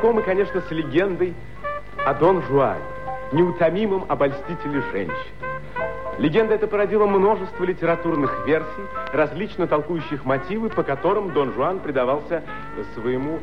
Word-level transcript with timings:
знакомы, 0.00 0.22
конечно, 0.22 0.62
с 0.62 0.70
легендой 0.70 1.34
о 2.06 2.14
Дон 2.14 2.42
Жуане, 2.44 2.82
неутомимом 3.32 4.06
обольстителе 4.08 4.82
женщин. 4.92 5.34
Легенда 6.16 6.54
эта 6.54 6.66
породила 6.66 7.04
множество 7.06 7.64
литературных 7.64 8.46
версий, 8.46 8.82
различно 9.12 9.66
толкующих 9.66 10.24
мотивы, 10.24 10.70
по 10.70 10.82
которым 10.82 11.32
Дон 11.32 11.52
Жуан 11.52 11.80
предавался 11.80 12.42
своему 12.94 13.40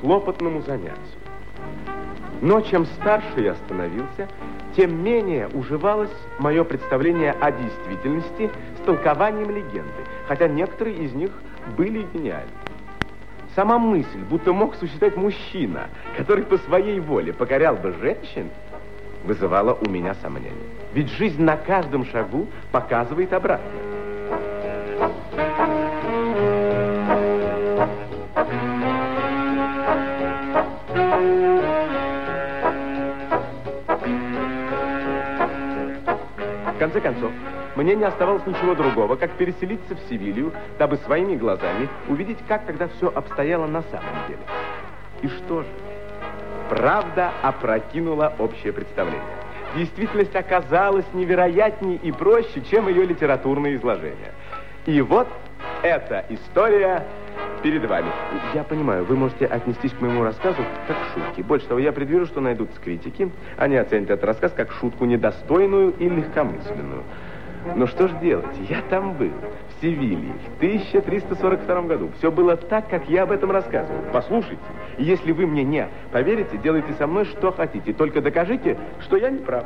хлопотному 0.00 0.60
занятию. 0.60 0.98
Но 2.42 2.60
чем 2.60 2.84
старше 2.84 3.40
я 3.40 3.54
становился, 3.54 4.28
тем 4.76 5.02
менее 5.02 5.48
уживалось 5.48 6.14
мое 6.38 6.62
представление 6.62 7.32
о 7.32 7.50
действительности 7.50 8.50
с 8.76 8.84
толкованием 8.84 9.48
легенды, 9.48 10.04
хотя 10.28 10.46
некоторые 10.46 10.96
из 10.96 11.14
них 11.14 11.30
были 11.78 12.06
гениальны. 12.12 12.50
Сама 13.56 13.78
мысль, 13.78 14.20
будто 14.28 14.52
мог 14.52 14.76
существовать 14.76 15.16
мужчина, 15.16 15.88
который 16.16 16.44
по 16.44 16.56
своей 16.58 17.00
воле 17.00 17.32
покорял 17.32 17.74
бы 17.76 17.92
женщин, 18.00 18.48
вызывала 19.24 19.74
у 19.74 19.90
меня 19.90 20.14
сомнения. 20.14 20.54
Ведь 20.94 21.10
жизнь 21.10 21.42
на 21.42 21.56
каждом 21.56 22.04
шагу 22.06 22.46
показывает 22.70 23.32
обратное. 23.32 23.70
В 36.74 36.78
конце 36.78 37.00
концов, 37.00 37.30
мне 37.80 37.94
не 37.94 38.04
оставалось 38.04 38.46
ничего 38.46 38.74
другого, 38.74 39.16
как 39.16 39.30
переселиться 39.32 39.94
в 39.94 40.00
Севилью, 40.08 40.52
дабы 40.78 40.98
своими 40.98 41.34
глазами 41.34 41.88
увидеть, 42.08 42.36
как 42.46 42.66
тогда 42.66 42.88
все 42.88 43.08
обстояло 43.08 43.66
на 43.66 43.82
самом 43.84 44.26
деле. 44.28 44.40
И 45.22 45.28
что 45.28 45.62
же? 45.62 45.68
Правда 46.68 47.32
опрокинула 47.42 48.34
общее 48.38 48.74
представление. 48.74 49.22
Действительность 49.74 50.36
оказалась 50.36 51.06
невероятнее 51.14 51.96
и 51.96 52.12
проще, 52.12 52.60
чем 52.70 52.88
ее 52.88 53.06
литературное 53.06 53.74
изложение. 53.76 54.32
И 54.84 55.00
вот 55.00 55.28
эта 55.82 56.26
история 56.28 57.06
перед 57.62 57.88
вами. 57.88 58.10
Я 58.52 58.62
понимаю, 58.64 59.04
вы 59.04 59.16
можете 59.16 59.46
отнестись 59.46 59.92
к 59.92 60.00
моему 60.02 60.22
рассказу 60.22 60.58
как 60.86 60.96
к 60.96 61.14
шутке. 61.14 61.42
Больше 61.42 61.66
того, 61.66 61.80
я 61.80 61.92
предвижу, 61.92 62.26
что 62.26 62.40
найдутся 62.40 62.78
критики. 62.80 63.30
Они 63.56 63.76
оценят 63.76 64.10
этот 64.10 64.24
рассказ 64.24 64.52
как 64.54 64.70
шутку 64.72 65.06
недостойную 65.06 65.94
и 65.98 66.08
легкомысленную. 66.08 67.04
Но 67.76 67.86
что 67.86 68.08
ж 68.08 68.12
делать? 68.20 68.46
Я 68.68 68.82
там 68.82 69.14
был, 69.14 69.30
в 69.30 69.82
Севилье, 69.82 70.32
в 70.46 70.56
1342 70.56 71.82
году. 71.82 72.10
Все 72.18 72.30
было 72.30 72.56
так, 72.56 72.88
как 72.88 73.08
я 73.08 73.24
об 73.24 73.32
этом 73.32 73.50
рассказывал. 73.50 74.02
Послушайте, 74.12 74.62
если 74.98 75.32
вы 75.32 75.46
мне 75.46 75.64
не 75.64 75.88
поверите, 76.12 76.56
делайте 76.58 76.92
со 76.94 77.06
мной 77.06 77.26
что 77.26 77.52
хотите. 77.52 77.92
Только 77.92 78.20
докажите, 78.20 78.78
что 79.00 79.16
я 79.16 79.30
не 79.30 79.38
прав. 79.38 79.64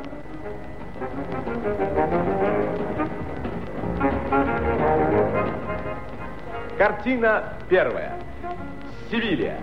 Картина 6.77 7.53
первая. 7.69 8.13
Севилья. 9.09 9.57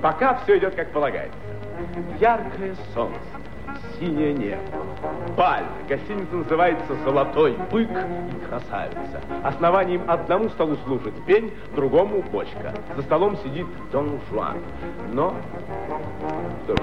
Пока 0.00 0.34
все 0.44 0.58
идет 0.58 0.74
как 0.74 0.90
полагается. 0.90 1.36
Яркое 2.20 2.74
солнце 2.94 3.33
синее 4.04 4.32
небо. 4.34 4.62
Баль. 5.36 5.64
Гостиница 5.88 6.34
называется 6.34 6.94
«Золотой 7.04 7.56
бык» 7.70 7.90
и 7.90 8.46
«Красавица». 8.46 9.20
Основанием 9.42 10.02
одному 10.08 10.48
столу 10.50 10.76
служит 10.84 11.14
пень, 11.26 11.52
другому 11.74 12.22
бочка. 12.22 12.74
За 12.96 13.02
столом 13.02 13.36
сидит 13.38 13.66
Дон 13.90 14.20
Жуан. 14.30 14.58
Но... 15.12 15.34
Что 16.64 16.76
же? 16.76 16.82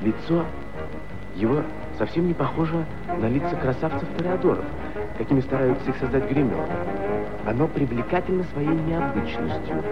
Лицо 0.00 0.44
его 1.36 1.62
совсем 1.98 2.26
не 2.26 2.34
похоже 2.34 2.84
на 3.06 3.26
лица 3.26 3.54
красавцев-тореадоров, 3.56 4.64
какими 5.18 5.40
стараются 5.40 5.90
их 5.90 5.96
создать 5.96 6.28
гримеры. 6.30 6.66
Оно 7.46 7.68
привлекательно 7.68 8.44
своей 8.44 8.68
необычностью. 8.68 9.82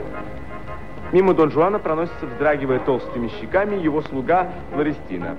Мимо 1.13 1.33
Дон 1.33 1.51
Жуана 1.51 1.79
проносится, 1.79 2.27
вздрагивая 2.27 2.81
толстыми 2.81 3.29
щеками, 3.41 3.77
его 3.77 4.03
слуга 4.03 4.49
Флорестина. 4.73 5.37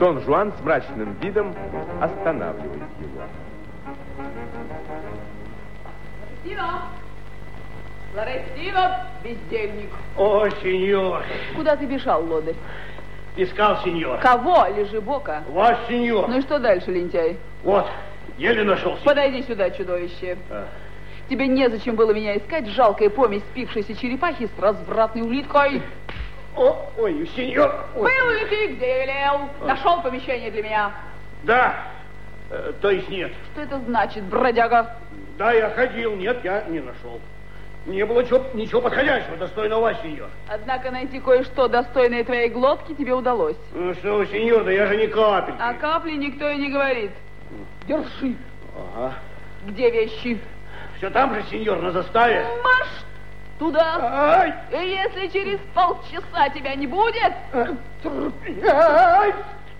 Дон 0.00 0.20
Жуан 0.22 0.52
с 0.52 0.64
мрачным 0.64 1.16
видом 1.22 1.54
останавливает 2.00 2.82
его. 3.00 3.22
Флорестино! 6.42 6.82
Флорестино, 8.12 9.06
бездельник! 9.22 9.90
О, 10.16 10.48
сеньор! 10.62 11.22
Куда 11.54 11.76
ты 11.76 11.86
бежал, 11.86 12.24
лодырь? 12.24 12.56
Искал 13.36 13.78
сеньор. 13.84 14.18
Кого? 14.18 14.66
Лежи 14.76 15.00
бока. 15.00 15.42
Ваш 15.50 15.78
сеньор. 15.88 16.28
Ну 16.28 16.38
и 16.38 16.42
что 16.42 16.58
дальше, 16.58 16.90
лентяй? 16.90 17.38
Вот, 17.62 17.86
еле 18.36 18.64
нашел 18.64 18.92
сеньор. 18.96 19.04
Подойди 19.04 19.42
сюда, 19.42 19.70
чудовище. 19.70 20.36
А. 20.50 20.66
Тебе 21.28 21.46
незачем 21.46 21.94
было 21.94 22.12
меня 22.12 22.38
искать, 22.38 22.66
жалкая 22.68 23.10
помесь 23.10 23.42
спившейся 23.50 23.94
черепахи 23.94 24.46
с 24.46 24.58
развратной 24.58 25.22
улиткой. 25.22 25.82
О, 26.56 26.90
ой, 26.98 27.28
сеньор. 27.36 27.86
Ой. 27.94 28.10
Был 28.10 28.30
ли 28.30 28.46
ты, 28.46 28.74
где 28.74 29.04
велел? 29.04 29.48
Нашел 29.62 30.00
помещение 30.02 30.50
для 30.50 30.62
меня? 30.62 30.92
Да, 31.44 31.86
э, 32.50 32.72
то 32.80 32.90
есть 32.90 33.08
нет. 33.10 33.32
Что 33.52 33.62
это 33.62 33.78
значит, 33.80 34.24
бродяга? 34.24 34.96
Да, 35.36 35.52
я 35.52 35.70
ходил, 35.70 36.16
нет, 36.16 36.42
я 36.42 36.64
не 36.64 36.80
нашел. 36.80 37.20
Не 37.86 38.04
было 38.04 38.24
чего, 38.24 38.44
ничего 38.54 38.80
подходящего, 38.80 39.36
достойного 39.36 39.82
вас, 39.82 40.02
сеньор. 40.02 40.28
Однако 40.48 40.90
найти 40.90 41.20
кое-что 41.20 41.68
достойное 41.68 42.24
твоей 42.24 42.48
глотки 42.48 42.94
тебе 42.94 43.14
удалось. 43.14 43.56
Ну 43.72 43.94
что 43.94 44.16
вы, 44.16 44.26
сеньор, 44.26 44.64
да 44.64 44.72
я 44.72 44.86
же 44.86 44.96
не 44.96 45.06
капельки. 45.06 45.60
О 45.60 45.74
капле 45.74 46.16
никто 46.16 46.48
и 46.48 46.56
не 46.56 46.70
говорит. 46.70 47.12
Держи. 47.86 48.34
Ага. 48.76 49.14
Где 49.66 49.90
вещи? 49.90 50.38
Все 50.98 51.10
там 51.10 51.32
же, 51.32 51.44
сеньор, 51.48 51.80
на 51.80 51.92
заставе. 51.92 52.44
Марш 52.64 52.88
туда. 53.58 53.98
Ай! 54.40 54.54
И 54.72 54.88
если 54.90 55.28
через 55.28 55.60
полчаса 55.72 56.48
тебя 56.48 56.74
не 56.74 56.88
будет, 56.88 57.32
Ай! 57.54 59.34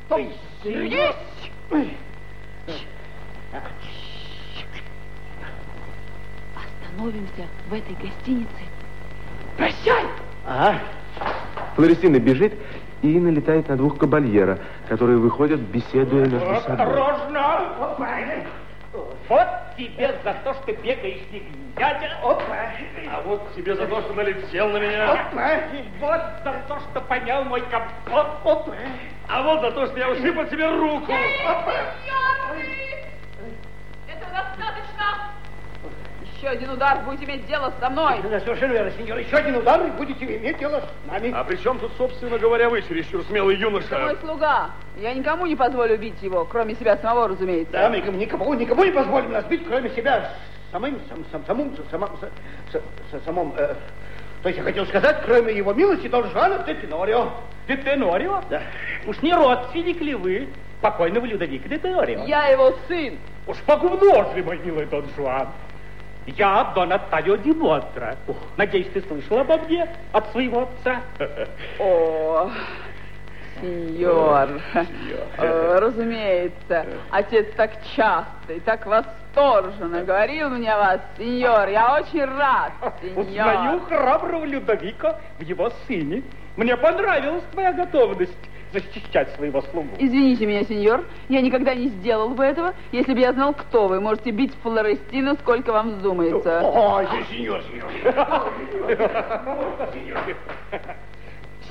то 0.08 0.16
есть. 0.16 0.38
Остановимся 6.56 7.46
в 7.68 7.74
этой 7.74 7.94
гостинице. 7.94 8.48
Прощай! 9.56 10.04
Ага. 10.46 10.78
Флорестина 11.74 12.20
бежит 12.20 12.54
и 13.02 13.18
налетает 13.18 13.68
на 13.68 13.76
двух 13.76 13.98
кабальера, 13.98 14.60
которые 14.88 15.18
выходят, 15.18 15.60
беседуя 15.60 16.26
между 16.26 16.38
собой. 16.38 16.56
Осторожно! 16.56 17.66
Вот 19.28 19.48
тебе 19.76 20.14
за 20.24 20.34
то, 20.44 20.54
что 20.54 20.72
бегаешь 20.72 21.20
не 21.30 21.40
глядя. 21.76 22.18
Опа! 22.22 22.72
А 23.10 23.20
вот 23.22 23.54
тебе 23.54 23.74
за 23.74 23.86
то, 23.86 24.00
что 24.02 24.14
налетел 24.14 24.68
на 24.70 24.78
меня. 24.78 25.12
Опа! 25.12 25.60
Вот 26.00 26.20
за 26.44 26.52
то, 26.66 26.80
что 26.80 27.00
понял 27.02 27.44
мой 27.44 27.60
капот. 27.62 28.26
Опа! 28.44 28.74
А 29.28 29.42
вот 29.42 29.60
за 29.60 29.70
то, 29.72 29.86
что 29.86 29.98
я 29.98 30.10
ушиб 30.10 30.38
от 30.38 30.50
тебе 30.50 30.68
руку. 30.68 31.12
Это 34.08 34.26
достаточно. 34.30 35.32
Еще 36.38 36.46
один 36.50 36.70
удар, 36.70 37.00
будете 37.04 37.24
иметь 37.24 37.46
дело 37.48 37.72
со 37.80 37.90
мной. 37.90 38.20
Да, 38.22 38.38
совершенно 38.38 38.72
верно, 38.72 38.92
сеньор. 38.92 39.18
Еще 39.18 39.36
один 39.36 39.56
удар, 39.56 39.84
и 39.84 39.90
будете 39.90 40.24
иметь 40.24 40.56
дело 40.58 40.80
с 40.80 41.10
нами. 41.10 41.32
А 41.34 41.42
при 41.42 41.56
чем 41.56 41.80
тут, 41.80 41.90
собственно 41.98 42.38
говоря, 42.38 42.68
вы, 42.68 42.80
чересчур 42.82 43.22
смелый 43.24 43.56
Это 43.56 43.68
мой 43.68 43.80
юноша? 43.80 44.16
слуга. 44.20 44.70
Я 44.98 45.14
никому 45.14 45.46
не 45.46 45.56
позволю 45.56 45.94
убить 45.96 46.22
его, 46.22 46.44
кроме 46.44 46.76
себя 46.76 46.96
самого, 46.98 47.26
разумеется. 47.28 47.72
Да, 47.72 47.90
мы 47.90 47.96
никому, 47.98 48.54
никому 48.54 48.84
не 48.84 48.92
позволим 48.92 49.32
нас 49.32 49.44
бить, 49.46 49.66
кроме 49.66 49.90
себя 49.90 50.30
самым, 50.70 51.00
сам, 51.08 51.24
сам, 51.32 51.44
самым, 51.44 51.76
самым, 51.90 52.10
с- 52.70 52.76
с- 53.18 53.24
самым, 53.24 53.52
э, 53.56 53.74
то 54.44 54.48
есть 54.48 54.58
я 54.58 54.64
хотел 54.64 54.86
сказать, 54.86 55.22
кроме 55.24 55.54
его 55.54 55.72
милости, 55.72 56.06
Дон 56.06 56.30
Жуана 56.30 56.58
де 56.64 56.74
Тенорио. 56.76 57.30
Де 57.66 57.76
Тенорио? 57.78 58.42
Да. 58.48 58.62
Уж 59.08 59.20
не 59.22 59.34
родственник 59.34 60.00
ли 60.00 60.14
вы 60.14 60.48
покойного 60.80 61.26
Людовика 61.26 61.68
де 61.68 61.78
Тенорио? 61.78 62.24
Я 62.26 62.46
его 62.46 62.74
сын. 62.86 63.18
Уж 63.48 63.56
погумножили, 63.62 64.42
мой 64.42 64.58
милый 64.58 64.86
Дон 64.86 65.04
Жуан. 65.16 65.48
Я 66.36 66.72
Дон 66.74 66.92
Оттавио 66.92 67.36
Ди 67.36 67.52
Мотра. 67.52 68.16
Надеюсь, 68.56 68.88
ты 68.92 69.00
слышал 69.02 69.38
обо 69.38 69.56
мне 69.58 69.88
от 70.12 70.30
своего 70.32 70.62
отца? 70.62 71.00
О, 71.78 72.50
сеньор. 73.60 74.48
Разумеется, 75.38 76.86
отец 77.10 77.46
так 77.56 77.72
часто 77.96 78.52
и 78.52 78.60
так 78.60 78.86
восторженно 78.86 80.04
говорил 80.04 80.50
мне 80.50 80.72
о 80.72 80.78
вас, 80.78 81.00
сеньор. 81.16 81.68
Я 81.68 81.96
очень 82.00 82.24
рад, 82.24 82.72
Узнаю 83.16 83.80
сеньор. 83.80 83.86
храброго 83.88 84.44
Людовика 84.44 85.18
в 85.38 85.42
его 85.42 85.70
сыне. 85.86 86.22
Мне 86.58 86.76
понравилась 86.76 87.44
твоя 87.52 87.72
готовность 87.72 88.34
защищать 88.72 89.32
своего 89.36 89.62
слугу. 89.62 89.90
Извините 89.96 90.44
меня, 90.44 90.64
сеньор, 90.64 91.04
я 91.28 91.40
никогда 91.40 91.72
не 91.72 91.86
сделал 91.86 92.30
бы 92.30 92.44
этого, 92.44 92.74
если 92.90 93.14
бы 93.14 93.20
я 93.20 93.32
знал, 93.32 93.54
кто 93.54 93.86
вы. 93.86 94.00
Можете 94.00 94.32
бить 94.32 94.52
Флорестину, 94.64 95.36
сколько 95.36 95.72
вам 95.72 95.90
вздумается. 95.90 96.60
Ой, 96.64 97.06
сеньор, 97.30 97.62
сеньор. 97.62 97.88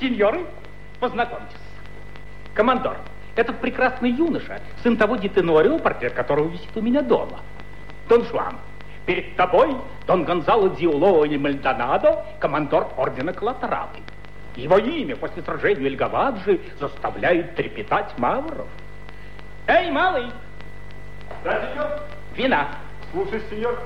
Сеньоры, 0.00 0.46
познакомьтесь. 0.98 1.58
Командор, 2.54 2.96
этот 3.36 3.60
прекрасный 3.60 4.10
юноша, 4.10 4.58
сын 4.82 4.96
того 4.96 5.16
Дитенорио, 5.16 5.78
портрет 5.78 6.14
которого 6.14 6.48
висит 6.48 6.74
у 6.74 6.80
меня 6.80 7.02
дома. 7.02 7.40
Дон 8.08 8.24
Жуан, 8.24 8.56
перед 9.04 9.36
тобой 9.36 9.76
Дон 10.06 10.24
Гонзало 10.24 10.70
Диуло 10.70 11.24
и 11.24 11.36
Мальдонадо, 11.36 12.24
командор 12.40 12.88
ордена 12.96 13.34
Коллатералы. 13.34 13.98
Его 14.58 14.76
имя 14.76 15.14
после 15.14 15.40
сражения 15.42 15.86
Эльгаваджи 15.86 16.60
заставляет 16.80 17.54
трепетать 17.54 18.18
мавров. 18.18 18.66
Эй, 19.68 19.88
малый! 19.92 20.32
Да, 21.44 21.70
сеньор? 21.70 21.86
Вина. 22.34 22.68
Слушай, 23.12 23.40
сеньор. 23.48 23.78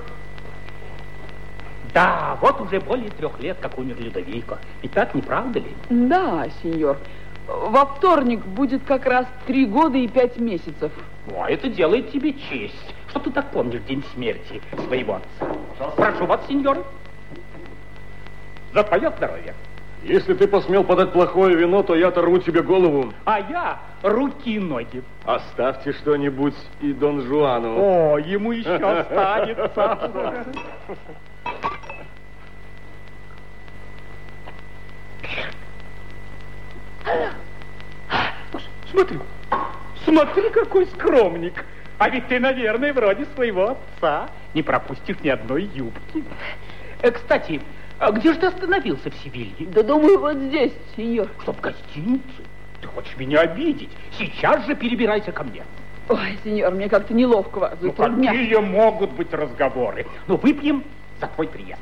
Да, 1.93 2.39
вот 2.41 2.59
уже 2.63 2.81
более 2.81 3.11
трех 3.11 3.39
лет, 3.41 3.59
как 3.61 3.77
умер 3.77 3.97
Людовико. 3.99 4.59
И 4.81 4.89
так, 4.89 5.15
не 5.15 5.21
правда 5.21 5.59
ли? 5.59 5.75
Да, 5.91 6.47
сеньор. 6.63 6.97
Во 7.47 7.85
вторник 7.85 8.43
будет 8.43 8.83
как 8.85 9.05
раз 9.05 9.27
три 9.47 9.67
года 9.67 9.99
и 9.99 10.09
пять 10.09 10.39
месяцев. 10.39 10.91
О, 11.37 11.47
это 11.47 11.69
делает 11.69 12.11
тебе 12.13 12.33
честь, 12.33 12.95
что 13.11 13.21
ты 13.21 13.31
так 13.31 13.51
помнишь 13.51 13.83
день 13.83 14.03
смерти 14.15 14.63
своего 14.87 15.17
отца. 15.17 15.91
Прошу 15.97 16.25
вас, 16.25 16.41
сеньоры. 16.49 16.83
За 18.73 18.83
твое 18.85 19.11
здоровье. 19.11 19.55
Если 20.05 20.35
ты 20.35 20.49
посмел 20.49 20.83
подать 20.83 21.13
плохое 21.13 21.55
вино, 21.57 21.83
то 21.83 21.95
я 21.95 22.09
оторву 22.09 22.39
тебе 22.39 22.63
голову. 22.63 23.13
А 23.25 23.39
я 23.39 23.81
руки 24.03 24.55
и 24.55 24.59
ноги. 24.59 25.03
Оставьте 25.25 25.93
что-нибудь 25.93 26.57
и 26.81 26.93
Дон 26.93 27.23
Жуану. 27.23 27.77
О, 27.79 28.19
ему 28.19 28.53
еще 28.53 28.75
останется. 28.75 30.45
Смотри, 38.91 39.19
смотри, 40.05 40.51
какой 40.51 40.87
скромник. 40.87 41.65
А 41.99 42.09
ведь 42.09 42.27
ты, 42.27 42.41
наверное, 42.41 42.93
вроде 42.93 43.27
своего 43.35 43.77
отца. 43.77 44.29
Не 44.55 44.63
пропустишь 44.63 45.21
ни 45.21 45.29
одной 45.29 45.63
юбки. 45.63 46.25
Э, 47.01 47.11
кстати, 47.11 47.61
а 48.03 48.11
где 48.11 48.33
же 48.33 48.39
ты 48.41 48.47
остановился 48.47 49.11
в 49.11 49.15
Севилье? 49.23 49.69
Да 49.69 49.83
думаю, 49.85 50.19
вот 50.19 50.37
здесь, 50.37 50.73
сеньор. 50.97 51.29
Что, 51.41 51.53
в 51.53 51.61
гостинице? 51.61 52.23
Ты 52.81 52.89
хочешь 52.89 53.17
меня 53.17 53.41
обидеть? 53.43 53.91
Сейчас 54.19 54.67
же 54.67 54.75
перебирайся 54.75 55.31
ко 55.31 55.45
мне. 55.45 55.63
Ой, 56.09 56.37
сеньор, 56.43 56.73
мне 56.73 56.89
как-то 56.89 57.15
неловко 57.15 57.61
вас 57.61 57.79
Ну, 57.81 57.89
затруднять. 57.91 58.37
какие 58.37 58.57
могут 58.57 59.13
быть 59.13 59.33
разговоры? 59.33 60.05
Ну, 60.27 60.37
выпьем 60.37 60.83
за 61.21 61.29
твой 61.29 61.47
приезд. 61.47 61.81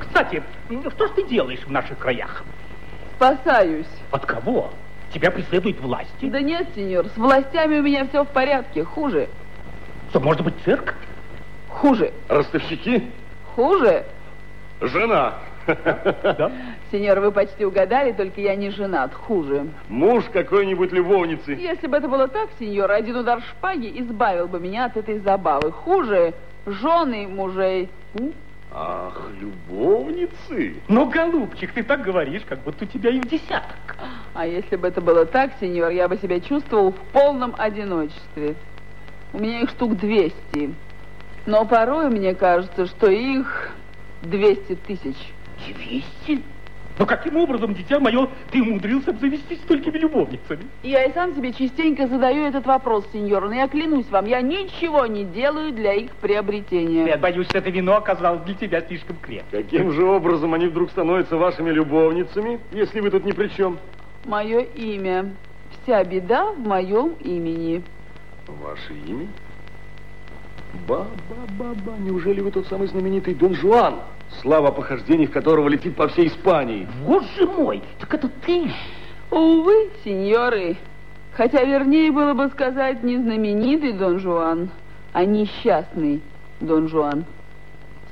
Кстати, 0.00 0.42
что 0.94 1.06
ж 1.06 1.10
ты 1.16 1.22
делаешь 1.24 1.60
в 1.60 1.70
наших 1.70 1.98
краях? 1.98 2.44
Спасаюсь. 3.16 3.86
От 4.10 4.26
кого? 4.26 4.70
Тебя 5.12 5.30
преследуют 5.30 5.80
власти? 5.80 6.28
Да 6.28 6.40
нет, 6.40 6.68
сеньор, 6.74 7.06
с 7.06 7.16
властями 7.16 7.78
у 7.78 7.82
меня 7.82 8.06
все 8.06 8.24
в 8.24 8.28
порядке. 8.28 8.84
Хуже. 8.84 9.28
Что, 10.10 10.20
может 10.20 10.42
быть, 10.42 10.54
цирк? 10.64 10.94
Хуже. 11.68 12.12
Ростовщики? 12.28 13.10
Хуже. 13.54 14.04
Жена. 14.80 15.34
Да? 15.66 16.50
Сеньор, 16.90 17.20
вы 17.20 17.30
почти 17.30 17.66
угадали, 17.66 18.12
только 18.12 18.40
я 18.40 18.56
не 18.56 18.70
женат. 18.70 19.12
Хуже. 19.12 19.66
Муж 19.88 20.24
какой-нибудь 20.32 20.92
любовницы. 20.92 21.52
Если 21.52 21.86
бы 21.86 21.98
это 21.98 22.08
было 22.08 22.26
так, 22.26 22.48
сеньор, 22.58 22.90
один 22.90 23.16
удар 23.16 23.42
шпаги 23.42 23.92
избавил 24.00 24.48
бы 24.48 24.60
меня 24.60 24.86
от 24.86 24.96
этой 24.96 25.18
забавы. 25.18 25.72
Хуже 25.72 26.32
жены 26.64 27.28
мужей. 27.28 27.90
Ах, 28.72 29.28
любовницы. 29.40 30.76
Ну, 30.88 31.06
голубчик, 31.06 31.72
ты 31.72 31.82
так 31.82 32.02
говоришь, 32.02 32.42
как 32.48 32.60
будто 32.60 32.84
у 32.84 32.88
тебя 32.88 33.10
их 33.10 33.28
десяток. 33.28 33.96
А 34.34 34.46
если 34.46 34.76
бы 34.76 34.88
это 34.88 35.00
было 35.00 35.26
так, 35.26 35.52
сеньор, 35.60 35.90
я 35.90 36.08
бы 36.08 36.16
себя 36.16 36.40
чувствовал 36.40 36.92
в 36.92 36.98
полном 37.12 37.54
одиночестве. 37.58 38.54
У 39.32 39.38
меня 39.38 39.60
их 39.60 39.70
штук 39.70 39.96
200. 39.96 40.74
Но 41.46 41.64
порой 41.64 42.10
мне 42.10 42.34
кажется, 42.34 42.86
что 42.86 43.10
их 43.10 43.70
200 44.22 44.74
тысяч. 44.86 45.16
Двести? 45.66 46.42
Но 46.98 47.06
каким 47.06 47.36
образом, 47.36 47.74
дитя 47.74 48.00
мое, 48.00 48.28
ты 48.50 48.60
умудрился 48.60 49.10
обзавестись 49.10 49.60
столькими 49.60 49.98
любовницами? 49.98 50.64
Я 50.82 51.04
и 51.04 51.12
сам 51.12 51.34
себе 51.34 51.52
частенько 51.52 52.08
задаю 52.08 52.44
этот 52.44 52.66
вопрос, 52.66 53.06
сеньор, 53.12 53.48
но 53.48 53.54
я 53.54 53.68
клянусь 53.68 54.08
вам, 54.10 54.26
я 54.26 54.40
ничего 54.40 55.06
не 55.06 55.24
делаю 55.24 55.72
для 55.72 55.94
их 55.94 56.10
приобретения. 56.16 57.06
Я 57.06 57.16
боюсь, 57.16 57.46
что 57.46 57.58
это 57.58 57.70
вино 57.70 57.96
оказалось 57.96 58.42
для 58.42 58.54
тебя 58.54 58.80
слишком 58.80 59.16
крепким. 59.16 59.62
Каким 59.62 59.92
же 59.92 60.04
образом 60.04 60.54
они 60.54 60.66
вдруг 60.66 60.90
становятся 60.90 61.36
вашими 61.36 61.70
любовницами, 61.70 62.58
если 62.72 63.00
вы 63.00 63.10
тут 63.10 63.24
ни 63.24 63.32
при 63.32 63.48
чем? 63.48 63.78
Мое 64.24 64.60
имя. 64.60 65.30
Вся 65.82 66.02
беда 66.02 66.52
в 66.52 66.58
моем 66.58 67.14
имени. 67.20 67.84
Ваше 68.48 68.94
имя? 69.06 69.26
Ба-ба-ба-ба, 70.86 71.96
неужели 71.98 72.40
вы 72.40 72.50
тот 72.50 72.66
самый 72.66 72.88
знаменитый 72.88 73.34
Дон 73.34 73.54
Жуан, 73.54 73.96
слава 74.40 74.70
похождений 74.70 75.26
которого 75.26 75.68
летит 75.68 75.96
по 75.96 76.08
всей 76.08 76.28
Испании? 76.28 76.88
Боже 77.06 77.46
мой, 77.46 77.82
так 77.98 78.12
это 78.14 78.28
ты? 78.28 78.70
Увы, 79.30 79.90
сеньоры, 80.04 80.76
хотя 81.32 81.62
вернее 81.64 82.10
было 82.10 82.34
бы 82.34 82.48
сказать 82.48 83.02
не 83.02 83.16
знаменитый 83.16 83.92
Дон 83.92 84.18
Жуан, 84.18 84.70
а 85.12 85.24
несчастный 85.24 86.22
Дон 86.60 86.88
Жуан. 86.88 87.24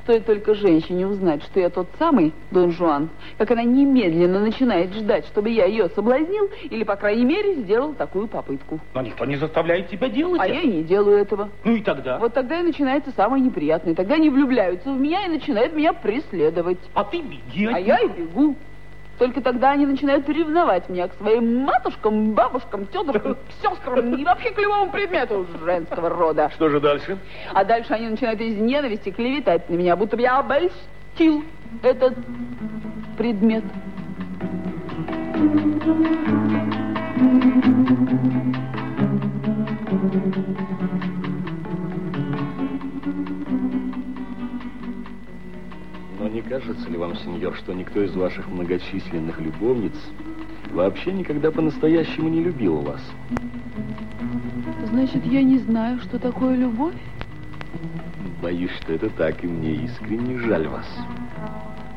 Стоит 0.07 0.25
только 0.25 0.55
женщине 0.55 1.05
узнать, 1.09 1.43
что 1.43 1.59
я 1.59 1.69
тот 1.69 1.89
самый 1.99 2.33
Дон 2.53 2.71
Жуан, 2.71 3.11
как 3.39 3.51
она 3.51 3.65
немедленно 3.65 4.39
начинает 4.39 4.95
ждать, 4.95 5.27
чтобы 5.27 5.51
я 5.51 5.65
ее 5.65 5.89
соблазнил 5.97 6.49
или, 6.71 6.85
по 6.85 6.95
крайней 6.95 7.25
мере, 7.25 7.57
сделал 7.57 7.93
такую 7.93 8.29
попытку. 8.29 8.79
Но 8.95 9.03
никто 9.03 9.25
не 9.25 9.35
заставляет 9.35 9.89
тебя 9.89 10.09
делать 10.09 10.41
А 10.41 10.47
это. 10.47 10.55
я 10.55 10.61
и 10.61 10.69
не 10.69 10.85
делаю 10.85 11.19
этого. 11.19 11.49
Ну 11.65 11.75
и 11.75 11.81
тогда? 11.83 12.19
Вот 12.21 12.35
тогда 12.35 12.61
и 12.61 12.63
начинается 12.63 13.11
самое 13.17 13.43
неприятное. 13.43 13.97
Тогда 13.97 14.15
они 14.15 14.31
влюбляются 14.31 14.93
в 14.93 14.97
меня 15.01 15.27
и 15.27 15.29
начинают 15.29 15.75
меня 15.75 15.93
преследовать. 15.93 16.79
А 16.95 17.03
ты 17.03 17.21
беги. 17.21 17.67
А 17.67 17.81
я 17.81 17.99
и 17.99 18.07
бегу. 18.07 18.55
Только 19.19 19.41
тогда 19.41 19.71
они 19.71 19.87
начинают 19.87 20.29
ревновать 20.29 20.89
меня 20.89 21.09
к 21.09 21.15
своим 21.15 21.65
матушкам, 21.65 22.35
бабушкам, 22.35 22.87
тетушкам, 22.87 23.35
к 23.35 23.39
сестрам 23.63 24.15
и 24.15 24.25
вообще 24.25 24.51
к 24.51 24.59
любому 24.59 24.91
предмету 24.91 25.47
женского 25.65 26.11
рода. 26.11 26.51
Что 26.55 26.69
же 26.69 26.81
дальше? 26.81 27.19
А 27.55 27.65
дальше 27.65 27.95
они 27.95 28.09
начинают 28.09 28.41
из 28.41 28.57
ненависти 28.59 29.11
клеветать 29.11 29.71
на 29.71 29.75
меня, 29.75 29.97
будто 29.97 30.17
я 30.17 30.39
обольстил 30.39 31.45
этот 31.83 32.15
предмет. 33.17 33.65
Но 40.27 40.66
не 46.37 46.43
кажется 46.43 46.91
ли 46.91 46.99
вам, 46.99 47.17
сеньор, 47.17 47.55
что 47.55 47.73
никто 47.73 48.03
из 48.03 48.15
ваших 48.15 48.47
многочисленных 48.49 49.41
любовниц 49.41 49.95
вообще 50.71 51.11
никогда 51.11 51.51
по-настоящему 51.51 52.29
не 52.29 52.43
любил 52.43 52.81
вас? 52.81 53.01
Значит, 54.85 55.25
я 55.25 55.43
не 55.43 55.57
знаю, 55.57 55.99
что 56.01 56.19
такое 56.19 56.55
любовь? 56.55 56.93
Боюсь, 58.43 58.71
что 58.83 58.93
это 58.93 59.09
так, 59.09 59.43
и 59.45 59.47
мне 59.47 59.77
искренне 59.87 60.37
жаль 60.41 60.69
вас. 60.69 60.87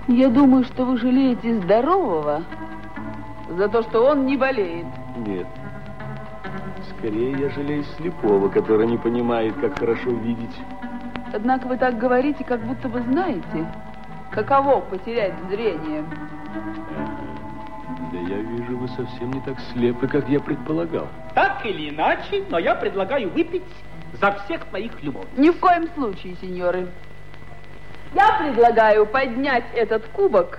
Я 0.08 0.30
думаю, 0.30 0.64
что 0.64 0.86
вы 0.86 0.98
жалеете 0.98 1.60
здорового 1.60 2.44
за 3.58 3.68
то, 3.68 3.82
что 3.82 4.06
он 4.06 4.26
не 4.26 4.38
болеет. 4.38 4.86
Нет. 5.28 5.48
Скорее, 6.98 7.32
я 7.32 7.50
жалею 7.50 7.84
слепого, 7.98 8.48
который 8.48 8.88
не 8.88 8.98
понимает, 8.98 9.54
как 9.56 9.78
хорошо 9.78 10.12
видеть. 10.12 10.56
Однако 11.34 11.68
вы 11.68 11.76
так 11.76 11.98
говорите, 11.98 12.46
как 12.46 12.62
будто 12.62 12.88
вы 12.88 13.02
знаете, 13.02 13.68
каково 14.32 14.82
потерять 14.82 15.34
зрение. 15.50 16.04
Да 18.12 18.20
я 18.20 18.38
вижу, 18.38 18.78
вы 18.78 18.88
совсем 18.90 19.32
не 19.32 19.42
так 19.42 19.60
слепы, 19.72 20.08
как 20.08 20.28
я 20.30 20.40
предполагал. 20.40 21.08
Так 21.36 21.66
или 21.66 21.90
иначе, 21.90 22.44
но 22.50 22.58
я 22.58 22.76
предлагаю 22.76 23.30
выпить 23.30 23.64
за 24.20 24.32
всех 24.32 24.66
твоих 24.66 25.02
любовниц. 25.04 25.30
Ни 25.38 25.50
в 25.50 25.60
коем 25.60 25.88
случае, 25.94 26.36
сеньоры. 26.42 26.88
Я 28.16 28.40
предлагаю 28.40 29.06
поднять 29.06 29.66
этот 29.76 30.08
кубок 30.08 30.58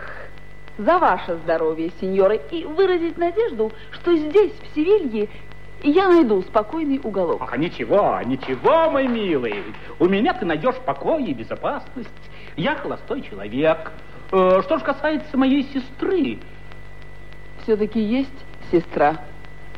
за 0.79 0.99
ваше 0.99 1.37
здоровье, 1.37 1.91
сеньоры, 2.01 2.41
и 2.51 2.65
выразить 2.65 3.19
надежду, 3.19 3.73
что 3.91 4.15
здесь, 4.15 4.53
в 4.53 4.75
Севилье, 4.75 5.29
я 5.83 6.09
найду 6.09 6.43
спокойный 6.43 7.01
уголок. 7.03 7.49
А 7.51 7.57
ничего, 7.57 8.21
ничего, 8.25 8.91
мой 8.91 9.09
милый. 9.09 9.65
У 9.99 10.07
меня 10.07 10.35
ты 10.35 10.45
найдешь 10.45 10.77
покой 10.77 11.25
и 11.25 11.35
безопасность. 11.35 12.09
Я 12.57 12.77
холостой 12.77 13.23
человек. 13.23 13.93
Э, 14.33 14.61
что 14.63 14.79
же 14.79 14.85
касается 14.85 15.37
моей 15.37 15.65
сестры, 15.65 16.39
Все-таки 17.63 18.01
есть 18.01 18.31
сестра? 18.71 19.19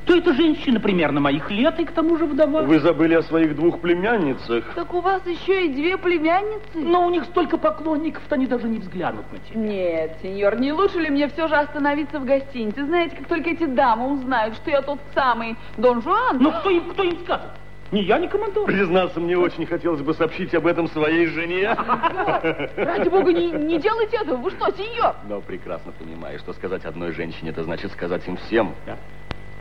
то 0.07 0.17
эта 0.17 0.33
женщина 0.35 0.81
примерно 0.81 1.21
моих 1.21 1.51
лет 1.51 1.79
и 1.79 1.85
к 1.85 1.93
тому 1.93 2.17
же 2.17 2.27
вдова. 2.27 2.63
Вы 2.63 2.81
забыли 2.81 3.15
о 3.15 3.23
своих 3.23 3.55
двух 3.55 3.81
племянницах. 3.81 4.65
Так 4.75 4.93
у 4.95 5.01
вас 5.01 5.25
еще 5.27 5.67
и 5.67 5.69
две 5.69 5.97
племянницы? 5.97 6.75
Но 6.75 7.07
у 7.07 7.11
них 7.11 7.25
столько 7.25 7.57
поклонников-то 7.57 8.35
они 8.35 8.47
даже 8.47 8.69
не 8.69 8.79
взглянут 8.79 9.31
на 9.33 9.39
тебя. 9.39 9.61
Нет, 9.61 10.17
сеньор, 10.23 10.59
не 10.59 10.73
лучше 10.73 10.99
ли 10.99 11.09
мне 11.11 11.29
все 11.29 11.47
же 11.47 11.55
остановиться 11.55 12.19
в 12.19 12.25
гостинице? 12.25 12.85
Знаете, 12.85 13.17
как 13.17 13.29
только 13.29 13.51
эти 13.51 13.65
дамы 13.65 14.13
узнают, 14.13 14.57
что 14.57 14.71
я 14.71 14.83
тот 14.83 14.99
самый 15.15 15.57
Дон 15.77 16.03
Жуан... 16.03 16.39
Но 16.39 16.51
кто 16.51 16.71
им, 16.71 16.91
кто 16.91 17.05
им 17.05 17.19
скажет? 17.21 17.51
Ни 17.93 18.01
я, 18.01 18.19
ни 18.19 18.27
командор. 18.27 18.65
Признаться, 18.65 19.21
мне 19.21 19.37
очень 19.37 19.67
хотелось 19.67 20.01
бы 20.01 20.15
сообщить 20.15 20.55
об 20.55 20.67
этом 20.67 20.89
своей 20.89 21.27
жене. 21.27 21.77
Ради 22.77 23.09
бога, 23.11 23.35
не, 23.35 23.51
не 23.51 23.79
делайте 23.79 24.17
этого. 24.17 24.37
Вы 24.37 24.51
что, 24.51 24.73
сеньор? 24.73 25.15
Но 25.29 25.43
прекрасно 25.43 25.93
понимаю, 25.93 26.39
что 26.39 26.55
сказать 26.55 26.87
одной 26.87 27.13
женщине, 27.13 27.51
это 27.51 27.63
значит 27.65 27.93
сказать 27.93 28.27
им 28.27 28.39
всем. 28.39 28.75
Да. 28.87 28.97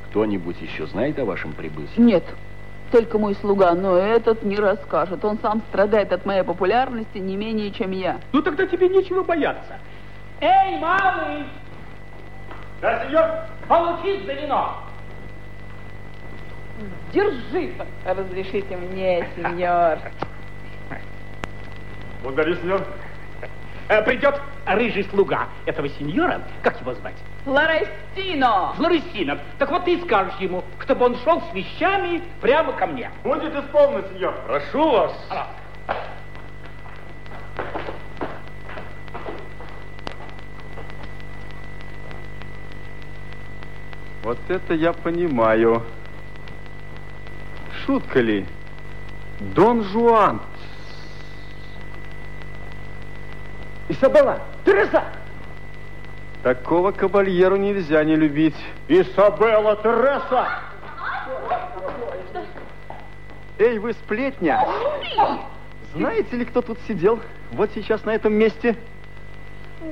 Кто-нибудь 0.09 0.61
еще 0.61 0.88
знает 0.88 1.19
о 1.19 1.25
вашем 1.25 1.51
прибытии? 1.51 2.00
Нет, 2.00 2.23
только 2.93 3.19
мой 3.19 3.35
слуга, 3.35 3.73
но 3.73 3.97
этот 3.97 4.43
не 4.43 4.55
расскажет. 4.55 5.25
Он 5.25 5.38
сам 5.39 5.61
страдает 5.69 6.13
от 6.13 6.25
моей 6.25 6.43
популярности 6.43 7.17
не 7.17 7.35
менее, 7.35 7.71
чем 7.71 7.91
я. 7.91 8.21
Ну 8.31 8.41
тогда 8.41 8.65
тебе 8.65 8.88
нечего 8.88 9.23
бояться. 9.23 9.77
Эй, 10.39 10.79
малый! 10.79 11.43
Да, 12.79 13.05
сеньор, 13.05 13.25
получи 13.67 14.25
за 14.25 14.33
вино. 14.33 14.77
Держи, 17.13 17.74
разрешите 18.06 18.77
мне, 18.77 19.27
сеньор. 19.36 20.00
Благодарю, 22.24 22.56
сеньор. 22.56 22.82
Э, 23.89 24.01
придет 24.03 24.39
рыжий 24.65 25.03
слуга 25.06 25.48
этого 25.65 25.89
сеньора, 25.89 26.41
как 26.63 26.80
его 26.80 26.94
звать? 26.94 27.15
Флорестино! 27.44 28.74
Флорестина. 28.77 29.39
Так 29.58 29.70
вот 29.70 29.84
ты 29.84 29.96
и 29.96 30.01
скажешь 30.01 30.39
ему, 30.39 30.63
чтобы 30.80 31.06
он 31.06 31.18
шел 31.18 31.41
с 31.41 31.53
вещами 31.53 32.22
прямо 32.39 32.72
ко 32.72 32.88
мне. 32.88 33.12
Будет 33.24 33.53
исполнено, 33.53 34.03
сеньор. 34.13 34.34
Прошу 34.48 34.91
вас. 34.91 35.13
Вот 44.24 44.38
это 44.48 44.74
я 44.74 44.94
понимаю. 44.94 45.84
Шутка 47.91 48.21
ли? 48.21 48.45
Дон 49.53 49.83
Жуан. 49.83 50.39
Изабелла, 53.89 54.39
Тереза! 54.63 55.03
Такого 56.41 56.93
кабальеру 56.93 57.57
нельзя 57.57 58.01
не 58.05 58.15
любить. 58.15 58.55
Изабелла, 58.88 59.75
Тереса! 59.75 60.48
Эй, 63.60 63.77
вы 63.77 63.91
сплетня! 63.91 64.65
Знаете 65.93 66.38
ли, 66.38 66.45
кто 66.45 66.62
тут 66.62 66.79
сидел? 66.88 67.19
Вот 67.51 67.71
сейчас 67.75 68.05
на 68.05 68.12
этом 68.12 68.31
месте. 68.31 68.77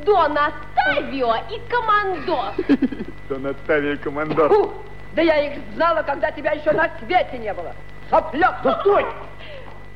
Дон 0.05 0.37
Оттавио 0.37 1.35
и 1.51 1.59
командор. 1.69 2.53
Дон 3.27 3.47
Оттавио 3.47 3.97
командор. 4.01 4.47
Фу, 4.47 4.73
да 5.15 5.21
я 5.21 5.47
их 5.47 5.59
знала, 5.75 6.01
когда 6.03 6.31
тебя 6.31 6.53
еще 6.53 6.71
на 6.71 6.89
свете 6.99 7.37
не 7.39 7.53
было. 7.53 7.75
Соплек. 8.09 8.55
Да 8.63 8.79
стой! 8.81 9.05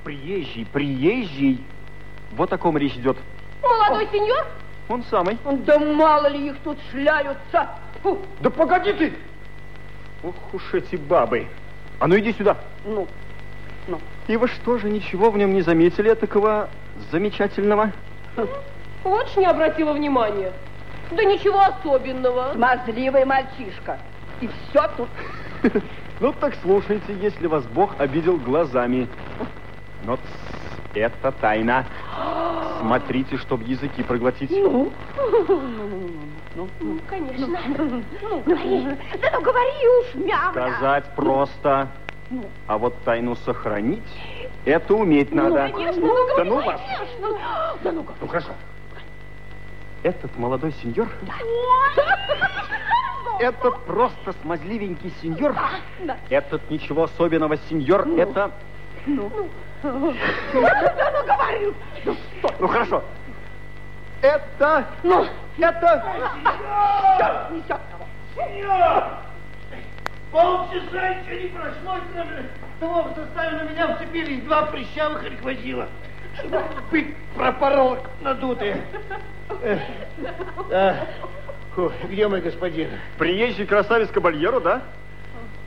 Приезжий, 0.03 0.65
приезжий. 0.65 1.63
Вот 2.31 2.51
о 2.51 2.57
ком 2.57 2.77
речь 2.77 2.95
идет. 2.95 3.17
Молодой 3.61 4.07
сеньор? 4.11 4.45
Он 4.89 5.03
самый. 5.09 5.37
Да 5.65 5.79
мало 5.79 6.27
ли 6.27 6.47
их 6.47 6.57
тут 6.63 6.77
шляются. 6.91 7.69
Фу, 8.01 8.19
Да 8.41 8.49
погоди 8.49 8.93
ты! 8.93 9.13
Ох 10.23 10.35
уж 10.53 10.73
эти 10.73 10.95
бабы. 10.95 11.47
А 11.99 12.07
ну 12.07 12.17
иди 12.19 12.33
сюда. 12.33 12.57
ну, 12.85 13.07
ну. 13.87 13.99
И 14.27 14.37
вы 14.37 14.47
что 14.47 14.77
же, 14.77 14.89
ничего 14.89 15.29
в 15.31 15.37
нем 15.37 15.53
не 15.53 15.61
заметили 15.61 16.13
такого 16.13 16.69
замечательного? 17.11 17.91
Очень 19.03 19.41
не 19.41 19.45
обратила 19.47 19.93
внимания. 19.93 20.51
Да 21.11 21.23
ничего 21.23 21.61
особенного. 21.61 22.53
Смазливый 22.53 23.25
мальчишка. 23.25 23.99
И 24.41 24.47
все 24.47 24.89
тут. 24.97 25.09
Ну 26.23 26.31
так 26.31 26.55
слушайте, 26.61 27.13
если 27.21 27.47
вас 27.47 27.65
Бог 27.65 27.99
обидел 27.99 28.37
глазами. 28.37 29.09
Но 30.05 30.17
это 30.95 31.33
тайна. 31.33 31.85
Смотрите, 32.79 33.35
чтоб 33.35 33.61
языки 33.61 34.03
проглотить. 34.03 34.49
Ну, 34.49 34.89
конечно. 37.09 37.59
Ну, 38.21 38.39
говори. 38.45 38.97
Да 39.21 39.31
ну 39.33 39.41
говори 39.41 39.87
уж, 39.99 40.15
мямля. 40.15 40.51
Сказать 40.51 41.03
просто. 41.13 41.89
А 42.67 42.77
вот 42.77 42.95
тайну 43.03 43.35
сохранить, 43.35 44.01
это 44.63 44.95
уметь 44.95 45.33
надо. 45.35 45.69
Конечно, 45.73 46.05
ну 46.05 46.15
Да 46.37 46.45
говори, 46.45 46.49
ну 46.49 46.55
вас. 46.61 46.81
конечно. 46.87 47.37
Да 47.83 47.91
ну 47.91 48.05
Ну 48.21 48.27
хорошо. 48.27 48.51
Этот 50.03 50.37
молодой 50.37 50.71
сеньор, 50.81 51.09
этот 53.39 53.79
просто 53.85 54.33
смазливенький 54.41 55.13
сеньор, 55.21 55.55
да. 56.01 56.17
этот 56.29 56.69
ничего 56.69 57.03
особенного 57.03 57.57
сеньор, 57.69 58.07
это... 58.17 58.51
Да 59.05 59.23
ну 59.83 60.13
говори. 61.25 61.73
Ну 62.59 62.67
хорошо. 62.67 63.03
Это... 64.21 64.85
Ну, 65.03 65.25
Это... 65.57 66.03
черт 67.17 67.51
несет 67.51 67.79
кого. 67.91 68.07
Полчаса 70.31 71.07
еще 71.07 71.43
не 71.43 71.49
прошло, 71.49 71.97
того, 72.79 73.03
в 73.03 73.15
составе 73.15 73.57
на 73.57 73.69
меня 73.69 73.95
вцепились 73.95 74.43
два 74.43 74.63
прыщавых 74.63 75.23
реквозила. 75.23 75.87
Пыть 76.89 77.15
пропорол 77.35 77.97
надутые. 78.21 78.81
Э, 79.61 79.77
да. 80.69 81.07
Фу, 81.75 81.91
где 82.09 82.27
мой 82.27 82.41
господин? 82.41 82.89
Приезжий 83.17 83.65
красавец 83.65 84.09
Кабальеро, 84.09 84.59
да? 84.59 84.81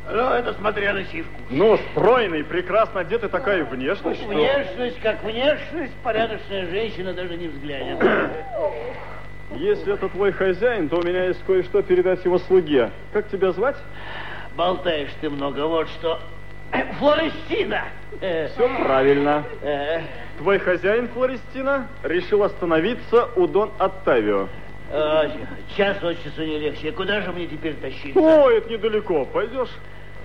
Ну, 0.08 0.20
это 0.30 0.54
смотря 0.54 0.92
на 0.92 1.04
сивку. 1.04 1.32
Ну, 1.50 1.76
стройный, 1.90 2.44
прекрасно 2.44 3.00
одетый, 3.00 3.28
такая 3.28 3.64
внешность, 3.64 4.20
что... 4.20 4.28
Внешность, 4.28 5.00
как 5.00 5.22
внешность, 5.24 5.92
порядочная 6.04 6.66
женщина 6.70 7.12
даже 7.12 7.36
не 7.36 7.48
взглянет. 7.48 7.98
Если 9.56 9.94
это 9.94 10.08
твой 10.08 10.30
хозяин, 10.32 10.88
то 10.88 10.98
у 10.98 11.02
меня 11.02 11.24
есть 11.24 11.42
кое-что 11.44 11.82
передать 11.82 12.24
его 12.24 12.38
слуге. 12.38 12.90
Как 13.12 13.28
тебя 13.30 13.50
звать? 13.52 13.76
Болтаешь 14.56 15.10
ты 15.20 15.28
много, 15.28 15.66
вот 15.66 15.88
что. 15.88 16.20
Флорестина! 17.00 17.84
Все 18.20 18.68
правильно. 18.84 19.42
э, 19.62 20.00
Твой 20.38 20.58
хозяин, 20.60 21.08
Флорестина, 21.08 21.88
решил 22.04 22.44
остановиться 22.44 23.28
у 23.36 23.46
Дон 23.48 23.70
Оттавио. 23.78 24.48
А, 24.90 25.30
час 25.76 26.02
от 26.02 26.22
часу 26.22 26.42
не 26.44 26.58
легче. 26.58 26.92
Куда 26.92 27.20
же 27.20 27.32
мне 27.32 27.46
теперь 27.46 27.74
тащиться? 27.74 28.18
Ой, 28.18 28.58
это 28.58 28.70
недалеко. 28.70 29.24
Пойдешь 29.26 29.70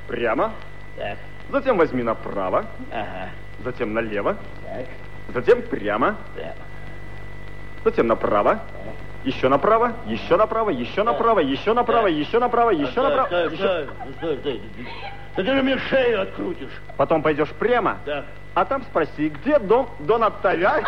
прямо, 0.08 0.51
Так, 0.98 1.18
затем 1.50 1.77
возьми 1.77 2.03
направо, 2.03 2.65
ага, 2.91 3.30
затем 3.63 3.94
налево, 3.94 4.36
так, 4.65 4.86
затем 5.34 5.62
прямо, 5.62 6.18
так. 6.36 6.56
затем 7.86 8.08
направо, 8.08 8.60
еще 9.24 9.48
направо, 9.48 9.91
еще 10.06 10.36
направо, 10.36 10.70
еще 10.72 11.03
направо, 11.03 11.39
еще 11.39 11.74
направо, 11.74 12.08
еще 12.08 12.39
направо, 12.39 12.70
еще 12.72 13.01
направо. 13.01 13.25
Стой, 13.27 13.46
еще- 13.46 13.58
стой, 13.58 13.88
стой, 14.18 14.38
стой. 14.39 14.62
Да 15.38 15.44
ты 15.44 15.56
же 15.56 15.63
мне 15.63 15.77
шею 15.77 16.22
открутишь. 16.24 16.82
Потом 16.98 17.22
пойдешь 17.22 17.50
прямо, 17.58 18.00
Так. 18.06 18.25
а 18.53 18.65
там 18.65 18.84
спроси, 18.84 19.30
где 19.30 19.60
дом 19.60 19.89
Дон 20.00 20.24
Оттавио? 20.24 20.72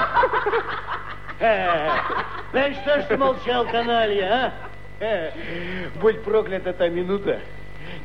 Знаешь, 1.44 2.78
что 2.84 3.02
ж 3.02 3.06
ты 3.10 3.18
молчал, 3.18 3.66
каналья, 3.66 4.54
а? 5.02 5.32
Будь 6.00 6.24
проклята 6.24 6.72
та 6.72 6.88
минута, 6.88 7.42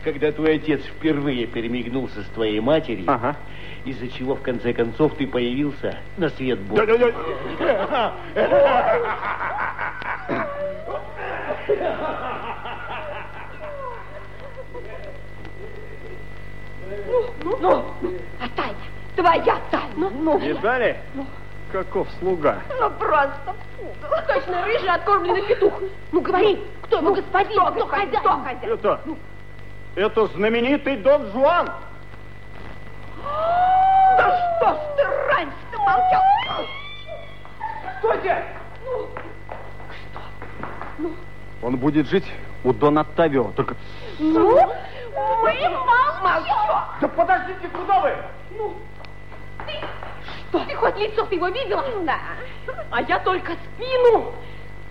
когда 0.03 0.33
твой 0.33 0.57
отец 0.57 0.81
впервые 0.83 1.47
перемигнулся 1.47 2.23
с 2.25 2.27
твоей 2.35 2.59
матерью, 2.59 3.05
Ага. 3.07 3.37
из-за 3.85 4.09
чего, 4.09 4.35
в 4.35 4.43
конце 4.43 4.73
концов, 4.73 5.15
ты 5.15 5.29
появился 5.29 5.95
на 6.17 6.31
свет 6.31 6.59
Божий. 6.59 6.85
Да-да-да. 6.85 8.15
Ну, 17.61 17.85
а 18.41 18.49
тайна? 18.57 18.77
Твоя 19.17 19.59
тайна? 19.71 20.11
Ну, 20.11 20.39
Видали? 20.39 20.97
Каков 21.73 22.09
слуга? 22.19 22.61
ну 22.81 22.91
просто 22.93 23.55
пугало. 23.77 24.23
Точно 24.27 24.65
рыжий 24.65 24.89
откормленный 24.89 25.47
петух. 25.47 25.75
Ну, 26.13 26.21
говори, 26.23 26.65
кто 26.83 26.99
его 26.99 27.15
господин, 27.15 27.61
кто, 27.61 27.87
хозяин? 27.87 28.21
Кто 28.21 28.31
хозяин? 28.39 28.73
Это, 28.73 29.01
это 29.95 30.27
знаменитый 30.29 30.97
Дон 30.97 31.31
Жуан. 31.33 31.71
Да 34.17 34.57
что 34.59 34.75
ж 34.75 34.79
ты 34.97 35.05
раньше-то 35.05 35.79
молчал? 35.79 36.23
Стойте! 37.99 38.45
Ну? 40.99 41.15
Он 41.63 41.77
будет 41.77 42.09
жить 42.09 42.33
у 42.65 42.73
Дона 42.73 43.03
Оттавио, 43.03 43.53
только... 43.55 43.77
Ну, 44.19 44.57
мы 45.43 45.53
молчим. 46.23 46.53
Да 47.01 47.09
подождите, 47.09 47.69
куда 47.69 48.01
вы? 48.01 48.17
Ну, 48.57 48.75
ты 49.67 49.73
что? 50.49 50.65
Ты 50.65 50.75
хоть 50.75 50.97
лицо 50.97 51.25
ты 51.27 51.35
его 51.37 51.49
видела? 51.49 51.85
Да. 52.03 52.19
А 52.91 53.03
я 53.03 53.19
только 53.21 53.53
спину. 53.53 54.33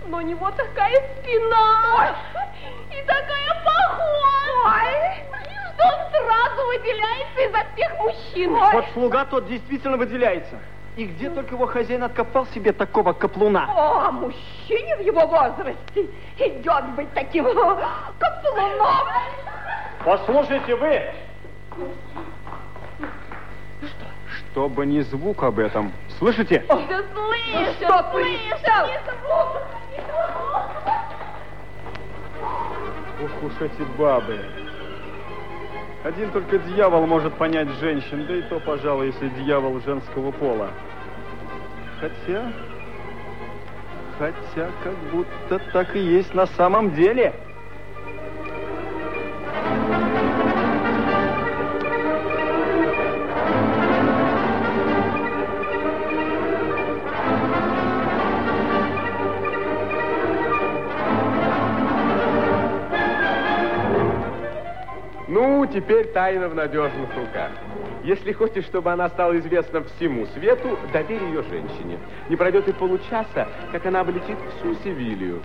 Но 0.06 0.18
у 0.18 0.20
него 0.20 0.50
такая 0.50 1.02
спина. 1.18 1.82
Ой. 1.98 2.98
И 2.98 3.02
такая 3.02 3.62
походка. 3.64 4.08
Ой. 4.64 5.24
Что 5.74 5.86
он 5.86 6.10
сразу 6.10 6.66
выделяется 6.66 7.40
изо 7.40 7.58
всех 7.74 7.98
мужчин. 7.98 8.54
Ой. 8.54 8.72
Вот 8.72 8.84
слуга 8.94 9.24
тот 9.24 9.46
действительно 9.48 9.96
выделяется. 9.96 10.58
И 10.96 11.04
где 11.04 11.30
только 11.30 11.54
его 11.54 11.66
хозяин 11.66 12.02
откопал 12.02 12.46
себе 12.46 12.72
такого 12.72 13.12
каплуна? 13.12 13.68
О, 13.68 14.10
мужчине 14.10 14.96
в 14.96 15.00
его 15.00 15.26
возрасте 15.26 16.08
идет 16.38 16.84
быть 16.96 17.12
таким 17.14 17.44
каплуном. 18.18 19.06
Послушайте 20.04 20.74
вы! 20.74 21.02
Чтобы 24.50 24.86
ни 24.86 25.00
звук 25.00 25.42
об 25.42 25.58
этом. 25.58 25.92
Слышите? 26.18 26.64
Да 26.68 26.76
слышу, 27.12 27.74
что 27.78 28.10
слышу. 28.10 28.48
Ух 33.20 33.42
уж 33.42 33.52
эти 33.60 33.82
бабы. 33.98 34.38
Один 36.04 36.30
только 36.30 36.58
дьявол 36.58 37.06
может 37.06 37.34
понять 37.34 37.68
женщин, 37.80 38.26
да 38.26 38.36
и 38.36 38.42
то, 38.42 38.60
пожалуй, 38.60 39.06
если 39.06 39.28
дьявол 39.28 39.80
женского 39.80 40.30
пола. 40.30 40.70
Хотя... 42.00 42.52
Хотя 44.18 44.70
как 44.82 44.94
будто 45.12 45.58
так 45.72 45.94
и 45.94 46.00
есть 46.00 46.34
на 46.34 46.46
самом 46.46 46.94
деле. 46.94 47.34
Теперь 65.66 66.06
тайна 66.12 66.48
в 66.48 66.54
надежных 66.54 67.14
руках. 67.16 67.50
Если 68.04 68.32
хочешь, 68.32 68.64
чтобы 68.64 68.92
она 68.92 69.08
стала 69.08 69.36
известна 69.38 69.82
всему 69.82 70.26
свету, 70.26 70.78
доверь 70.92 71.22
ее 71.22 71.42
женщине. 71.42 71.98
Не 72.28 72.36
пройдет 72.36 72.68
и 72.68 72.72
получаса, 72.72 73.48
как 73.72 73.84
она 73.84 74.00
облетит 74.00 74.38
всю 74.58 74.74
Севилью. 74.76 75.42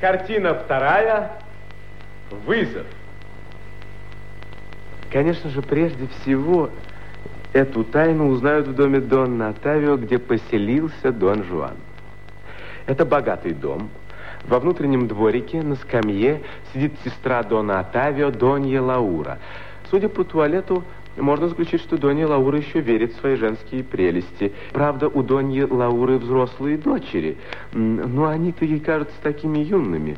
Картина 0.00 0.54
вторая. 0.54 1.47
Вызов. 2.30 2.86
Конечно 5.10 5.50
же, 5.50 5.62
прежде 5.62 6.06
всего, 6.08 6.70
эту 7.52 7.84
тайну 7.84 8.28
узнают 8.28 8.68
в 8.68 8.74
доме 8.74 9.00
Донна 9.00 9.48
Отавио, 9.48 9.96
где 9.96 10.18
поселился 10.18 11.12
Дон 11.12 11.44
Жуан. 11.44 11.76
Это 12.86 13.04
богатый 13.04 13.52
дом. 13.52 13.90
Во 14.46 14.60
внутреннем 14.60 15.08
дворике 15.08 15.62
на 15.62 15.76
скамье 15.76 16.42
сидит 16.72 16.94
сестра 17.04 17.42
Дона 17.42 17.80
Отавио, 17.80 18.30
Донья 18.30 18.80
Лаура. 18.80 19.38
Судя 19.90 20.08
по 20.08 20.24
туалету, 20.24 20.84
можно 21.16 21.48
заключить, 21.48 21.80
что 21.80 21.98
Донья 21.98 22.26
Лаура 22.28 22.58
еще 22.58 22.80
верит 22.80 23.12
в 23.12 23.20
свои 23.20 23.36
женские 23.36 23.82
прелести. 23.82 24.52
Правда, 24.72 25.08
у 25.08 25.22
Доньи 25.22 25.62
Лауры 25.62 26.18
взрослые 26.18 26.76
дочери, 26.76 27.38
но 27.72 28.26
они-то 28.26 28.64
ей 28.64 28.80
кажутся 28.80 29.16
такими 29.22 29.58
юными. 29.58 30.16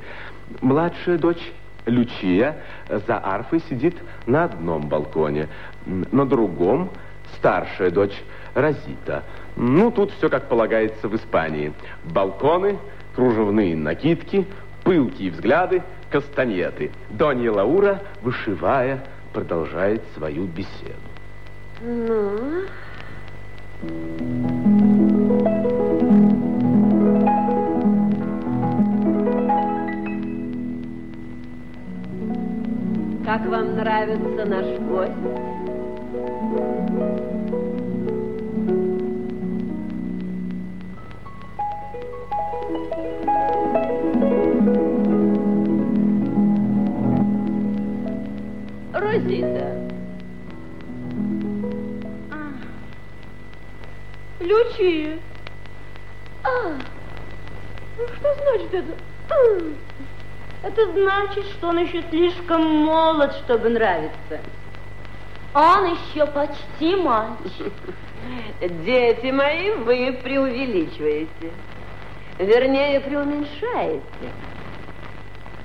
Младшая 0.61 1.17
дочь 1.17 1.53
Лючия 1.87 2.57
за 2.89 3.19
арфой 3.23 3.61
сидит 3.69 3.97
на 4.27 4.45
одном 4.45 4.89
балконе, 4.89 5.49
на 5.87 6.27
другом 6.27 6.91
старшая 7.37 7.91
дочь 7.91 8.23
Розита. 8.55 9.23
Ну, 9.57 9.91
тут 9.91 10.13
все 10.13 10.29
как 10.29 10.49
полагается 10.49 11.09
в 11.09 11.15
Испании. 11.15 11.73
Балконы, 12.05 12.79
кружевные 13.15 13.77
накидки, 13.77 14.47
пылкие 14.85 15.31
взгляды, 15.31 15.83
кастаньеты. 16.11 16.91
Донья 17.11 17.53
Лаура, 17.53 18.03
вышивая, 18.23 19.05
продолжает 19.33 20.03
свою 20.15 20.45
беседу. 20.47 20.97
Ну... 21.83 22.67
Как 33.31 33.47
вам 33.47 33.77
нравится 33.77 34.45
наш 34.45 34.67
гость? 34.89 35.13
Розита. 48.93 49.77
Лючия. 54.41 55.21
А, 56.43 56.73
Ну, 57.97 58.09
что 58.09 58.35
значит 58.35 58.75
это? 58.75 59.90
Это 60.63 60.93
значит, 60.93 61.45
что 61.47 61.69
он 61.69 61.79
еще 61.79 62.03
слишком 62.11 62.63
молод, 62.63 63.33
чтобы 63.45 63.71
нравиться. 63.71 64.41
Он 65.55 65.95
еще 65.95 66.27
почти 66.27 66.97
мальчик. 66.97 67.73
Дети 68.61 69.31
мои, 69.31 69.73
вы 69.73 70.19
преувеличиваете. 70.23 71.51
Вернее, 72.39 73.01
преуменьшаете. 73.01 74.03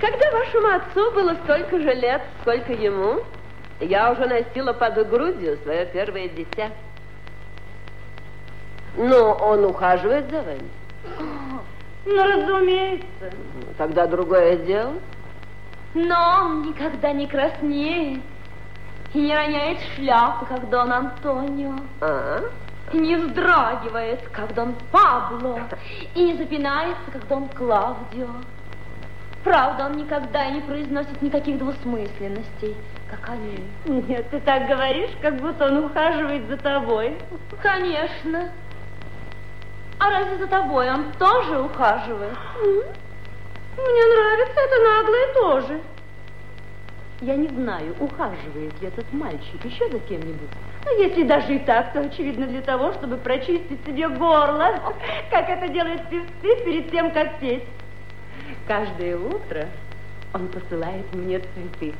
Когда 0.00 0.30
вашему 0.30 0.68
отцу 0.68 1.12
было 1.12 1.34
столько 1.44 1.78
же 1.78 1.94
лет, 1.94 2.22
сколько 2.40 2.72
ему, 2.72 3.22
я 3.80 4.12
уже 4.12 4.26
носила 4.26 4.72
под 4.72 5.08
грудью 5.08 5.58
свое 5.62 5.86
первое 5.86 6.28
дитя. 6.28 6.70
Но 8.96 9.34
он 9.34 9.64
ухаживает 9.64 10.30
за 10.30 10.42
вами. 10.42 10.70
Ну, 12.06 12.22
разумеется. 12.22 13.32
Тогда 13.76 14.06
другое 14.06 14.56
дело. 14.58 14.94
Но 15.94 16.44
он 16.44 16.62
никогда 16.62 17.12
не 17.12 17.26
краснеет 17.26 18.20
и 19.12 19.20
не 19.20 19.34
роняет 19.34 19.78
шляпы, 19.94 20.46
как 20.46 20.70
Дон 20.70 20.92
Антонио. 20.92 21.74
А? 22.00 22.42
И 22.92 22.98
не 22.98 23.16
вздрагивает, 23.16 24.20
как 24.28 24.54
Дон 24.54 24.74
Пабло, 24.92 25.60
и 26.14 26.22
не 26.22 26.34
запинается, 26.34 27.10
как 27.12 27.26
Дон 27.26 27.48
Клаудио. 27.48 28.28
Правда, 29.42 29.86
он 29.86 29.96
никогда 29.96 30.46
и 30.46 30.54
не 30.54 30.60
произносит 30.60 31.20
никаких 31.22 31.58
двусмысленностей, 31.58 32.76
как 33.10 33.30
они. 33.30 33.58
Нет, 33.86 34.28
ты 34.30 34.40
так 34.40 34.68
говоришь, 34.68 35.10
как 35.22 35.36
будто 35.40 35.66
он 35.66 35.84
ухаживает 35.84 36.46
за 36.48 36.56
тобой. 36.56 37.16
Конечно. 37.62 38.50
А 39.98 40.10
разве 40.10 40.38
за 40.38 40.46
тобой 40.46 40.90
он 40.90 41.12
тоже 41.18 41.58
ухаживает? 41.58 42.36
Мне 43.76 44.06
нравится 44.06 44.60
это 44.60 44.82
наглое 44.82 45.34
тоже. 45.34 45.80
Я 47.22 47.36
не 47.36 47.48
знаю, 47.48 47.96
ухаживает 47.98 48.80
ли 48.80 48.88
этот 48.88 49.10
мальчик 49.12 49.64
еще 49.64 49.88
за 49.88 49.98
кем-нибудь. 50.00 50.50
Но 50.84 50.90
если 51.02 51.22
даже 51.22 51.54
и 51.54 51.58
так, 51.60 51.92
то 51.92 52.00
очевидно 52.00 52.46
для 52.46 52.60
того, 52.60 52.92
чтобы 52.92 53.16
прочистить 53.16 53.84
себе 53.86 54.08
горло, 54.08 54.94
как 55.30 55.48
это 55.48 55.68
делают 55.68 56.08
певцы 56.10 56.64
перед 56.64 56.90
тем, 56.90 57.10
как 57.12 57.38
петь. 57.38 57.64
Каждое 58.68 59.16
утро 59.16 59.66
он 60.34 60.48
посылает 60.48 61.12
мне 61.14 61.38
цветы. 61.38 61.94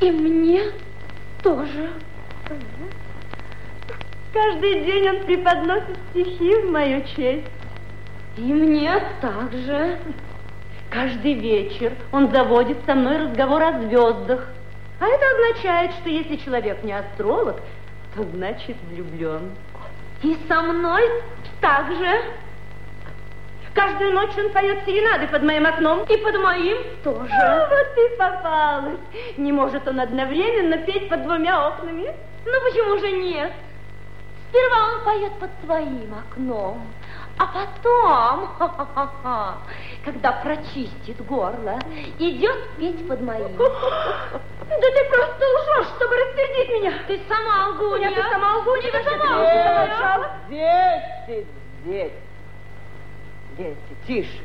И 0.00 0.10
мне 0.10 0.62
тоже. 1.42 1.90
Каждый 4.32 4.84
день 4.84 5.08
он 5.08 5.24
преподносит 5.24 5.96
стихи 6.10 6.54
в 6.56 6.70
мою 6.70 7.02
честь. 7.16 7.46
И 8.36 8.42
мне 8.42 8.92
также. 9.20 9.98
Каждый 10.90 11.34
вечер 11.34 11.92
он 12.12 12.30
заводит 12.30 12.78
со 12.86 12.94
мной 12.94 13.18
разговор 13.18 13.62
о 13.62 13.80
звездах. 13.80 14.48
А 15.00 15.06
это 15.06 15.24
означает, 15.34 15.92
что 15.92 16.08
если 16.08 16.36
человек 16.36 16.82
не 16.82 16.92
астролог, 16.92 17.56
то 18.14 18.22
значит 18.22 18.76
влюблен. 18.90 19.50
И 20.22 20.36
со 20.48 20.62
мной 20.62 21.02
также. 21.60 22.22
Каждую 23.74 24.12
ночь 24.12 24.36
он 24.36 24.50
поет 24.50 24.84
серенады 24.86 25.28
под 25.28 25.42
моим 25.42 25.66
окном. 25.66 26.04
И 26.04 26.16
под 26.16 26.36
моим 26.42 26.78
тоже. 27.04 27.32
А, 27.32 27.68
вот 27.68 27.94
ты 27.94 28.16
попалась. 28.16 28.98
Не 29.36 29.52
может 29.52 29.86
он 29.86 30.00
одновременно 30.00 30.78
петь 30.78 31.08
под 31.08 31.22
двумя 31.22 31.68
окнами? 31.68 32.12
Ну, 32.44 32.52
почему 32.64 32.98
же 32.98 33.12
нет? 33.12 33.52
Сперва 34.48 34.94
он 34.94 35.04
поет 35.04 35.32
под 35.38 35.50
своим 35.64 36.14
окном, 36.14 36.86
а 37.38 37.46
потом, 37.46 38.48
когда 40.04 40.32
прочистит 40.32 41.24
горло, 41.26 41.78
идет 42.18 42.70
петь 42.78 43.06
под 43.06 43.20
моим. 43.20 43.56
Да 43.56 43.66
ты 44.68 45.04
просто 45.10 45.44
лжешь, 45.44 45.88
чтобы 45.96 46.16
рассердить 46.16 46.68
меня. 46.70 46.92
Ты 47.06 47.20
сама 47.28 47.68
лгунья. 47.68 48.10
Ты 48.10 48.22
сама 48.22 48.58
лгунья. 48.58 48.90
Ты 48.90 49.02
сама 49.04 49.36
лгунья. 49.36 50.30
Дети, 50.48 51.46
дети, 51.84 52.12
дети, 53.56 53.96
тише. 54.06 54.42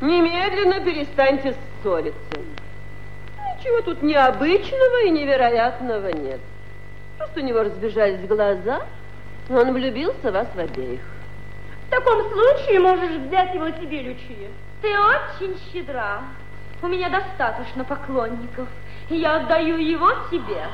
Немедленно 0.00 0.80
перестаньте 0.80 1.54
ссориться. 1.82 2.40
Ничего 3.58 3.82
тут 3.82 4.02
необычного 4.02 5.02
и 5.04 5.10
невероятного 5.10 6.08
нет. 6.08 6.40
Просто 7.20 7.40
у 7.40 7.42
него 7.42 7.62
разбежались 7.62 8.26
глаза, 8.26 8.80
он 9.50 9.74
влюбился 9.74 10.30
в 10.30 10.32
вас 10.32 10.48
в 10.54 10.58
обеих. 10.58 11.02
В 11.86 11.90
таком 11.90 12.22
случае 12.32 12.80
можешь 12.80 13.10
взять 13.10 13.54
его 13.54 13.68
себе, 13.72 14.00
Лючия. 14.00 14.48
Ты 14.80 14.88
очень 14.98 15.60
щедра. 15.70 16.22
У 16.80 16.86
меня 16.86 17.10
достаточно 17.10 17.84
поклонников, 17.84 18.68
и 19.10 19.16
я 19.16 19.36
отдаю 19.36 19.76
его 19.76 20.10
тебе. 20.30 20.66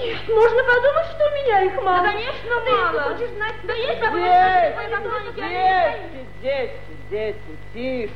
Нет, 0.00 0.18
можно 0.28 0.64
подумать, 0.64 1.06
что 1.14 1.24
у 1.24 1.34
меня 1.36 1.62
их 1.62 1.76
мало. 1.82 2.02
Да, 2.04 2.12
конечно, 2.14 2.50
да 2.64 2.70
мало. 2.72 3.12
Если 3.12 3.14
хочешь 3.14 3.36
знать, 3.36 3.54
да 3.62 3.74
есть 3.74 4.00
дети, 5.22 6.26
дети, 6.42 6.74
дети, 7.10 7.36
дети, 7.72 8.08
тише. 8.08 8.14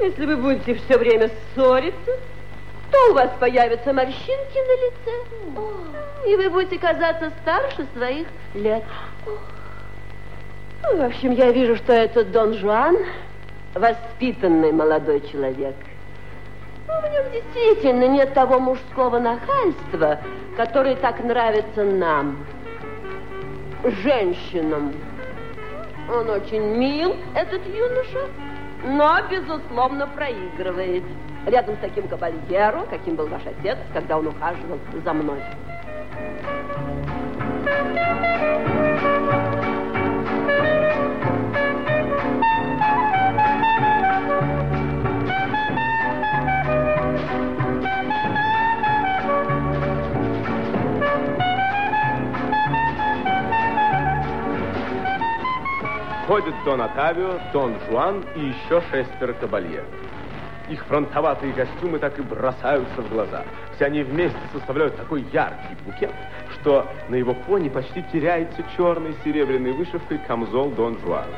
Если 0.00 0.26
вы 0.26 0.36
будете 0.36 0.74
все 0.74 0.98
время 0.98 1.30
ссориться, 1.54 2.18
то 2.92 3.10
у 3.10 3.14
вас 3.14 3.30
появятся 3.40 3.92
морщинки 3.92 4.58
на 4.68 4.74
лице, 4.84 6.28
и 6.28 6.36
вы 6.36 6.50
будете 6.50 6.78
казаться 6.78 7.32
старше 7.42 7.86
своих 7.96 8.28
лет. 8.54 8.84
Ну, 10.82 10.96
в 10.98 11.02
общем, 11.02 11.32
я 11.32 11.50
вижу, 11.52 11.76
что 11.76 11.92
этот 11.92 12.30
Дон 12.32 12.54
Жуан 12.54 12.98
воспитанный 13.74 14.72
молодой 14.72 15.20
человек. 15.32 15.74
Ну, 16.86 16.94
в 17.00 17.10
нем 17.10 17.32
действительно 17.32 18.06
нет 18.08 18.34
того 18.34 18.58
мужского 18.58 19.18
нахальства, 19.18 20.18
который 20.56 20.96
так 20.96 21.24
нравится 21.24 21.84
нам, 21.84 22.44
женщинам. 24.02 24.92
Он 26.12 26.28
очень 26.28 26.76
мил, 26.76 27.16
этот 27.34 27.62
юноша, 27.66 28.28
но, 28.84 29.18
безусловно, 29.30 30.06
проигрывает 30.08 31.04
рядом 31.46 31.76
с 31.76 31.78
таким 31.80 32.08
кабальеро, 32.08 32.86
каким 32.90 33.16
был 33.16 33.26
ваш 33.26 33.42
отец, 33.46 33.78
когда 33.92 34.18
он 34.18 34.28
ухаживал 34.28 34.78
за 35.04 35.12
мной. 35.12 35.40
Входят 56.24 56.54
Дон 56.64 56.80
Отавио, 56.80 57.38
Дон 57.52 57.76
Жуан 57.86 58.24
и 58.34 58.40
еще 58.40 58.80
шестеро 58.90 59.34
кабальеров. 59.34 59.84
Их 60.72 60.82
фронтоватые 60.86 61.52
костюмы 61.52 61.98
так 61.98 62.18
и 62.18 62.22
бросаются 62.22 63.02
в 63.02 63.10
глаза. 63.10 63.44
Все 63.74 63.84
они 63.84 64.02
вместе 64.02 64.38
составляют 64.54 64.96
такой 64.96 65.22
яркий 65.30 65.76
букет, 65.84 66.14
что 66.54 66.86
на 67.10 67.14
его 67.14 67.34
фоне 67.46 67.68
почти 67.68 68.02
теряется 68.10 68.64
черной 68.74 69.14
серебряной 69.22 69.72
вышивкой 69.72 70.16
камзол 70.26 70.70
Дон 70.70 70.98
Жуана. 71.04 71.36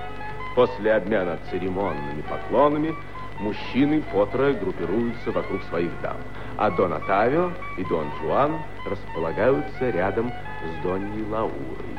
После 0.55 0.95
обмена 0.95 1.37
церемонными 1.51 2.23
поклонами 2.31 2.95
мужчины 3.41 4.05
по 4.13 4.25
трое 4.27 4.55
группируются 4.55 5.33
вокруг 5.33 5.65
своих 5.65 5.91
дам, 6.01 6.19
а 6.57 6.71
Дон 6.71 6.93
Отавио 6.93 7.51
и 7.77 7.85
Дон 7.87 8.07
Жуан 8.21 8.63
располагаются 8.89 9.91
рядом 9.91 10.31
с 10.31 10.83
Доньей 10.85 11.29
Лаурой. 11.29 11.99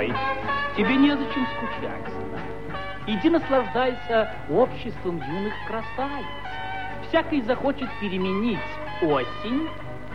Мой, 0.00 0.12
тебе 0.76 0.96
незачем 0.96 1.46
скучать. 1.56 2.14
Иди 3.06 3.28
наслаждайся 3.28 4.34
обществом 4.50 5.16
юных 5.16 5.54
красавиц. 5.66 6.26
Всякий 7.08 7.42
захочет 7.42 7.88
переменить 8.00 8.58
осень 9.02 9.68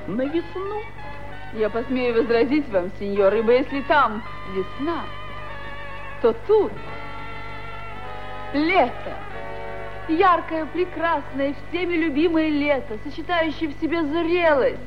на 0.08 0.24
весну. 0.24 0.82
Я 1.54 1.70
посмею 1.70 2.16
возразить 2.16 2.68
вам, 2.70 2.92
сеньор, 3.00 3.34
ибо 3.34 3.52
если 3.54 3.82
там 3.82 4.24
весна, 4.54 5.04
то 6.22 6.34
тут 6.48 6.72
лето. 8.54 9.14
Яркое, 10.08 10.66
прекрасное, 10.68 11.56
всеми 11.70 11.96
любимое 11.96 12.50
лето, 12.50 12.98
сочетающее 13.04 13.70
в 13.70 13.82
себе 13.82 14.04
зрелость, 14.04 14.78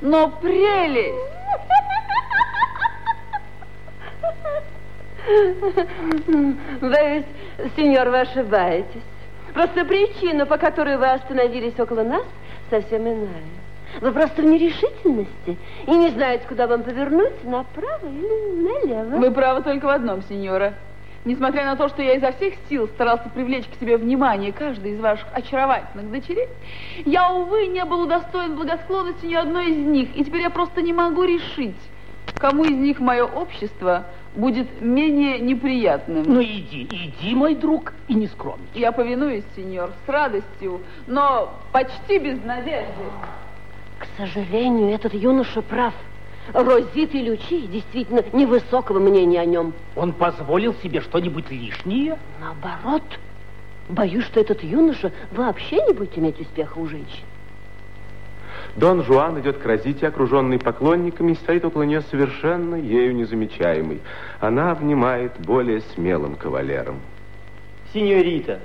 но 0.00 0.28
прелесть. 0.28 1.39
Боюсь, 6.80 7.24
сеньор, 7.76 8.08
вы 8.08 8.20
ошибаетесь. 8.20 9.02
Просто 9.54 9.84
причина, 9.84 10.46
по 10.46 10.56
которой 10.56 10.96
вы 10.96 11.10
остановились 11.10 11.78
около 11.78 12.02
нас, 12.02 12.24
совсем 12.70 13.02
иная. 13.02 13.60
Вы 14.00 14.12
просто 14.12 14.42
в 14.42 14.44
нерешительности 14.44 15.58
и 15.86 15.90
не 15.90 16.10
знаете, 16.10 16.44
куда 16.48 16.66
вам 16.66 16.84
повернуть, 16.84 17.42
направо 17.44 18.06
или 18.06 18.62
налево. 18.62 19.16
Вы 19.16 19.30
правы 19.32 19.62
только 19.62 19.86
в 19.86 19.88
одном, 19.88 20.22
сеньора. 20.22 20.74
Несмотря 21.24 21.66
на 21.66 21.76
то, 21.76 21.88
что 21.88 22.00
я 22.00 22.14
изо 22.14 22.32
всех 22.32 22.54
сил 22.68 22.88
старался 22.88 23.28
привлечь 23.28 23.66
к 23.66 23.78
себе 23.78 23.98
внимание 23.98 24.52
каждой 24.52 24.92
из 24.92 25.00
ваших 25.00 25.26
очаровательных 25.34 26.10
дочерей, 26.10 26.48
я, 27.04 27.30
увы, 27.30 27.66
не 27.66 27.84
был 27.84 28.02
удостоен 28.02 28.54
благосклонности 28.54 29.26
ни 29.26 29.34
одной 29.34 29.70
из 29.70 29.76
них, 29.76 30.16
и 30.16 30.24
теперь 30.24 30.42
я 30.42 30.50
просто 30.50 30.80
не 30.80 30.94
могу 30.94 31.24
решить, 31.24 31.76
кому 32.38 32.64
из 32.64 32.76
них 32.76 33.00
мое 33.00 33.24
общество 33.24 34.06
будет 34.34 34.80
менее 34.80 35.38
неприятным. 35.38 36.24
Ну 36.26 36.42
иди, 36.42 36.88
иди, 36.90 37.34
мой 37.34 37.54
друг, 37.54 37.92
и 38.08 38.14
не 38.14 38.26
скромничай. 38.28 38.80
Я 38.80 38.92
повинуюсь, 38.92 39.44
сеньор, 39.56 39.90
с 40.06 40.08
радостью, 40.08 40.80
но 41.06 41.52
почти 41.72 42.18
без 42.18 42.42
надежды. 42.44 43.04
К 43.98 44.06
сожалению, 44.16 44.94
этот 44.94 45.14
юноша 45.14 45.62
прав. 45.62 45.94
Розит 46.52 47.14
и 47.14 47.22
Лючи 47.22 47.66
действительно 47.66 48.24
невысокого 48.32 48.98
мнения 48.98 49.40
о 49.40 49.44
нем. 49.44 49.72
Он 49.94 50.12
позволил 50.12 50.74
себе 50.74 51.00
что-нибудь 51.00 51.50
лишнее? 51.50 52.18
Наоборот. 52.40 53.02
Боюсь, 53.88 54.24
что 54.24 54.40
этот 54.40 54.62
юноша 54.62 55.12
вообще 55.32 55.76
не 55.86 55.92
будет 55.92 56.16
иметь 56.16 56.40
успеха 56.40 56.78
у 56.78 56.86
женщин. 56.86 57.24
Дон 58.80 59.04
Жуан 59.04 59.38
идет 59.38 59.58
к 59.58 59.66
Розите, 59.66 60.06
окруженный 60.06 60.58
поклонниками, 60.58 61.32
и 61.32 61.34
стоит 61.34 61.66
около 61.66 61.82
нее 61.82 62.00
совершенно 62.00 62.76
ею 62.76 63.14
незамечаемый. 63.14 64.00
Она 64.40 64.72
обнимает 64.72 65.32
более 65.38 65.82
смелым 65.82 66.34
кавалером. 66.34 66.98
Синьорита, 67.92 68.58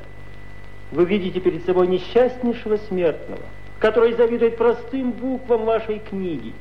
вы 0.94 1.04
видите 1.04 1.42
перед 1.42 1.66
собой 1.66 1.88
несчастнейшего 1.88 2.78
смертного, 2.88 3.42
который 3.78 4.14
завидует 4.14 4.56
простым 4.56 5.12
буквам 5.12 5.66
вашей 5.66 6.00
книги, 6.00 6.54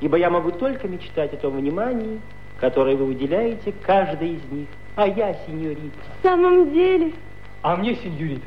ибо 0.00 0.16
я 0.16 0.30
могу 0.30 0.50
только 0.50 0.88
мечтать 0.88 1.34
о 1.34 1.36
том 1.36 1.58
внимании, 1.58 2.22
которое 2.58 2.96
вы 2.96 3.04
уделяете 3.04 3.74
каждой 3.82 4.36
из 4.36 4.44
них. 4.50 4.68
А 4.96 5.06
я, 5.06 5.34
синьорита. 5.46 5.98
В 6.20 6.22
самом 6.22 6.72
деле? 6.72 7.12
А 7.60 7.76
мне, 7.76 7.96
синьорита, 7.96 8.46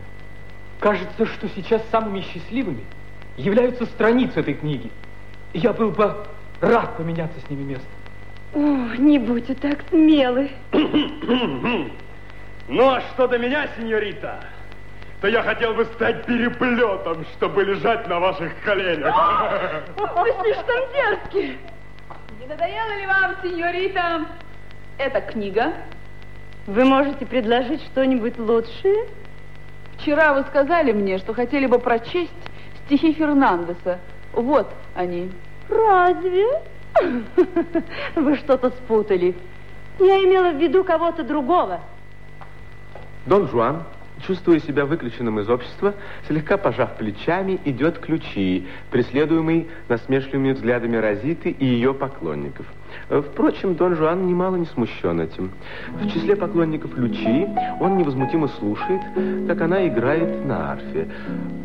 кажется, 0.79 1.27
что 1.27 1.47
сейчас 1.49 1.83
самыми 1.91 2.21
счастливыми– 2.21 2.81
являются 3.37 3.85
страницы 3.85 4.39
этой 4.39 4.55
книги. 4.55 4.91
Я 5.53 5.71
был 5.71 5.91
бы 5.91 6.25
рад 6.59 6.97
поменяться 6.97 7.39
с 7.39 7.49
ними 7.49 7.63
местом. 7.63 7.89
О, 8.53 8.59
не 8.97 9.19
будьте 9.19 9.53
так 9.53 9.83
смелы. 9.89 10.49
ну, 10.71 11.89
а 12.89 13.01
что 13.13 13.27
до 13.27 13.37
меня, 13.37 13.67
сеньорита, 13.77 14.39
то 15.21 15.27
я 15.27 15.43
хотел 15.43 15.73
бы 15.73 15.85
стать 15.85 16.25
переплетом, 16.25 17.25
чтобы 17.35 17.63
лежать 17.63 18.07
на 18.07 18.19
ваших 18.19 18.51
коленях. 18.63 19.13
Вы 19.95 20.33
слишком 20.41 20.75
дерзкие. 20.93 21.57
Не 22.39 22.47
надоела 22.47 22.97
ли 22.97 23.05
вам, 23.05 23.35
сеньорита, 23.43 24.25
эта 24.97 25.21
книга? 25.21 25.73
Вы 26.65 26.85
можете 26.85 27.25
предложить 27.25 27.81
что-нибудь 27.91 28.37
лучшее? 28.37 29.07
Вчера 29.97 30.33
вы 30.33 30.43
сказали 30.43 30.91
мне, 30.91 31.17
что 31.17 31.33
хотели 31.33 31.65
бы 31.65 31.79
прочесть 31.79 32.31
стихи 32.87 33.13
Фернандеса. 33.13 33.99
Вот 34.33 34.67
они. 34.95 35.31
Разве? 35.69 36.45
Вы 38.15 38.35
что-то 38.37 38.69
спутали. 38.71 39.35
Я 39.99 40.23
имела 40.23 40.51
в 40.51 40.61
виду 40.61 40.83
кого-то 40.83 41.23
другого. 41.23 41.81
Дон 43.25 43.47
Жуан, 43.49 43.83
чувствуя 44.25 44.59
себя 44.59 44.85
выключенным 44.85 45.39
из 45.39 45.49
общества, 45.49 45.93
слегка 46.27 46.57
пожав 46.57 46.95
плечами, 46.97 47.59
идет 47.65 47.99
к 47.99 48.07
Лючии, 48.07 48.67
преследуемый 48.89 49.67
насмешливыми 49.89 50.53
взглядами 50.53 50.95
Розиты 50.97 51.49
и 51.49 51.65
ее 51.65 51.93
поклонников. 51.93 52.65
Впрочем, 53.09 53.75
Дон 53.75 53.95
Жуан 53.95 54.27
немало 54.27 54.55
не 54.55 54.65
смущен 54.65 55.21
этим. 55.21 55.51
В 55.93 56.07
числе 56.09 56.35
поклонников 56.35 56.97
Лючии 56.97 57.47
он 57.79 57.97
невозмутимо 57.97 58.47
слушает, 58.49 59.01
как 59.47 59.61
она 59.61 59.87
играет 59.87 60.45
на 60.45 60.73
арфе. 60.73 61.07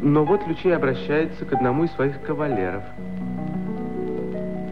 Но 0.00 0.24
вот 0.24 0.46
Лючия 0.46 0.76
обращается 0.76 1.44
к 1.44 1.52
одному 1.52 1.84
из 1.84 1.92
своих 1.92 2.20
кавалеров. 2.22 2.84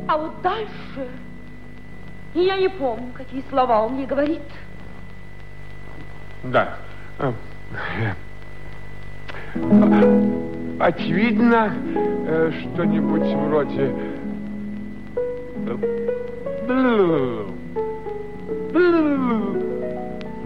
А 0.09 0.17
вот 0.17 0.33
дальше 0.43 1.09
я 2.35 2.57
не 2.57 2.69
помню, 2.69 3.13
какие 3.15 3.43
слова 3.49 3.83
он 3.83 3.95
мне 3.95 4.07
говорит. 4.07 4.41
Да. 6.45 6.77
А, 7.19 7.33
Очевидно, 10.79 11.75
э, 12.27 12.53
что-нибудь 12.73 13.35
вроде... 13.47 13.95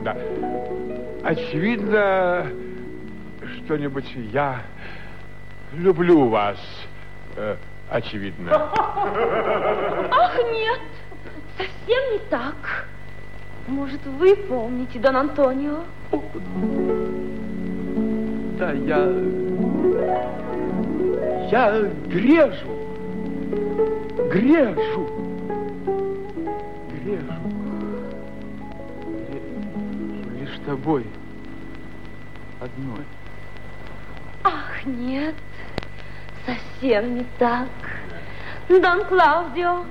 Да. 0.03 0.17
Очевидно, 1.23 2.47
что-нибудь 3.59 4.11
я 4.33 4.63
люблю 5.75 6.29
вас. 6.29 6.57
Э, 7.37 7.57
очевидно. 7.91 8.53
Ах, 8.53 10.39
нет, 10.51 10.81
совсем 11.59 12.13
не 12.13 12.19
так. 12.31 12.89
Может, 13.67 14.01
вы 14.07 14.35
помните, 14.37 14.99
Дон 14.99 15.17
Антонио? 15.17 15.81
Да, 18.59 18.73
я... 18.73 19.11
Я 21.51 21.83
грежу. 22.07 22.69
Грежу. 24.31 25.24
Грежу 27.05 27.33
лишь 30.41 30.59
тобой. 30.65 31.05
Одной. 32.61 33.05
Ах, 34.43 34.87
нет, 34.87 35.35
совсем 36.47 37.17
не 37.17 37.27
так. 37.39 37.69
Дон 38.69 39.05
Клаудио. 39.05 39.85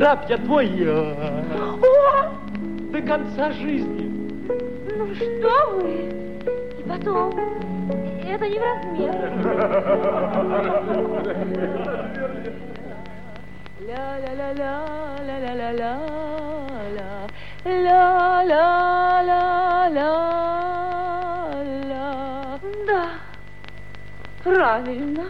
Раб 0.00 0.30
я 0.30 0.38
твой. 0.38 0.68
О! 0.88 2.30
До 2.92 3.02
конца 3.02 3.50
жизни. 3.52 4.08
Ну 4.96 5.12
что 5.16 5.80
вы? 5.80 6.12
И 6.78 6.82
потом, 6.88 7.32
это 8.24 8.48
не 8.48 8.58
в 8.58 8.62
размер. 8.62 9.14
Ля-ля-ля-ля, 13.87 14.75
ля-ля-ля-ля, 15.27 15.93
ля-ля-ля-ля, 17.65 18.59
ля. 19.95 20.13
Да, 22.87 23.03
правильно. 24.43 25.25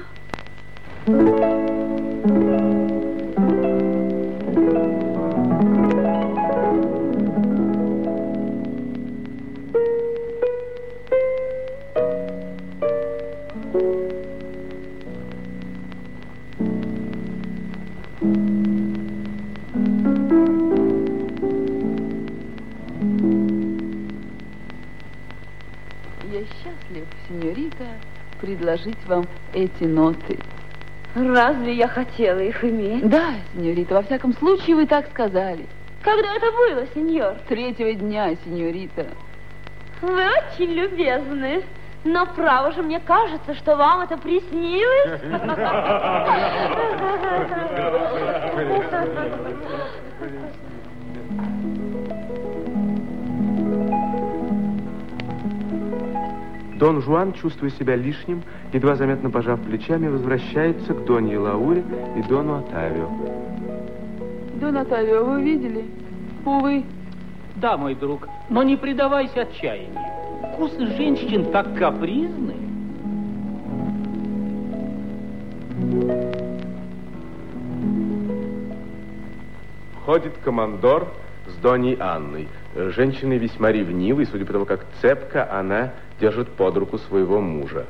Сеньорита, 27.28 27.84
предложить 28.40 29.04
вам 29.06 29.26
эти 29.52 29.84
ноты. 29.84 30.38
Разве 31.14 31.74
я 31.74 31.88
хотела 31.88 32.38
их 32.38 32.64
иметь? 32.64 33.08
Да, 33.08 33.34
сеньорита, 33.52 33.94
во 33.94 34.02
всяком 34.02 34.34
случае 34.34 34.76
вы 34.76 34.86
так 34.86 35.08
сказали. 35.08 35.66
Когда 36.02 36.34
это 36.34 36.46
было, 36.52 36.86
сеньор? 36.94 37.34
Третьего 37.48 37.92
дня, 37.92 38.34
сеньорита. 38.44 39.06
Вы 40.00 40.12
очень 40.12 40.72
любезны. 40.72 41.64
Но 42.04 42.26
право 42.26 42.70
же 42.72 42.82
мне 42.82 43.00
кажется, 43.00 43.54
что 43.56 43.74
вам 43.74 44.02
это 44.02 44.16
приснилось. 44.16 45.20
Дон 56.78 57.02
Жуан, 57.02 57.32
чувствуя 57.32 57.70
себя 57.70 57.96
лишним, 57.96 58.42
едва 58.72 58.94
заметно 58.94 59.30
пожав 59.30 59.60
плечами, 59.60 60.06
возвращается 60.06 60.94
к 60.94 61.04
Донье 61.04 61.38
Лауре 61.38 61.82
и 62.16 62.22
Дону 62.22 62.58
Отавио. 62.58 63.08
Дон 64.60 64.76
Отавио, 64.76 65.24
вы 65.24 65.42
видели? 65.42 65.84
Увы. 66.44 66.84
Да, 67.56 67.76
мой 67.76 67.96
друг, 67.96 68.28
но 68.48 68.62
не 68.62 68.76
предавайся 68.76 69.42
отчаянию. 69.42 69.98
Вкусы 70.54 70.86
женщин 70.96 71.50
так 71.50 71.74
капризны. 71.76 72.54
Входит 80.00 80.34
командор 80.44 81.08
Доней 81.62 81.96
Анной. 82.00 82.48
Женщины 82.74 83.38
весьма 83.38 83.72
ревнивы, 83.72 84.26
судя 84.26 84.44
по 84.44 84.52
тому, 84.52 84.64
как 84.64 84.84
цепко 85.00 85.50
она 85.50 85.92
держит 86.20 86.48
под 86.50 86.76
руку 86.76 86.98
своего 86.98 87.40
мужа. 87.40 87.86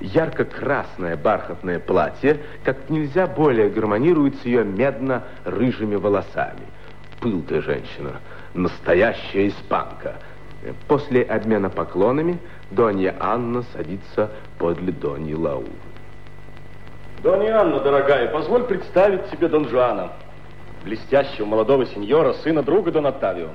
Ярко-красное 0.00 1.16
бархатное 1.16 1.78
платье 1.78 2.38
как 2.64 2.90
нельзя 2.90 3.26
более 3.26 3.70
гармонирует 3.70 4.36
с 4.36 4.44
ее 4.44 4.64
медно-рыжими 4.64 5.96
волосами. 5.96 6.66
Пылкая 7.20 7.62
женщина, 7.62 8.20
настоящая 8.54 9.48
испанка. 9.48 10.16
После 10.86 11.22
обмена 11.22 11.70
поклонами 11.70 12.38
Донья 12.70 13.14
Анна 13.18 13.62
садится 13.72 14.30
подле 14.58 14.92
Доньи 14.92 15.34
Лауры. 15.34 15.66
Донья 17.22 17.60
Анна, 17.60 17.80
дорогая, 17.80 18.28
позволь 18.28 18.64
представить 18.64 19.28
тебе 19.30 19.48
Дон 19.48 19.68
Жуана, 19.68 20.12
блестящего 20.88 21.44
молодого 21.44 21.84
сеньора, 21.86 22.32
сына 22.32 22.62
друга 22.62 22.90
Дон 22.90 23.06
Оттавио. 23.06 23.50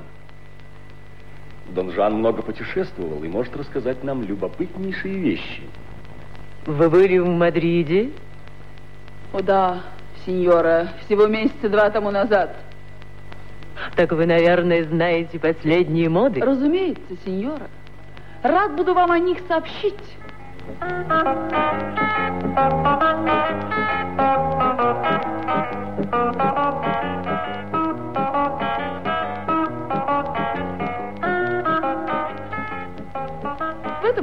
Дон 1.70 1.92
Жан 1.92 2.14
много 2.14 2.44
путешествовал 2.44 3.24
и 3.24 3.28
может 3.28 3.56
рассказать 3.58 4.04
нам 4.04 4.22
любопытнейшие 4.22 5.18
вещи. 5.18 5.64
Вы 6.68 6.90
были 6.90 7.18
в 7.18 7.28
Мадриде? 7.28 8.12
О 9.34 9.42
да, 9.42 9.82
сеньора, 10.26 10.90
всего 11.06 11.26
месяца 11.26 11.70
два 11.70 11.90
тому 11.90 12.12
назад. 12.12 12.56
Так 13.96 14.12
вы, 14.12 14.28
наверное, 14.28 14.84
знаете 14.84 15.40
последние 15.40 16.10
моды? 16.10 16.40
Разумеется, 16.40 17.18
сеньора. 17.26 17.68
Рад 18.44 18.76
буду 18.76 18.94
вам 18.94 19.10
о 19.12 19.18
них 19.18 19.40
сообщить. 19.48 19.96
В 26.14 26.83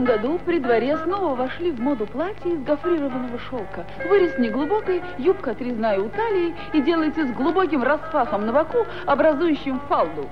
этом 0.00 0.04
году 0.04 0.40
при 0.44 0.58
дворе 0.58 0.96
снова 0.98 1.34
вошли 1.34 1.70
в 1.70 1.80
моду 1.80 2.06
платья 2.06 2.48
из 2.48 2.62
гофрированного 2.62 3.38
шелка. 3.38 3.84
Вырез 4.08 4.38
неглубокий, 4.38 5.02
юбка 5.18 5.50
отрезная 5.52 5.98
у 6.00 6.08
талии 6.08 6.54
и 6.72 6.80
делается 6.80 7.26
с 7.26 7.30
глубоким 7.32 7.82
распахом 7.82 8.46
на 8.46 8.52
боку, 8.52 8.86
образующим 9.06 9.80
фалду. 9.88 10.28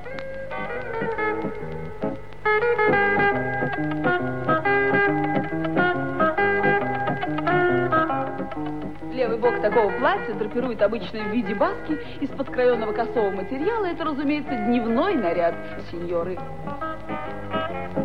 Левый 9.12 9.38
бок 9.38 9.60
такого 9.60 9.90
платья 9.98 10.32
драпируют 10.34 10.80
обычно 10.80 11.20
в 11.20 11.32
виде 11.32 11.54
баски 11.54 11.98
из 12.20 12.30
подкроенного 12.30 12.92
косого 12.92 13.30
материала. 13.30 13.86
Это, 13.86 14.04
разумеется, 14.04 14.54
дневной 14.54 15.14
наряд 15.14 15.54
сеньоры. 15.90 16.38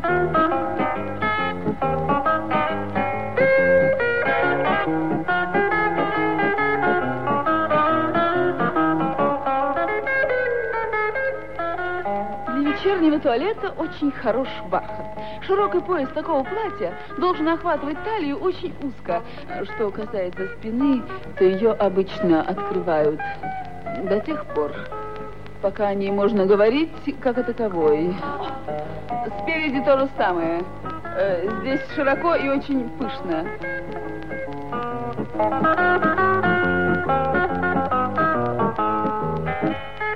Для 0.04 1.22
вечернего 12.83 13.19
туалета 13.19 13.73
очень 13.77 14.11
хорош 14.11 14.47
бархат. 14.69 15.05
Широкий 15.45 15.79
пояс 15.79 16.09
такого 16.09 16.43
платья 16.43 16.93
должен 17.17 17.47
охватывать 17.47 17.97
талию 18.03 18.37
очень 18.37 18.73
узко. 18.81 19.21
Что 19.63 19.89
касается 19.89 20.47
спины, 20.57 21.01
то 21.37 21.43
ее 21.43 21.71
обычно 21.71 22.41
открывают 22.41 23.19
до 24.03 24.19
тех 24.19 24.45
пор, 24.53 24.71
пока 25.63 25.88
о 25.88 25.93
ней 25.95 26.12
можно 26.12 26.45
говорить 26.45 26.91
как 27.21 27.38
о 27.38 27.43
таковой. 27.43 28.13
Спереди 29.41 29.82
то 29.86 29.97
же 29.97 30.10
самое. 30.17 30.62
Э, 31.15 31.49
Здесь 31.62 31.80
широко 31.95 32.36
и 32.36 32.49
очень 32.49 32.89
пышно. 32.99 33.45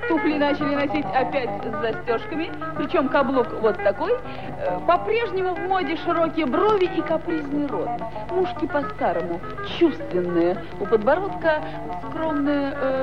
Туфли 0.07 0.37
начали 0.37 0.75
носить 0.75 1.05
опять 1.13 1.49
с 1.63 1.81
застежками, 1.81 2.49
причем 2.77 3.09
каблук 3.09 3.47
вот 3.61 3.75
такой. 3.83 4.13
Э, 4.13 4.79
По-прежнему 4.87 5.53
в 5.53 5.59
моде 5.67 5.97
широкие 5.97 6.45
брови 6.45 6.89
и 6.97 7.01
капризный 7.01 7.67
рот. 7.67 7.89
Мушки 8.31 8.67
по-старому, 8.67 9.41
чувственные. 9.77 10.57
У 10.79 10.85
подбородка 10.85 11.61
скромные 12.09 12.73
э, 12.73 12.96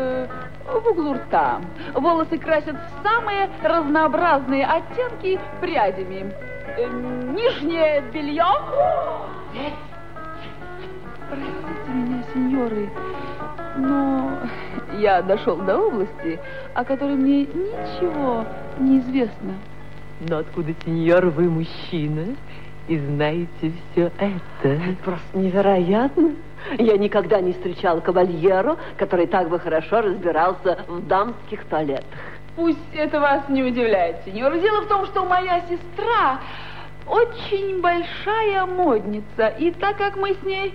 в 0.84 0.88
углу 0.88 1.14
рта. 1.14 1.60
Волосы 1.94 2.38
красят 2.38 2.76
в 2.76 3.02
самые 3.02 3.48
разнообразные 3.62 4.66
оттенки 4.66 5.40
прядями. 5.60 6.32
Э, 6.76 6.86
Нижнее 7.32 8.02
белье... 8.12 8.44
Простите 11.28 11.90
меня, 11.92 12.22
сеньоры, 12.32 12.90
но 13.78 14.38
я 14.98 15.22
дошел 15.22 15.56
до 15.56 15.78
области, 15.78 16.38
о 16.74 16.84
которой 16.84 17.16
мне 17.16 17.40
ничего 17.40 18.44
не 18.78 18.98
известно. 19.00 19.54
Но 20.20 20.38
откуда, 20.38 20.72
сеньор, 20.84 21.26
вы 21.26 21.48
мужчина 21.48 22.36
и 22.88 22.98
знаете 22.98 23.72
все 23.92 24.12
это? 24.18 24.80
Просто 25.04 25.38
невероятно. 25.38 26.32
Я 26.78 26.96
никогда 26.96 27.40
не 27.40 27.52
встречала 27.52 28.00
кавальеру, 28.00 28.78
который 28.96 29.26
так 29.26 29.48
бы 29.48 29.58
хорошо 29.58 30.00
разбирался 30.00 30.78
в 30.88 31.06
дамских 31.06 31.64
туалетах. 31.66 32.04
Пусть 32.56 32.78
это 32.94 33.20
вас 33.20 33.48
не 33.48 33.62
удивляет, 33.62 34.18
сеньор. 34.24 34.56
Дело 34.58 34.82
в 34.82 34.88
том, 34.88 35.06
что 35.06 35.24
моя 35.24 35.60
сестра 35.62 36.38
очень 37.06 37.80
большая 37.80 38.64
модница, 38.66 39.48
и 39.58 39.70
так 39.72 39.98
как 39.98 40.16
мы 40.16 40.34
с 40.34 40.42
ней 40.42 40.74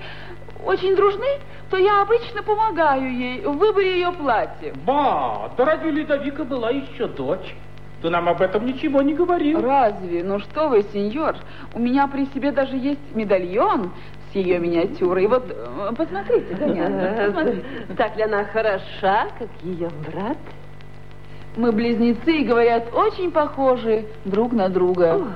очень 0.65 0.95
дружны, 0.95 1.39
то 1.69 1.77
я 1.77 2.01
обычно 2.01 2.43
помогаю 2.43 3.11
ей 3.11 3.41
в 3.41 3.57
выборе 3.57 3.93
ее 3.93 4.11
платья. 4.11 4.73
Ба, 4.85 5.51
да 5.57 5.65
разве 5.65 5.91
Ледовика 5.91 6.43
была 6.43 6.69
еще 6.69 7.07
дочь? 7.07 7.55
Ты 8.01 8.09
нам 8.09 8.29
об 8.29 8.41
этом 8.41 8.65
ничего 8.65 9.01
не 9.01 9.13
говорил. 9.13 9.61
Разве? 9.61 10.23
Ну 10.23 10.39
что 10.39 10.69
вы, 10.69 10.83
сеньор, 10.93 11.35
у 11.73 11.79
меня 11.79 12.07
при 12.07 12.25
себе 12.27 12.51
даже 12.51 12.75
есть 12.75 13.13
медальон 13.13 13.91
с 14.31 14.35
ее 14.35 14.59
миниатюрой. 14.59 15.27
Вот, 15.27 15.45
э, 15.49 15.93
посмотрите, 15.95 16.53
Гонян, 16.55 17.33
посмотрите. 17.33 17.65
Так 17.97 18.15
ли 18.15 18.23
она 18.23 18.43
хороша, 18.45 19.27
как 19.37 19.49
ее 19.63 19.89
брат? 20.11 20.37
Мы 21.55 21.71
близнецы 21.71 22.37
и, 22.37 22.45
говорят, 22.45 22.93
очень 22.93 23.31
похожи 23.31 24.05
друг 24.25 24.53
на 24.53 24.69
друга. 24.69 25.27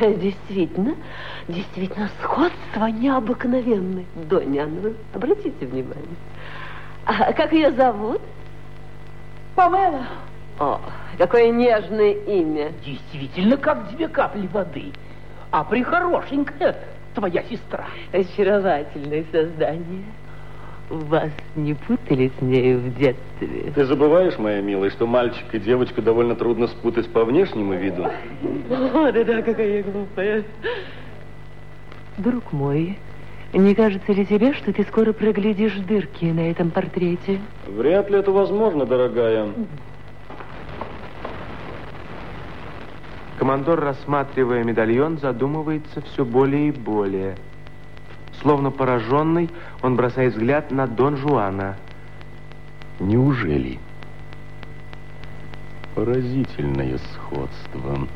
Действительно, 0.00 0.94
действительно, 1.48 2.10
сходство 2.20 2.86
необыкновенное. 2.86 4.04
Доня, 4.14 4.66
ну, 4.66 4.92
обратите 5.14 5.66
внимание. 5.66 6.16
А 7.06 7.32
как 7.32 7.52
ее 7.52 7.72
зовут? 7.72 8.20
Памела. 9.56 10.06
О, 10.60 10.80
какое 11.16 11.50
нежное 11.50 12.12
имя. 12.12 12.72
Действительно, 12.84 13.56
как 13.56 13.90
две 13.92 14.08
капли 14.08 14.46
воды. 14.48 14.92
А 15.50 15.64
прихорошенькая 15.64 16.76
твоя 17.18 17.42
сестра. 17.44 17.86
Очаровательное 18.12 19.24
создание. 19.32 20.04
Вас 20.88 21.30
не 21.54 21.74
путали 21.74 22.30
с 22.38 22.42
нею 22.42 22.78
в 22.78 22.96
детстве? 22.96 23.72
Ты 23.74 23.84
забываешь, 23.84 24.38
моя 24.38 24.62
милая, 24.62 24.88
что 24.90 25.06
мальчик 25.06 25.44
и 25.52 25.58
девочку 25.58 26.00
довольно 26.00 26.34
трудно 26.34 26.66
спутать 26.68 27.12
по 27.12 27.24
внешнему 27.24 27.74
виду? 27.74 28.04
О, 28.04 29.12
да-да, 29.12 29.42
какая 29.42 29.78
я 29.78 29.82
глупая. 29.82 30.44
Друг 32.16 32.52
мой, 32.52 32.96
не 33.52 33.74
кажется 33.74 34.12
ли 34.12 34.24
тебе, 34.24 34.54
что 34.54 34.72
ты 34.72 34.82
скоро 34.84 35.12
проглядишь 35.12 35.74
дырки 35.74 36.24
на 36.24 36.50
этом 36.50 36.70
портрете? 36.70 37.38
Вряд 37.66 38.08
ли 38.08 38.18
это 38.18 38.32
возможно, 38.32 38.86
дорогая. 38.86 39.48
Командор, 43.38 43.78
рассматривая 43.78 44.64
медальон, 44.64 45.18
задумывается 45.18 46.00
все 46.00 46.24
более 46.24 46.68
и 46.68 46.72
более. 46.72 47.36
Словно 48.40 48.72
пораженный, 48.72 49.48
он 49.80 49.94
бросает 49.94 50.34
взгляд 50.34 50.72
на 50.72 50.88
Дон 50.88 51.16
Жуана. 51.16 51.76
Неужели? 52.98 53.78
Поразительное 55.94 56.98
сходство. 56.98 58.08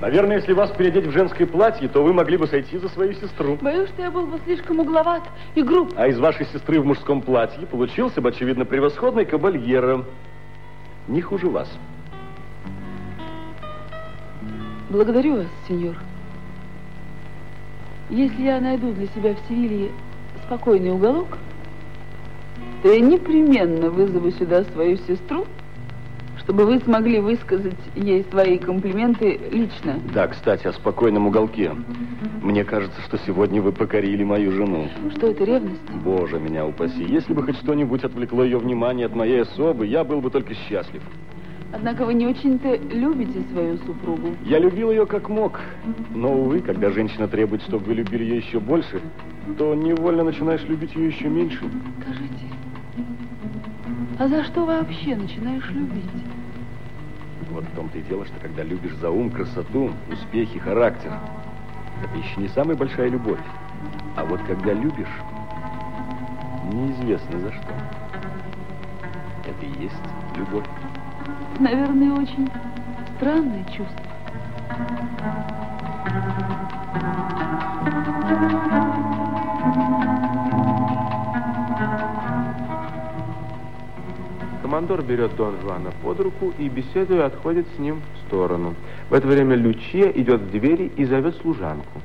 Наверное, 0.00 0.36
если 0.36 0.54
вас 0.54 0.70
переодеть 0.70 1.06
в 1.06 1.12
женское 1.12 1.46
платье, 1.46 1.88
то 1.88 2.02
вы 2.02 2.14
могли 2.14 2.38
бы 2.38 2.46
сойти 2.46 2.78
за 2.78 2.88
свою 2.88 3.12
сестру. 3.12 3.58
Боюсь, 3.60 3.90
что 3.90 4.02
я 4.02 4.10
был 4.10 4.26
бы 4.26 4.38
слишком 4.46 4.80
угловат 4.80 5.22
и 5.54 5.62
груб. 5.62 5.92
А 5.96 6.08
из 6.08 6.18
вашей 6.18 6.46
сестры 6.46 6.80
в 6.80 6.86
мужском 6.86 7.20
платье 7.20 7.66
получился 7.66 8.22
бы, 8.22 8.30
очевидно, 8.30 8.64
превосходный 8.64 9.26
кабальера. 9.26 10.04
Не 11.06 11.20
хуже 11.20 11.48
вас. 11.48 11.70
Благодарю 14.90 15.36
вас, 15.36 15.46
сеньор. 15.66 15.96
Если 18.10 18.42
я 18.42 18.60
найду 18.60 18.92
для 18.92 19.06
себя 19.08 19.34
в 19.34 19.48
Севилье 19.48 19.90
спокойный 20.44 20.90
уголок, 20.90 21.38
то 22.82 22.92
я 22.92 23.00
непременно 23.00 23.88
вызову 23.88 24.30
сюда 24.30 24.62
свою 24.64 24.98
сестру, 24.98 25.46
чтобы 26.38 26.66
вы 26.66 26.80
смогли 26.80 27.18
высказать 27.18 27.78
ей 27.94 28.24
свои 28.30 28.58
комплименты 28.58 29.40
лично. 29.50 29.98
Да, 30.12 30.28
кстати, 30.28 30.66
о 30.66 30.72
спокойном 30.74 31.28
уголке. 31.28 31.72
Мне 32.42 32.62
кажется, 32.62 33.00
что 33.06 33.16
сегодня 33.26 33.62
вы 33.62 33.72
покорили 33.72 34.22
мою 34.22 34.52
жену. 34.52 34.88
Что 35.16 35.28
это, 35.28 35.44
ревность? 35.44 35.80
Боже, 36.04 36.38
меня 36.38 36.66
упаси. 36.66 37.02
Если 37.04 37.32
бы 37.32 37.42
хоть 37.42 37.56
что-нибудь 37.56 38.04
отвлекло 38.04 38.44
ее 38.44 38.58
внимание 38.58 39.06
от 39.06 39.16
моей 39.16 39.42
особы, 39.42 39.86
я 39.86 40.04
был 40.04 40.20
бы 40.20 40.30
только 40.30 40.54
счастлив. 40.54 41.02
Однако 41.74 42.06
вы 42.06 42.14
не 42.14 42.24
очень-то 42.26 42.76
любите 42.76 43.42
свою 43.50 43.76
супругу. 43.78 44.36
Я 44.44 44.60
любил 44.60 44.92
ее 44.92 45.06
как 45.06 45.28
мог. 45.28 45.60
Но, 46.14 46.32
увы, 46.32 46.60
когда 46.60 46.90
женщина 46.90 47.26
требует, 47.26 47.62
чтобы 47.62 47.86
вы 47.86 47.94
любили 47.94 48.22
ее 48.22 48.36
еще 48.36 48.60
больше, 48.60 49.00
то 49.58 49.74
невольно 49.74 50.22
начинаешь 50.22 50.62
любить 50.62 50.94
ее 50.94 51.08
еще 51.08 51.28
меньше. 51.28 51.68
Скажите, 52.00 52.46
а 54.18 54.28
за 54.28 54.44
что 54.44 54.64
вообще 54.64 55.16
начинаешь 55.16 55.68
любить? 55.70 56.04
Вот 57.50 57.64
в 57.64 57.74
том-то 57.74 57.98
и 57.98 58.02
дело, 58.02 58.24
что 58.24 58.38
когда 58.40 58.62
любишь 58.62 58.94
за 59.00 59.10
ум, 59.10 59.30
красоту, 59.30 59.90
успехи, 60.12 60.60
характер, 60.60 61.12
это 62.04 62.16
еще 62.16 62.40
не 62.40 62.48
самая 62.48 62.76
большая 62.76 63.08
любовь. 63.08 63.40
А 64.16 64.24
вот 64.24 64.40
когда 64.46 64.72
любишь, 64.72 65.08
неизвестно 66.72 67.40
за 67.40 67.52
что. 67.52 67.74
Это 69.44 69.66
и 69.66 69.82
есть 69.82 69.94
любовь. 70.36 70.64
Наверное, 71.60 72.12
очень 72.12 72.50
странное 73.16 73.64
чувство. 73.64 74.04
Командор 84.62 85.02
берет 85.02 85.36
Дон 85.36 85.54
Жуана 85.60 85.92
под 86.02 86.20
руку 86.20 86.52
и, 86.58 86.68
беседуя, 86.68 87.26
отходит 87.26 87.66
с 87.76 87.78
ним 87.78 88.02
в 88.14 88.26
сторону. 88.26 88.74
В 89.08 89.14
это 89.14 89.28
время 89.28 89.54
Лючия 89.54 90.10
идет 90.10 90.42
к 90.42 90.50
двери 90.50 90.90
и 90.96 91.04
зовет 91.04 91.36
служанку. 91.36 92.00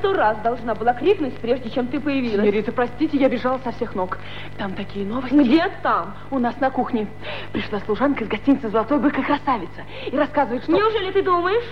Сто 0.00 0.14
раз 0.14 0.38
должна 0.38 0.74
была 0.74 0.94
крикнуть, 0.94 1.36
прежде 1.38 1.70
чем 1.70 1.86
ты 1.86 2.00
появилась. 2.00 2.40
Синьорита, 2.40 2.72
простите, 2.72 3.18
я 3.18 3.28
бежала 3.28 3.58
со 3.62 3.70
всех 3.72 3.94
ног. 3.94 4.18
Там 4.56 4.72
такие 4.72 5.06
новости. 5.06 5.34
Где 5.34 5.68
там? 5.82 6.14
У 6.30 6.38
нас 6.38 6.58
на 6.58 6.70
кухне. 6.70 7.06
Пришла 7.52 7.80
служанка 7.80 8.24
из 8.24 8.28
гостиницы 8.28 8.70
«Золотой 8.70 8.98
бык» 8.98 9.18
и 9.18 9.22
красавица. 9.22 9.84
И 10.10 10.16
рассказывает, 10.16 10.62
что... 10.62 10.72
Неужели 10.72 11.12
ты 11.12 11.22
думаешь, 11.22 11.64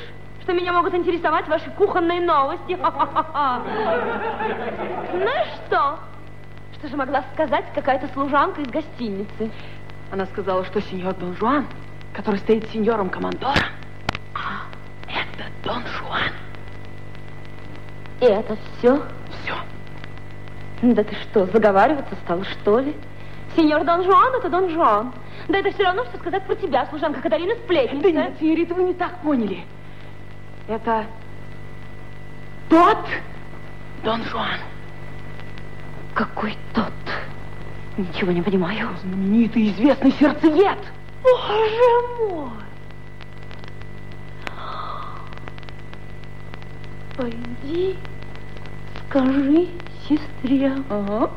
что 0.42 0.52
меня 0.52 0.72
могут 0.74 0.94
интересовать 0.94 1.48
ваши 1.48 1.70
кухонные 1.70 2.20
новости? 2.20 2.78
Ну 5.14 5.30
что? 5.66 5.98
Что 6.74 6.88
же 6.88 6.96
могла 6.96 7.24
сказать 7.34 7.64
какая-то 7.74 8.08
служанка 8.12 8.60
из 8.60 8.68
гостиницы? 8.68 9.50
Она 10.10 10.26
сказала, 10.26 10.64
что 10.64 10.80
сеньор 10.82 11.14
Дон 11.14 11.34
Жуан, 11.36 11.66
который 12.12 12.36
стоит 12.36 12.68
сеньором 12.70 13.08
командором, 13.08 13.56
а 14.34 14.66
это 15.08 15.44
Дон 15.64 15.82
Жуан. 15.86 16.32
И 18.20 18.24
это 18.24 18.56
все? 18.78 19.02
Все. 19.42 19.54
Да 20.82 21.02
ты 21.04 21.14
что, 21.16 21.46
заговариваться 21.46 22.14
стал, 22.24 22.42
что 22.44 22.80
ли? 22.80 22.94
Сеньор 23.56 23.84
Дон 23.84 24.04
Жуан, 24.04 24.34
это 24.34 24.48
Дон 24.48 24.70
Жуан. 24.70 25.12
Да 25.48 25.58
это 25.58 25.70
все 25.72 25.84
равно, 25.84 26.04
что 26.04 26.18
сказать 26.18 26.44
про 26.44 26.54
тебя, 26.54 26.86
служанка 26.86 27.20
Катарина 27.20 27.54
сплетница. 27.54 28.02
Да 28.02 28.10
нет, 28.10 28.32
сеньорита, 28.38 28.74
вы 28.74 28.82
не 28.84 28.94
так 28.94 29.20
поняли. 29.22 29.64
Это 30.68 31.06
тот 32.68 32.98
Дон 34.04 34.22
Жуан. 34.24 34.58
Какой 36.14 36.56
тот? 36.74 36.92
Ничего 37.96 38.32
не 38.32 38.42
понимаю. 38.42 38.90
Знаменитый 39.02 39.70
известный 39.70 40.12
сердцеед. 40.12 40.78
Боже 41.22 42.30
мой! 42.30 42.67
Пойди, 47.18 47.96
скажи 49.08 49.66
сестре. 50.08 50.72
Ага. 50.88 51.32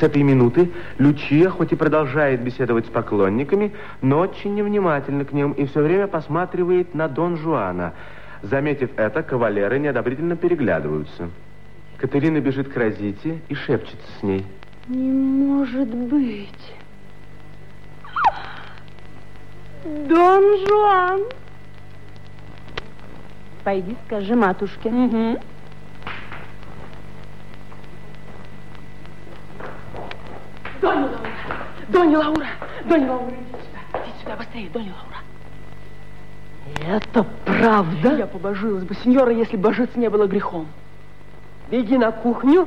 С 0.00 0.02
этой 0.02 0.24
минуты 0.24 0.72
Лючия, 0.98 1.48
хоть 1.48 1.70
и 1.70 1.76
продолжает 1.76 2.42
беседовать 2.42 2.86
с 2.86 2.88
поклонниками, 2.88 3.72
но 4.02 4.18
очень 4.18 4.54
невнимательно 4.54 5.24
к 5.24 5.32
ним 5.32 5.52
и 5.52 5.66
все 5.66 5.82
время 5.82 6.08
посматривает 6.08 6.92
на 6.92 7.06
Дон 7.06 7.36
Жуана. 7.36 7.92
Заметив 8.42 8.90
это, 8.96 9.22
кавалеры 9.22 9.78
неодобрительно 9.78 10.34
переглядываются. 10.34 11.30
Катерина 11.96 12.40
бежит 12.40 12.68
к 12.72 12.76
Розите 12.76 13.40
и 13.48 13.54
шепчется 13.54 14.08
с 14.18 14.22
ней. 14.24 14.44
Не 14.88 15.12
может 15.12 15.88
быть. 15.88 16.74
Дон 19.84 20.66
Жуан. 20.66 21.20
Пойди 23.70 23.96
скажи 24.06 24.34
матушке. 24.34 24.88
Угу. 24.88 25.38
Донья 30.82 30.98
Лаура! 30.98 31.20
Донья 31.88 32.18
Лаура! 32.18 32.46
Донья 32.84 33.12
Лаура, 33.12 33.30
иди 33.30 33.52
сюда. 33.52 34.02
Иди 34.02 34.20
сюда, 34.20 34.36
быстрее, 34.36 34.70
Донья 34.70 34.92
Лаура. 34.92 35.18
Это 36.84 37.24
правда? 37.44 38.16
Я 38.16 38.26
побожилась 38.26 38.82
бы, 38.82 38.96
сеньора, 38.96 39.30
если 39.30 39.56
божиться 39.56 40.00
не 40.00 40.10
было 40.10 40.26
грехом. 40.26 40.66
Беги 41.70 41.96
на 41.96 42.10
кухню 42.10 42.66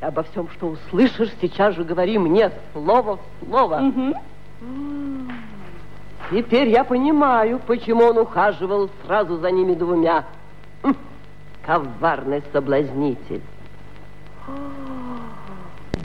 и 0.00 0.04
обо 0.04 0.22
всем, 0.22 0.48
что 0.50 0.68
услышишь, 0.68 1.32
сейчас 1.40 1.74
же 1.74 1.82
говори 1.82 2.18
мне 2.18 2.52
слово 2.72 3.16
в 3.16 3.44
слово. 3.44 3.80
Угу. 3.80 4.14
Теперь 6.30 6.68
я 6.68 6.84
понимаю, 6.84 7.60
почему 7.66 8.04
он 8.04 8.18
ухаживал 8.18 8.90
сразу 9.04 9.38
за 9.38 9.50
ними 9.50 9.74
двумя. 9.74 10.24
Коварный 11.64 12.42
соблазнитель. 12.52 13.42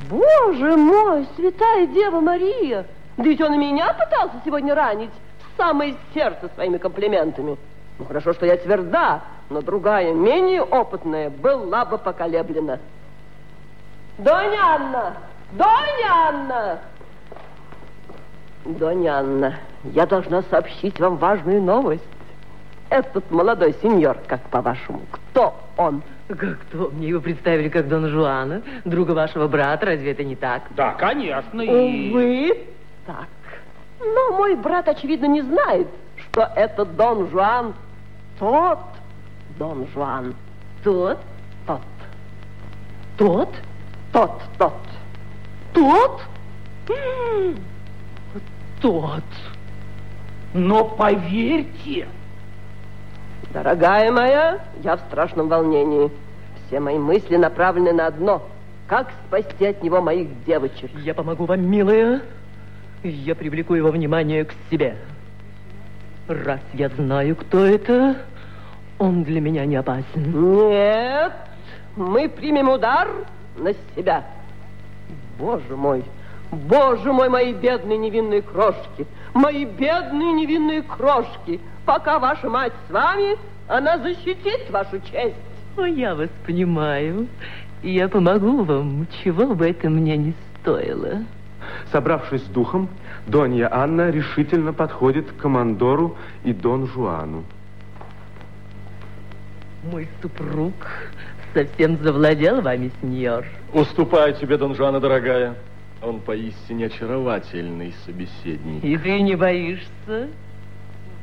Боже 0.10 0.76
мой, 0.76 1.28
святая 1.36 1.88
Дева 1.88 2.20
Мария! 2.20 2.86
Да 3.18 3.24
ведь 3.24 3.42
он 3.42 3.54
и 3.54 3.58
меня 3.58 3.94
пытался 3.94 4.42
сегодня 4.44 4.74
ранить 4.74 5.12
в 5.54 5.58
самое 5.58 5.96
сердце 6.14 6.50
своими 6.56 6.78
комплиментами. 6.78 7.58
Ну, 8.00 8.06
хорошо, 8.06 8.34
что 8.34 8.46
я 8.46 8.58
тверда, 8.58 9.22
но 9.50 9.62
другая, 9.62 10.14
менее 10.14 10.64
опытная, 10.64 11.30
была 11.30 11.86
бы 11.86 11.98
поколеблена. 11.98 12.80
Доня 14.18 14.60
Анна! 14.64 15.14
Доня 15.52 16.28
Анна! 16.28 16.80
Доня 18.66 19.20
Анна, 19.20 19.56
я 19.84 20.06
должна 20.06 20.44
сообщить 20.44 21.00
вам 21.00 21.18
важную 21.18 21.62
новость. 21.62 22.04
Этот 22.92 23.32
молодой 23.32 23.74
сеньор, 23.82 24.18
как 24.28 24.42
по-вашему, 24.50 25.00
кто 25.10 25.56
он? 25.78 26.04
Как 26.28 26.60
кто? 26.60 26.90
Мне 26.90 27.08
его 27.08 27.22
представили 27.22 27.70
как 27.70 27.88
Дон 27.88 28.10
Жуана, 28.10 28.62
друга 28.84 29.12
вашего 29.12 29.48
брата, 29.48 29.86
разве 29.86 30.12
это 30.12 30.26
не 30.26 30.36
так? 30.36 30.64
Да, 30.72 30.92
конечно. 30.96 31.62
И... 31.62 32.12
Увы, 32.12 32.68
так. 33.06 33.28
Но 34.02 34.38
мой 34.38 34.58
брат, 34.58 34.90
очевидно, 34.90 35.26
не 35.26 35.42
знает, 35.42 35.88
что 36.18 36.52
это 36.54 36.84
Дон 36.84 37.30
Жуан 37.30 37.74
тот 38.38 38.80
Дон 39.58 39.88
Жуан. 39.94 40.36
Тот? 40.84 41.20
Тот. 41.66 41.82
Тот? 43.18 43.50
Тот, 44.12 44.42
тот. 44.58 44.74
Тот? 45.74 46.22
Тот. 48.82 49.24
Но 50.54 50.84
поверьте, 50.84 52.08
Дорогая 53.54 54.12
моя, 54.12 54.60
я 54.82 54.96
в 54.96 55.00
страшном 55.02 55.50
волнении. 55.50 56.10
Все 56.68 56.80
мои 56.80 56.98
мысли 56.98 57.36
направлены 57.36 57.92
на 57.92 58.08
одно. 58.08 58.42
Как 58.88 59.12
спасти 59.28 59.66
от 59.66 59.84
него 59.84 60.02
моих 60.02 60.30
девочек? 60.46 60.90
Я 61.04 61.14
помогу 61.14 61.46
вам, 61.46 61.70
милая. 61.70 62.22
Я 63.04 63.36
привлеку 63.36 63.74
его 63.74 63.90
внимание 63.90 64.46
к 64.46 64.54
себе. 64.70 64.96
Раз 66.28 66.62
я 66.74 66.88
знаю, 66.90 67.36
кто 67.36 67.66
это, 67.66 68.16
он 69.00 69.24
для 69.24 69.42
меня 69.42 69.66
не 69.66 69.76
опасен. 69.76 70.70
Нет, 70.70 71.34
мы 71.98 72.30
примем 72.30 72.70
удар 72.70 73.10
на 73.58 73.74
себя. 73.96 74.24
Боже 75.38 75.76
мой, 75.76 76.06
боже 76.52 77.12
мой, 77.12 77.30
мои 77.30 77.54
бедные 77.54 77.98
невинные 77.98 78.42
крошки, 78.42 79.08
мои 79.34 79.66
бедные 79.66 80.34
невинные 80.34 80.84
крошки. 80.84 81.60
Пока 81.86 82.20
ваша 82.20 82.50
мать 82.50 82.74
с 82.88 82.92
вами, 82.92 83.38
она 83.68 83.98
защитит 83.98 84.70
вашу 84.70 85.00
честь. 85.00 85.36
О, 85.78 85.86
я 85.86 86.14
вас 86.16 86.30
понимаю. 86.46 87.28
Я 87.82 88.08
помогу 88.10 88.64
вам, 88.64 89.08
чего 89.24 89.56
бы 89.56 89.70
это 89.70 89.90
мне 89.90 90.18
не 90.18 90.34
стоило. 90.60 91.24
Собравшись 91.92 92.44
с 92.44 92.48
духом, 92.48 92.90
Донья 93.28 93.70
Анна 93.72 94.10
решительно 94.10 94.74
подходит 94.74 95.32
к 95.32 95.38
командору 95.38 96.18
и 96.44 96.54
Дон 96.54 96.88
Жуану. 96.88 97.44
Мой 99.92 100.08
супруг 100.22 100.74
совсем 101.54 101.98
завладел 102.04 102.62
вами, 102.62 102.92
сеньор. 103.02 103.46
Уступаю 103.74 104.36
тебе, 104.36 104.58
Дон 104.58 104.76
Жуана, 104.76 105.00
дорогая. 105.00 105.56
Он 106.04 106.20
поистине 106.20 106.88
очаровательный 106.88 107.94
собеседник. 108.06 108.84
И 108.84 108.98
ты 108.98 109.22
не 109.22 109.36
боишься? 109.36 110.30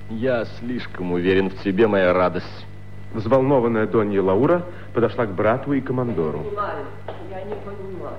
Я 0.09 0.45
слишком 0.59 1.13
уверен 1.13 1.51
в 1.51 1.63
тебе, 1.63 1.89
моя 1.89 2.13
радость. 2.13 2.67
Взволнованная 3.13 3.87
Донья 3.87 4.23
Лаура 4.23 4.63
подошла 4.95 5.27
к 5.27 5.35
брату 5.35 5.73
и 5.73 5.81
командору. 5.81 6.41
Понимаю, 6.41 6.85
я 7.31 7.43
не 7.43 7.55
понимаю. 7.55 8.17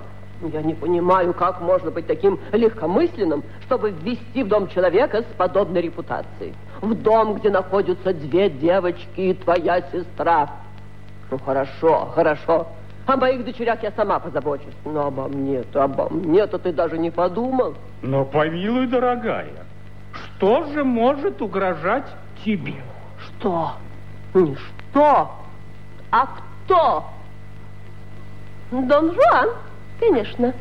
Я 0.54 0.62
не 0.62 0.74
понимаю, 0.74 1.34
как 1.34 1.62
можно 1.62 1.92
быть 1.92 2.08
таким 2.08 2.40
легкомысленным, 2.52 3.44
чтобы 3.66 3.92
ввести 3.92 4.44
в 4.44 4.48
дом 4.48 4.68
человека 4.70 5.22
с 5.22 5.36
подобной 5.38 5.82
репутацией. 5.82 6.54
В 6.82 6.94
дом, 6.94 7.36
где 7.36 7.50
находятся 7.50 8.14
две 8.14 8.50
девочки 8.50 9.20
и 9.20 9.34
твоя 9.34 9.82
сестра. 9.92 10.50
Ну, 11.32 11.38
хорошо, 11.38 12.12
хорошо. 12.16 12.68
О 13.10 13.18
моих 13.18 13.44
дочерях 13.44 13.82
я 13.82 13.92
сама 13.92 14.20
позабочусь. 14.20 14.76
Но 14.86 15.08
обо 15.08 15.28
мне-то, 15.28 15.84
обо 15.84 16.10
мне-то 16.10 16.60
ты 16.60 16.72
даже 16.72 17.00
не 17.00 17.10
подумал. 17.10 17.74
но 18.04 18.24
помилуй, 18.24 18.86
дорогая, 18.86 19.66
что 20.14 20.66
же 20.66 20.84
может 20.84 21.42
угрожать 21.42 22.06
тебе? 22.46 22.76
Что? 23.18 23.72
Не 24.36 24.56
что, 24.56 25.32
а 26.12 26.28
кто? 26.28 27.04
Дон 28.70 29.16
Жуан, 29.16 29.50
конечно. 30.00 30.54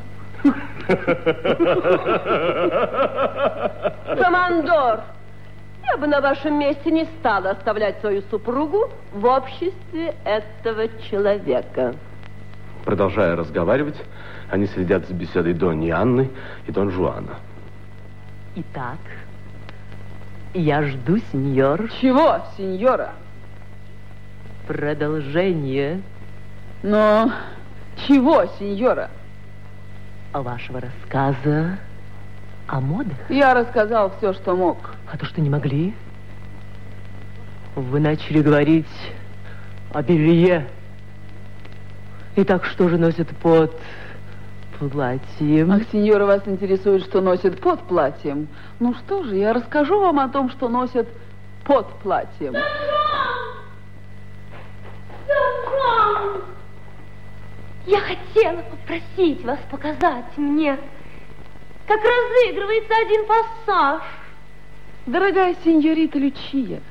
Командор, 4.17 5.01
я 5.87 5.99
бы 5.99 6.07
на 6.07 6.23
вашем 6.23 6.59
месте 6.59 6.91
не 6.91 7.05
стала 7.19 7.51
оставлять 7.51 8.01
свою 8.01 8.23
супругу 8.31 8.89
в 9.13 9.27
обществе 9.27 10.15
этого 10.25 10.89
человека. 11.11 11.95
Продолжая 12.85 13.37
разговаривать, 13.37 13.97
они 14.51 14.67
следят 14.67 15.07
за 15.07 15.15
беседой 15.15 15.53
Доньи 15.55 15.91
Анны 15.91 16.31
и 16.67 16.73
Дон 16.73 16.91
Жуана. 16.91 17.37
Итак, 18.57 18.99
я 20.55 20.83
жду, 20.83 21.19
сеньор, 21.33 21.89
Чего, 22.01 22.39
сеньора? 22.57 23.13
продолжение 24.67 26.03
Но 26.83 27.33
чего, 28.07 28.45
сеньора? 28.59 29.11
Вашего 30.33 30.81
рассказа 30.81 31.79
о 32.69 32.81
модах? 32.81 33.17
Я 33.29 33.55
рассказал 33.55 34.13
все, 34.19 34.33
что 34.35 34.55
мог. 34.55 34.95
А 35.11 35.17
то, 35.17 35.25
что 35.27 35.41
не 35.41 35.51
могли? 35.51 35.95
Вы 37.75 37.99
начали 37.99 38.43
говорить 38.43 38.87
о 39.93 40.03
белье. 40.03 40.69
Итак, 42.41 42.67
что 42.67 42.89
же 42.89 42.99
носят 42.99 43.27
под 43.39 43.77
платьем? 44.93 45.73
Ах, 45.73 45.83
сеньора, 45.91 46.25
вас 46.25 46.43
интересует, 46.47 47.03
что 47.03 47.21
носят 47.21 47.61
под 47.61 47.81
платьем. 47.81 48.47
Ну 48.79 48.95
что 48.95 49.25
же, 49.25 49.35
я 49.35 49.53
расскажу 49.53 49.99
вам 49.99 50.21
о 50.21 50.29
том, 50.29 50.49
что 50.49 50.69
носят 50.69 51.09
под 51.65 51.89
платьем. 51.95 52.55
Я 57.87 57.99
хотела 57.99 58.63
попросить 58.71 59.45
вас 59.45 59.59
показать 59.69 60.37
мне, 60.37 60.79
как 61.89 61.99
разыгрывается 61.99 62.95
один 63.05 63.27
пассаж. 63.27 64.03
Дорогая 65.07 65.57
сеньорита 65.65 66.21
Лючия, 66.21 66.83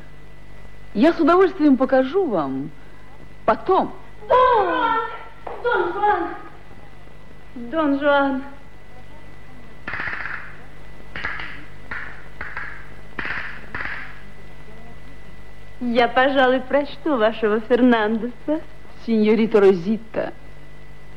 я 0.93 1.13
с 1.13 1.19
удовольствием 1.21 1.77
покажу 1.77 2.25
вам 2.25 2.69
потом. 3.45 3.93
Дон, 4.27 4.67
Дон 5.67 5.93
Жуан, 5.93 6.27
Дон 7.55 7.99
Жуан. 7.99 8.43
Я, 15.81 16.07
пожалуй, 16.07 16.61
прочту 16.61 17.17
вашего 17.17 17.59
Фернандеса. 17.61 18.61
Сеньорита 19.05 19.59
Розитта, 19.61 20.33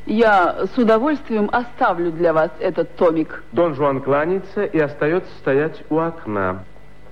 я 0.05 0.65
с 0.73 0.77
удовольствием 0.77 1.49
оставлю 1.51 2.11
для 2.11 2.33
вас 2.33 2.51
этот 2.59 2.95
томик. 2.95 3.43
Дон 3.51 3.75
Жуан 3.75 4.01
кланяется 4.01 4.63
и 4.63 4.79
остается 4.79 5.31
стоять 5.39 5.81
у 5.89 5.99
окна. 5.99 6.63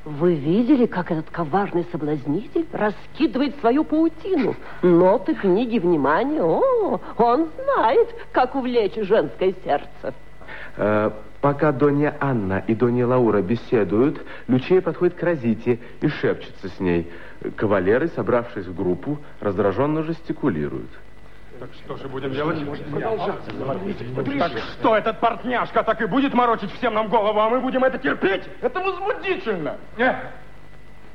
Вы 0.05 0.35
видели, 0.35 0.85
как 0.85 1.11
этот 1.11 1.29
коварный 1.29 1.85
соблазнитель 1.91 2.65
раскидывает 2.71 3.59
свою 3.59 3.83
паутину? 3.83 4.55
Ноты 4.81 5.35
книги 5.35 5.77
внимания. 5.77 6.41
О, 6.41 6.99
он 7.17 7.49
знает, 7.63 8.07
как 8.31 8.55
увлечь 8.55 8.95
женское 8.95 9.53
сердце. 9.63 10.13
Э, 10.77 11.11
пока 11.41 11.73
Донья 11.73 12.15
Анна 12.21 12.63
и 12.65 12.75
Донья 12.75 13.07
Лаура 13.07 13.41
беседуют, 13.41 14.21
Лючия 14.47 14.81
подходит 14.81 15.15
к 15.15 15.23
Розите 15.23 15.79
и 16.01 16.07
шепчется 16.07 16.69
с 16.69 16.79
ней. 16.79 17.11
Кавалеры, 17.57 18.07
собравшись 18.07 18.65
в 18.65 18.75
группу, 18.75 19.19
раздраженно 19.41 20.03
жестикулируют. 20.03 20.89
Так 21.59 21.69
что 21.83 21.97
же 21.97 22.07
будем 22.07 22.31
делать? 22.31 22.57
Так 24.39 24.51
что 24.79 24.95
этот 24.95 25.19
портняшка 25.19 25.83
так 25.83 26.01
и 26.01 26.05
будет 26.05 26.33
морочить 26.33 26.71
всем 26.73 26.93
нам 26.93 27.09
голову, 27.09 27.39
а 27.39 27.49
мы 27.49 27.59
будем 27.59 27.83
это 27.83 27.97
терпеть? 27.97 28.43
Это 28.61 28.79
возмутительно. 28.79 29.75
Э, 29.97 30.15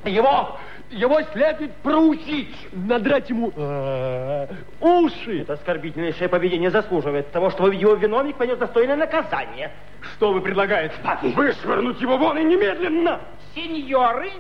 Его, 0.05 0.59
его 0.91 1.23
следует 1.33 1.75
проучить. 1.77 2.55
Надрать 2.73 3.31
ему 3.31 3.53
э, 3.57 4.47
уши. 4.81 5.41
Это 5.41 5.55
оскорбительнейшее 5.55 6.29
поведение 6.29 6.71
заслуживает 6.71 7.33
того, 7.33 7.49
чтобы 7.51 7.75
его 7.75 7.95
виновник 7.95 8.37
понес 8.37 8.59
достойное 8.59 8.97
наказание. 8.97 9.73
Что 10.17 10.33
вы 10.35 10.43
предлагаете? 10.43 10.95
Вышвырнуть 11.35 12.01
его 12.03 12.19
вон 12.19 12.37
и 12.37 12.45
немедленно! 12.45 13.21
Сеньоры, 13.55 14.31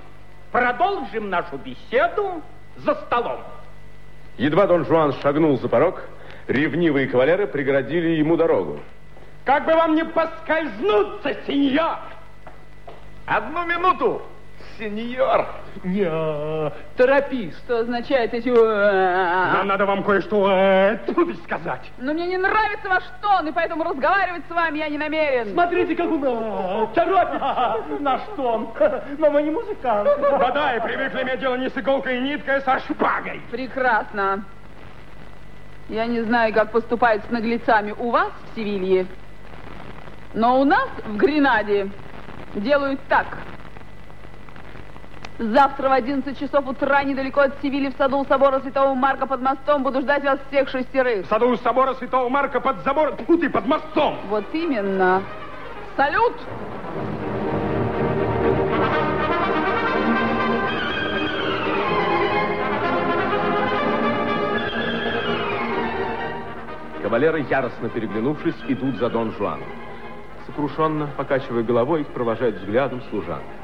продолжим 0.53 1.31
нашу 1.31 1.57
беседу 1.57 2.43
за 2.77 2.95
столом. 3.07 3.41
Едва 4.39 4.67
Дон 4.67 4.85
Жуан 4.85 5.13
шагнул 5.23 5.59
за 5.61 5.69
порог, 5.69 6.03
ревнивые 6.49 7.07
кавалеры 7.07 7.47
преградили 7.47 8.17
ему 8.17 8.37
дорогу. 8.37 8.81
Как 9.45 9.67
бы 9.67 9.75
вам 9.75 9.95
не 9.95 10.05
поскользнуться, 10.05 11.37
сеньор! 11.47 11.99
Одну 13.27 13.65
минуту, 13.67 14.23
сеньор. 14.79 15.47
Не, 15.83 16.71
торопись. 16.97 17.57
Что 17.65 17.81
означает 17.81 18.35
эти... 18.35 18.49
Нам 18.49 19.67
надо 19.67 19.87
вам 19.87 20.03
кое-что 20.03 20.51
э, 20.51 20.99
трудно 21.07 21.35
сказать. 21.45 21.91
Но 21.99 22.13
мне 22.13 22.27
не 22.27 22.37
нравится 22.37 22.89
ваш 22.89 23.05
тон, 23.21 23.49
и 23.49 23.53
поэтому 23.53 23.85
разговаривать 23.85 24.43
с 24.49 24.51
вами 24.51 24.79
я 24.79 24.89
не 24.89 24.99
намерен. 24.99 25.53
Смотрите, 25.53 25.95
как 25.95 26.11
он 26.11 26.25
э, 26.25 26.87
торопится. 26.95 27.83
Наш 28.01 28.21
тон. 28.37 28.69
Но 29.19 29.31
мы 29.31 29.43
не 29.43 29.51
музыканты. 29.51 30.11
Да-да, 30.21 30.77
и 30.77 30.81
привыкли 30.81 31.23
иметь 31.23 31.41
дело 31.41 31.57
не 31.57 31.69
с 31.69 31.77
иголкой 31.77 32.19
и 32.19 32.21
ниткой, 32.21 32.57
а 32.57 32.61
со 32.61 32.79
шпагой. 32.81 33.41
Прекрасно. 33.51 34.45
Я 35.89 36.07
не 36.07 36.23
знаю, 36.23 36.53
как 36.55 36.73
поступают 36.73 37.25
с 37.25 37.31
наглецами 37.31 37.93
у 37.93 38.11
вас 38.11 38.31
в 38.31 38.57
Севилье, 38.57 39.07
но 40.33 40.61
у 40.61 40.65
нас 40.65 40.89
в 41.05 41.17
Гренаде 41.17 41.91
делают 42.55 43.01
так. 43.09 43.27
Завтра 45.39 45.89
в 45.89 45.93
11 45.93 46.39
часов 46.39 46.69
утра 46.69 47.03
недалеко 47.03 47.41
от 47.41 47.61
Севили 47.61 47.91
в 47.91 47.97
саду 47.97 48.19
у 48.19 48.25
собора 48.25 48.61
Святого 48.61 48.95
Марка 48.95 49.27
под 49.27 49.43
мостом 49.43 49.83
буду 49.83 50.01
ждать 50.01 50.23
вас 50.23 50.39
всех 50.49 50.69
шестерых. 50.69 51.27
В 51.27 51.29
саду 51.29 51.49
у 51.49 51.57
собора 51.57 51.95
Святого 51.95 52.29
Марка 52.29 52.61
под 52.61 52.85
забором, 52.85 53.17
тьфу 53.17 53.37
ты, 53.37 53.51
под 53.51 53.67
мостом. 53.67 54.17
Вот 54.29 54.45
именно. 54.53 55.23
Салют! 55.97 56.35
Кавалеры, 67.03 67.45
яростно 67.51 67.89
переглянувшись, 67.89 68.55
идут 68.69 68.97
за 68.99 69.11
Дон 69.11 69.33
Жуаном. 69.33 69.69
Сокрушенно, 70.47 71.09
покачивая 71.17 71.65
головой, 71.65 72.03
их 72.03 72.07
провожает 72.09 72.57
взглядом 72.61 73.03
служанка. 73.11 73.64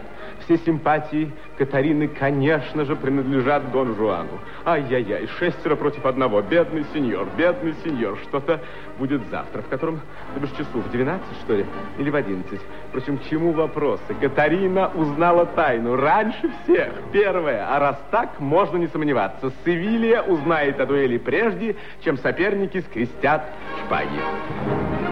Все 0.51 0.59
симпатии 0.67 1.31
Катарины, 1.59 2.09
конечно 2.09 2.85
же, 2.85 2.97
принадлежат 2.97 3.71
Дон 3.71 3.95
Жуану. 3.95 4.41
Ай-яй-яй, 4.67 5.29
шестеро 5.39 5.77
против 5.77 6.05
одного. 6.05 6.43
Бедный 6.43 6.85
сеньор, 6.93 7.29
бедный 7.37 7.73
сеньор. 7.85 8.19
Что-то 8.25 8.61
будет 8.99 9.21
завтра. 9.31 9.63
В 9.63 9.69
котором, 9.69 10.01
то 10.35 10.41
бишь, 10.41 10.51
часу? 10.51 10.81
В 10.81 10.91
12, 10.91 11.25
что 11.45 11.55
ли? 11.55 11.65
Или 11.99 12.11
в 12.11 12.17
11? 12.17 12.61
Впрочем, 12.89 13.19
к 13.19 13.29
чему 13.31 13.53
вопросы? 13.53 14.13
Катарина 14.21 14.89
узнала 14.89 15.47
тайну 15.47 15.95
раньше 15.95 16.51
всех. 16.65 16.95
Первое. 17.13 17.65
А 17.73 17.79
раз 17.79 18.01
так, 18.11 18.41
можно 18.41 18.77
не 18.77 18.89
сомневаться. 18.89 19.53
Севилья 19.65 20.25
узнает 20.25 20.81
о 20.81 20.87
дуэли 20.87 21.19
прежде, 21.19 21.77
чем 22.03 22.19
соперники 22.19 22.81
скрестят 22.81 23.45
шпаги. 23.85 25.10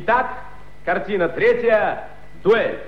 Итак, 0.00 0.28
картина 0.84 1.28
третья. 1.28 2.04
Дуэль. 2.44 2.78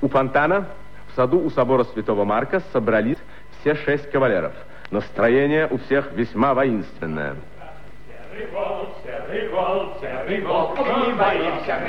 У 0.00 0.08
фонтана, 0.08 0.64
в 1.12 1.14
саду 1.14 1.40
у 1.40 1.50
собора 1.50 1.84
Святого 1.84 2.24
Марка 2.24 2.62
собрались 2.72 3.18
все 3.60 3.74
шесть 3.74 4.10
кавалеров. 4.10 4.54
Настроение 4.90 5.66
у 5.66 5.76
всех 5.76 6.12
весьма 6.12 6.54
воинственное. 6.54 7.36
Серый 8.32 8.46
волк, 8.50 8.88
серый 9.04 9.48
волк, 9.50 9.98
серый 10.00 10.40
волк, 10.40 10.78
не 10.78 11.12
боимся, 11.12 11.82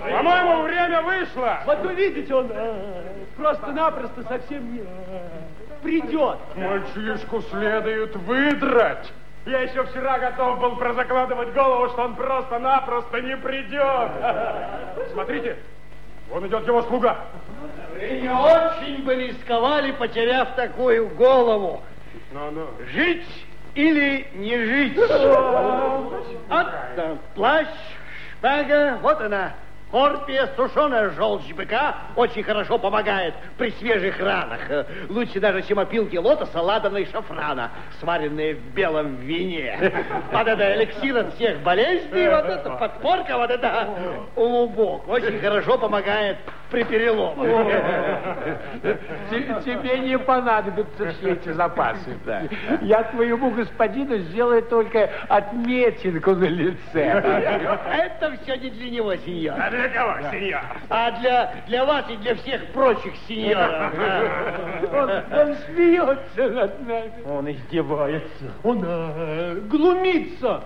По-моему, 0.00 0.62
время 0.62 1.02
вышло. 1.02 1.58
Вот 1.66 1.78
вы 1.80 1.94
видите, 1.94 2.34
он 2.34 2.48
э, 2.50 3.02
просто-напросто 3.36 4.22
совсем 4.22 4.72
не 4.72 4.80
э, 4.80 4.84
придет. 5.82 6.38
Мальчишку 6.56 7.42
следует 7.42 8.16
выдрать. 8.16 9.12
Я 9.44 9.62
еще 9.62 9.84
вчера 9.84 10.18
готов 10.18 10.60
был 10.60 10.76
прозакладывать 10.76 11.52
голову, 11.52 11.88
что 11.88 12.02
он 12.02 12.14
просто-напросто 12.14 13.20
не 13.20 13.36
придет. 13.36 14.10
Смотрите, 15.12 15.58
вон 16.30 16.46
идет 16.46 16.64
его 16.66 16.82
слуга. 16.82 17.18
Вы 17.92 18.20
не 18.20 18.28
очень 18.28 19.02
бы 19.04 19.14
рисковали, 19.14 19.90
потеряв 19.92 20.54
такую 20.54 21.08
голову. 21.08 21.82
Ну-ну. 22.30 22.68
Жить 22.92 23.26
или 23.74 24.28
не 24.34 24.58
жить? 24.58 24.98
Вот 26.48 26.66
плащ, 27.34 27.66
шпага, 28.32 28.98
вот 29.00 29.20
она, 29.22 29.54
Скорпия, 29.92 30.48
сушеная 30.56 31.10
желчь 31.10 31.52
быка 31.52 31.96
очень 32.16 32.42
хорошо 32.42 32.78
помогает 32.78 33.34
при 33.58 33.70
свежих 33.72 34.18
ранах. 34.20 34.60
Лучше 35.10 35.38
даже, 35.38 35.60
чем 35.60 35.78
опилки 35.78 36.16
лотоса, 36.16 36.62
ладана 36.62 36.96
и 36.96 37.04
шафрана, 37.12 37.70
сваренные 38.00 38.54
в 38.54 38.72
белом 38.74 39.16
вине. 39.16 39.92
Вот 40.32 40.46
это 40.48 40.76
эликсир 40.76 41.18
от 41.18 41.34
всех 41.34 41.58
болезней, 41.60 42.26
вот 42.26 42.46
это 42.46 42.70
подпорка, 42.70 43.36
вот 43.36 43.50
это 43.50 43.90
лубок. 44.34 45.06
Очень 45.08 45.38
хорошо 45.40 45.76
помогает 45.76 46.38
при 46.70 46.84
переломах. 46.84 47.46
Те- 49.28 49.60
Тебе 49.62 49.98
не 49.98 50.18
понадобятся 50.18 51.10
все 51.10 51.32
эти 51.32 51.50
запасы. 51.50 52.16
Я 52.80 53.02
твоему 53.04 53.50
господину 53.50 54.16
сделаю 54.16 54.62
только 54.62 55.10
отметинку 55.28 56.30
на 56.34 56.44
лице. 56.46 57.04
Это 57.92 58.32
все 58.42 58.56
не 58.56 58.70
для 58.70 58.90
него, 58.90 59.14
сеньор. 59.16 59.58
А 59.82 59.88
для 59.88 59.88
кого, 59.88 60.30
сеньор? 60.30 60.60
А 60.88 61.10
для, 61.20 61.54
для 61.66 61.84
вас 61.84 62.04
и 62.08 62.16
для 62.16 62.34
всех 62.36 62.66
прочих 62.72 63.14
сеньоров. 63.26 63.92
Он, 64.92 65.10
он 65.10 65.56
смеется 65.66 66.50
над 66.50 66.86
нами. 66.86 67.12
Он 67.26 67.50
издевается. 67.50 68.52
Он 68.62 68.82
э, 68.84 69.60
глумится. 69.68 70.62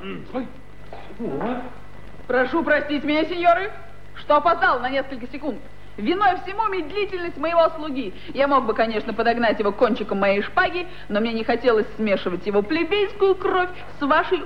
Прошу 2.26 2.64
простить 2.64 3.04
меня, 3.04 3.24
сеньоры, 3.24 3.70
что 4.16 4.36
опоздал 4.36 4.80
на 4.80 4.90
несколько 4.90 5.26
секунд. 5.28 5.60
Виной 5.96 6.36
всему 6.44 6.68
медлительность 6.68 7.38
моего 7.38 7.70
слуги. 7.70 8.12
Я 8.34 8.48
мог 8.48 8.66
бы, 8.66 8.74
конечно, 8.74 9.14
подогнать 9.14 9.58
его 9.58 9.72
кончиком 9.72 10.20
моей 10.20 10.42
шпаги, 10.42 10.86
но 11.08 11.20
мне 11.20 11.32
не 11.32 11.44
хотелось 11.44 11.86
смешивать 11.96 12.46
его 12.46 12.62
плебейскую 12.62 13.34
кровь 13.34 13.70
с 13.98 14.02
вашей 14.02 14.38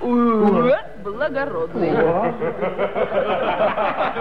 благородной. 1.03 1.91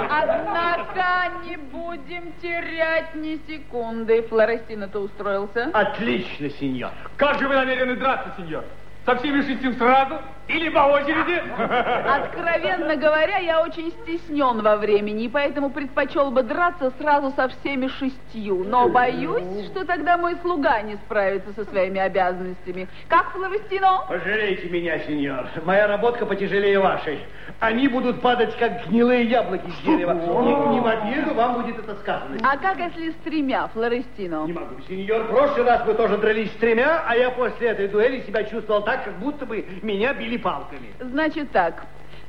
Однако 0.09 1.31
не 1.45 1.57
будем 1.57 2.33
терять 2.41 3.13
ни 3.15 3.39
секунды. 3.47 4.23
Флорестина, 4.23 4.87
ты 4.87 4.97
устроился? 4.99 5.69
Отлично, 5.73 6.49
сеньор. 6.49 6.91
Как 7.17 7.39
же 7.39 7.47
вы 7.47 7.55
намерены 7.55 7.95
драться, 7.95 8.33
сеньор? 8.37 8.63
Со 9.05 9.15
всеми 9.15 9.41
шестью 9.41 9.73
сразу 9.73 10.15
или 10.49 10.69
по 10.69 10.79
очереди? 10.79 11.41
Откровенно 12.09 12.95
говоря, 12.95 13.37
я 13.37 13.61
очень 13.61 13.91
стеснен 14.01 14.61
во 14.61 14.77
времени, 14.77 15.25
и 15.25 15.29
поэтому 15.29 15.69
предпочел 15.69 16.31
бы 16.31 16.41
драться 16.41 16.91
сразу 16.99 17.31
со 17.35 17.47
всеми 17.49 17.87
шестью. 17.87 18.63
Но 18.63 18.89
боюсь, 18.89 19.67
что 19.67 19.85
тогда 19.85 20.17
мой 20.17 20.35
слуга 20.41 20.81
не 20.81 20.95
справится 20.95 21.53
со 21.53 21.65
своими 21.65 21.99
обязанностями. 21.99 22.87
Как, 23.07 23.31
Флорестино? 23.31 24.05
Пожалейте 24.07 24.69
меня, 24.69 24.97
сеньор. 24.99 25.47
Моя 25.65 25.87
работка 25.87 26.25
потяжелее 26.25 26.79
вашей. 26.79 27.19
Они 27.59 27.87
будут 27.87 28.21
падать, 28.21 28.55
как 28.57 28.87
гнилые 28.87 29.25
яблоки 29.25 29.69
с 29.69 29.85
дерева. 29.85 30.13
Не, 30.13 30.75
не 30.75 30.79
в 30.79 30.87
обиду 30.87 31.33
вам 31.35 31.61
будет 31.61 31.77
это 31.77 31.95
сказано. 31.95 32.37
А 32.43 32.57
как 32.57 32.79
если 32.79 33.11
с 33.11 33.15
тремя, 33.23 33.67
Флорестино? 33.73 34.45
Не 34.45 34.53
могу, 34.53 34.75
сеньор. 34.87 35.23
В 35.23 35.29
прошлый 35.29 35.65
раз 35.65 35.83
мы 35.85 35.93
тоже 35.93 36.17
дрались 36.17 36.51
с 36.51 36.55
тремя, 36.55 37.03
а 37.05 37.15
я 37.15 37.29
после 37.29 37.67
этой 37.67 37.87
дуэли 37.87 38.21
себя 38.21 38.43
чувствовал 38.45 38.83
так, 38.83 39.03
как 39.03 39.19
будто 39.19 39.45
бы 39.45 39.63
меня 39.83 40.13
били 40.13 40.38
палками. 40.39 40.93
Значит 40.99 41.51
так, 41.51 41.83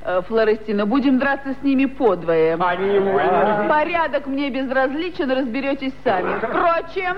э, 0.05 0.21
Флорестино, 0.29 0.87
будем 0.87 1.19
драться 1.19 1.55
с 1.55 1.63
ними 1.63 1.87
подвое. 1.87 2.57
Порядок 3.69 4.27
мне 4.27 4.51
безразличен, 4.51 5.31
разберетесь 5.31 5.95
сами. 6.05 6.39
Впрочем, 6.39 7.17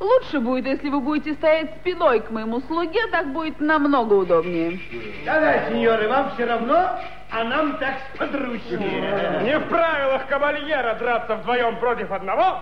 лучше 0.00 0.40
будет, 0.40 0.66
если 0.66 0.88
вы 0.88 1.00
будете 1.00 1.34
стоять 1.34 1.76
спиной 1.80 2.20
к 2.20 2.30
моему 2.30 2.60
слуге, 2.60 3.06
так 3.10 3.32
будет 3.32 3.60
намного 3.60 4.14
удобнее. 4.14 4.80
Да-да, 5.24 5.68
сеньоры, 5.68 6.08
вам 6.08 6.30
все 6.34 6.44
равно, 6.46 6.98
а 7.30 7.44
нам 7.44 7.78
так 7.78 7.94
сподручнее. 8.14 9.42
Не 9.42 9.58
в 9.58 9.68
правилах 9.68 10.26
кавальера 10.26 10.94
драться 10.94 11.36
вдвоем 11.36 11.76
против 11.78 12.10
одного. 12.10 12.60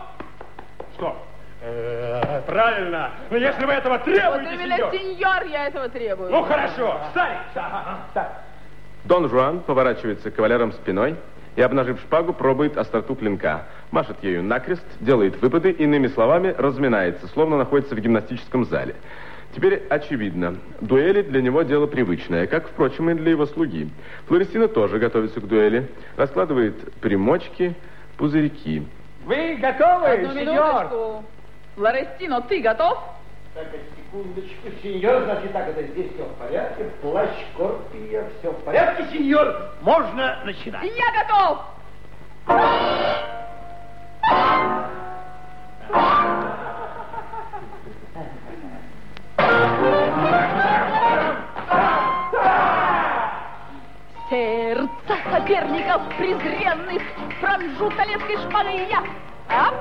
Что? 0.94 1.16
Э, 1.64 2.42
Правильно. 2.46 3.10
Но 3.30 3.36
если 3.36 3.64
вы 3.64 3.72
этого 3.72 3.94
Вот 3.94 4.04
требуете, 4.04 4.54
именно, 4.54 4.76
сеньор. 4.76 4.92
сеньор, 4.94 5.42
я 5.50 5.66
этого 5.68 5.88
требую. 5.88 6.30
Ну 6.30 6.42
хорошо, 6.42 7.00
встань. 7.08 8.28
Дон 9.04 9.28
Жуан 9.28 9.60
поворачивается 9.60 10.30
к 10.30 10.34
кавалерам 10.34 10.72
спиной 10.72 11.16
и, 11.56 11.62
обнажив 11.62 12.00
шпагу, 12.00 12.32
пробует 12.32 12.76
остроту 12.78 13.14
клинка. 13.14 13.64
Машет 13.90 14.16
ею 14.22 14.42
накрест, 14.42 14.84
делает 15.00 15.40
выпады, 15.40 15.70
иными 15.70 16.08
словами, 16.08 16.54
разминается, 16.56 17.26
словно 17.28 17.56
находится 17.56 17.94
в 17.94 18.00
гимнастическом 18.00 18.64
зале. 18.64 18.94
Теперь 19.54 19.82
очевидно, 19.90 20.56
дуэли 20.80 21.22
для 21.22 21.42
него 21.42 21.62
дело 21.62 21.86
привычное, 21.86 22.46
как, 22.46 22.68
впрочем, 22.68 23.10
и 23.10 23.14
для 23.14 23.32
его 23.32 23.44
слуги. 23.46 23.88
Флорестина 24.26 24.66
тоже 24.66 24.98
готовится 24.98 25.40
к 25.40 25.46
дуэли, 25.46 25.88
раскладывает 26.16 26.92
примочки, 26.94 27.74
пузырьки. 28.16 28.82
Вы 29.26 29.56
готовы, 29.60 30.06
Одну 30.06 30.32
сеньор? 30.32 30.84
минуточку. 30.84 31.24
Флорестино, 31.74 32.42
ты 32.42 32.60
готов? 32.60 32.98
Так, 33.54 33.66
секундочку, 33.96 34.68
сеньор, 34.82 35.24
значит 35.24 35.52
так, 35.52 35.68
это 35.68 35.82
здесь 35.84 36.12
все 36.14 36.24
в 36.24 36.34
порядке, 36.34 36.84
плащ 37.00 37.30
Скорпия, 37.54 38.28
все 38.38 38.50
в 38.50 38.62
порядке, 38.64 39.06
сеньор, 39.12 39.72
можно 39.80 40.42
начинать. 40.44 40.84
Я 40.84 41.22
готов! 41.22 41.58
Сердце 54.30 54.90
соперников 55.30 56.02
презренных 56.16 57.02
пронжу 57.40 57.90
талецкой 57.96 58.36
шпагой 58.38 58.88
я. 58.88 59.04
Ап! 59.48 59.74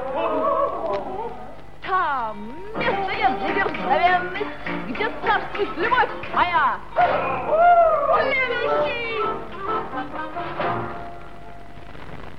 Там 1.87 2.37
место 2.75 3.15
нет 3.15 3.39
для 3.39 3.49
дерзновенных, 3.55 4.47
где 4.87 5.09
царствует 5.25 5.77
любовь 5.77 6.09
моя. 6.33 6.77
Следующий! 8.21 9.23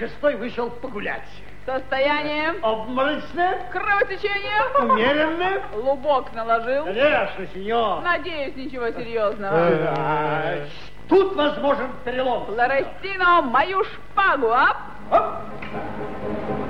Шестой 0.01 0.35
вышел 0.37 0.71
погулять. 0.71 1.29
Состояние. 1.67 2.55
Обморочное. 2.63 3.69
Кровотечение. 3.71 4.63
Умеренное. 4.81 5.63
Лубок 5.75 6.33
наложил. 6.33 6.87
Конечно, 6.87 7.47
сеньор. 7.53 8.01
Надеюсь, 8.01 8.57
ничего 8.57 8.89
серьезного. 8.93 9.55
Э, 9.55 10.67
Тут 11.07 11.37
возможен 11.37 11.91
перелом. 12.03 12.47
Флорестино, 12.47 13.43
мою 13.43 13.85
шпагу, 13.85 14.49
а? 14.51 14.75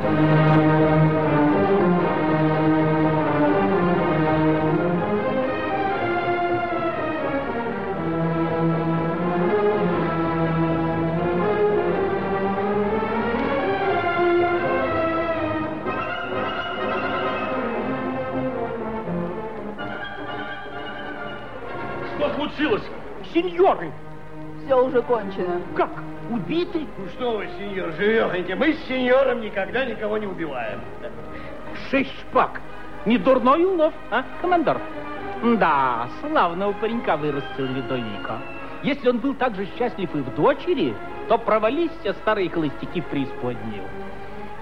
Что 0.00 0.49
уже 25.00 25.02
кончено. 25.02 25.60
Как? 25.76 25.90
убиты. 26.30 26.86
Ну 26.96 27.08
что 27.08 27.38
вы, 27.38 27.48
сеньор, 27.58 27.92
живехоньки, 27.98 28.52
мы 28.52 28.72
с 28.72 28.84
сеньором 28.86 29.40
никогда 29.40 29.84
никого 29.84 30.16
не 30.18 30.26
убиваем. 30.26 30.80
Шесть 31.90 32.12
шпаг. 32.20 32.60
Не 33.04 33.18
дурной 33.18 33.64
улов, 33.64 33.92
а, 34.10 34.24
командор? 34.40 34.80
Да, 35.58 36.08
славного 36.20 36.72
паренька 36.74 37.16
вырастил 37.16 37.64
Ледовика. 37.64 38.38
Если 38.82 39.08
он 39.08 39.18
был 39.18 39.34
так 39.34 39.56
же 39.56 39.66
счастлив 39.76 40.14
и 40.14 40.18
в 40.18 40.34
дочери, 40.36 40.94
то 41.28 41.36
провались 41.38 41.90
все 42.00 42.12
старые 42.12 42.48
холостяки 42.48 43.00
в 43.00 43.06
преисподнюю. 43.06 43.84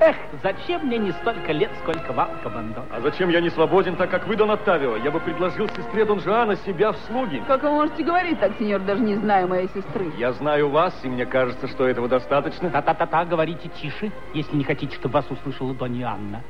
Эх, 0.01 0.15
зачем 0.45 0.87
мне 0.87 0.97
не 0.99 1.11
столько 1.11 1.51
лет, 1.51 1.73
сколько 1.83 2.13
вам, 2.13 2.31
командор? 2.41 2.85
А 2.93 3.01
зачем 3.01 3.31
я 3.31 3.41
не 3.41 3.51
свободен, 3.51 3.97
так 3.97 4.11
как 4.11 4.29
вы, 4.29 4.37
Дон 4.37 4.53
Оттавио? 4.53 4.97
Я 4.97 5.11
бы 5.11 5.19
предложил 5.19 5.69
сестре 5.71 6.05
Дон 6.05 6.21
Жуана 6.21 6.55
себя 6.57 6.93
в 6.93 6.97
слуги. 7.09 7.43
Как 7.49 7.65
вы 7.65 7.71
можете 7.71 8.05
говорить 8.05 8.39
так, 8.39 8.53
сеньор, 8.59 8.81
даже 8.83 9.03
не 9.03 9.17
зная 9.17 9.49
моей 9.49 9.69
сестры? 9.75 10.13
Я 10.17 10.33
знаю 10.33 10.71
вас, 10.71 10.95
и 11.03 11.09
мне 11.09 11.27
кажется, 11.27 11.67
что 11.67 11.89
этого 11.89 12.07
достаточно. 12.07 12.71
Та-та-та-та, 12.71 13.25
говорите 13.25 13.69
тише, 13.71 14.13
если 14.35 14.57
не 14.57 14.63
хотите, 14.63 14.95
чтобы 14.95 15.15
вас 15.15 15.29
услышала 15.31 15.75
Донья 15.75 16.11
Анна. 16.11 16.43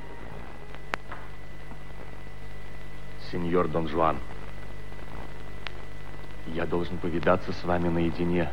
Сеньор 3.33 3.69
Дон 3.69 3.89
Жуан, 3.89 4.19
я 6.49 6.67
должен 6.67 6.99
повидаться 6.99 7.53
с 7.53 7.65
вами 7.65 7.89
наедине. 7.89 8.51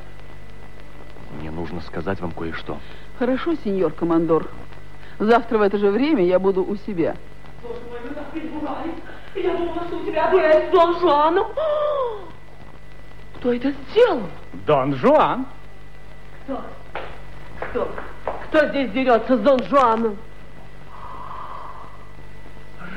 Мне 1.40 1.52
нужно 1.52 1.82
сказать 1.82 2.22
вам 2.22 2.32
кое-что. 2.32 2.78
Хорошо, 3.20 3.56
сеньор 3.56 3.92
командор. 3.92 4.50
Завтра 5.20 5.58
в 5.58 5.62
это 5.62 5.78
же 5.78 5.90
время 5.90 6.26
я 6.26 6.40
буду 6.40 6.64
у 6.64 6.76
себя. 6.76 7.16
Боже 7.64 7.80
мой, 7.90 8.00
вы 8.02 8.16
так 8.16 8.26
перепугались. 8.32 8.96
Я 9.36 9.56
думала, 9.56 9.86
что 9.88 9.98
у 9.98 10.06
тебя 10.06 10.30
дуэль 10.30 10.68
с 10.68 10.72
Дон 10.72 11.00
Жуаном. 11.00 11.48
Кто 13.38 13.54
это 13.54 13.72
сделал? 13.72 14.22
Дон 14.66 14.96
Жуан. 14.96 15.46
Кто? 16.44 16.62
Кто? 17.60 17.92
Кто 18.46 18.68
здесь 18.68 18.92
дерется 18.92 19.38
с 19.38 19.40
Дон 19.40 19.64
Жуаном? 19.66 20.18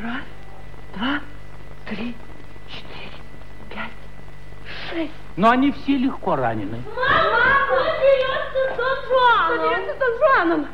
Раз, 0.03 0.23
два, 0.97 1.21
три, 1.89 2.15
четыре, 2.69 3.11
пять, 3.69 3.91
шесть. 4.91 5.13
Но 5.37 5.51
они 5.51 5.73
все 5.73 5.97
легко 5.97 6.37
ранены. 6.37 6.83
Мама, 6.97 7.85
дерется 8.01 8.75
с 8.75 8.77
Дон 8.77 8.97
Жуаном. 9.09 9.69
Дерется 9.69 9.95
с 9.95 9.99
Дон 9.99 10.19
Жуаном. 10.19 10.67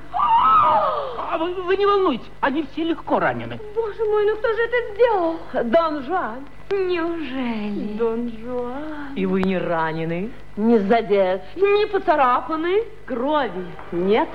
А 0.66 1.36
вы, 1.38 1.52
вы 1.62 1.76
не 1.76 1.84
волнуйтесь, 1.84 2.30
они 2.40 2.66
все 2.72 2.84
легко 2.84 3.18
ранены. 3.18 3.58
Боже 3.74 4.04
мой, 4.04 4.24
ну 4.24 4.36
кто 4.36 4.48
же 4.48 4.62
это 4.62 4.94
сделал? 4.94 5.38
Дон 5.64 6.02
Жуан. 6.04 6.46
Неужели? 6.70 7.94
Дон 7.98 8.32
Жуан. 8.40 9.14
И 9.14 9.26
вы 9.26 9.42
не 9.42 9.58
ранены? 9.58 10.30
Не 10.56 10.78
задет. 10.78 11.42
Не 11.56 11.86
поцарапаны? 11.86 12.84
Крови 13.06 13.66
нет. 13.92 14.28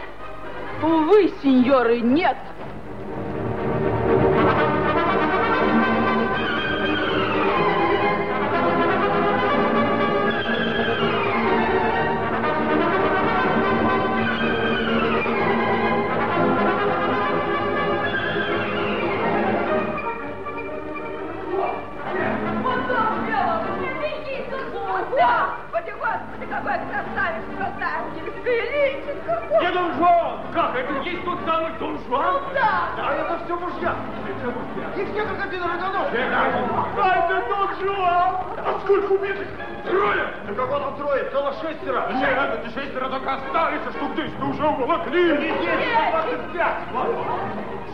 Увы, 0.83 1.33
сеньоры, 1.41 1.99
нет. 2.01 2.37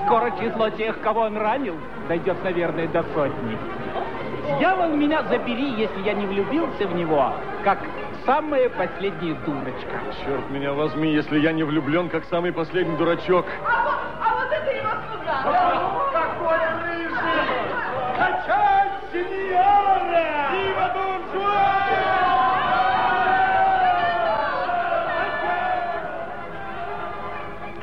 Скоро 0.05 0.31
число 0.39 0.69
тех, 0.69 0.99
кого 1.01 1.21
он 1.21 1.37
ранил, 1.37 1.75
дойдет, 2.07 2.43
наверное, 2.43 2.87
до 2.87 3.03
сотни. 3.13 3.57
Дьявол 4.59 4.95
меня 4.95 5.23
забери, 5.23 5.71
если 5.71 6.01
я 6.01 6.13
не 6.13 6.25
влюбился 6.25 6.87
в 6.87 6.95
него, 6.95 7.33
как 7.63 7.79
самая 8.25 8.69
последняя 8.69 9.33
дурочка. 9.45 9.99
Черт 10.23 10.49
меня 10.51 10.73
возьми, 10.73 11.11
если 11.11 11.39
я 11.39 11.51
не 11.51 11.63
влюблен, 11.63 12.09
как 12.09 12.25
самый 12.25 12.51
последний 12.51 12.95
дурачок. 12.97 13.45
А 13.65 13.83
вот, 13.83 13.93
а 14.21 14.35
вот 14.35 14.51
это 14.51 14.71
его 14.71 14.91
слуга! 15.09 15.43
Какой 16.13 16.57
рыжий! 16.83 17.09
Качать, 18.17 18.91
сеньора! 19.11 19.94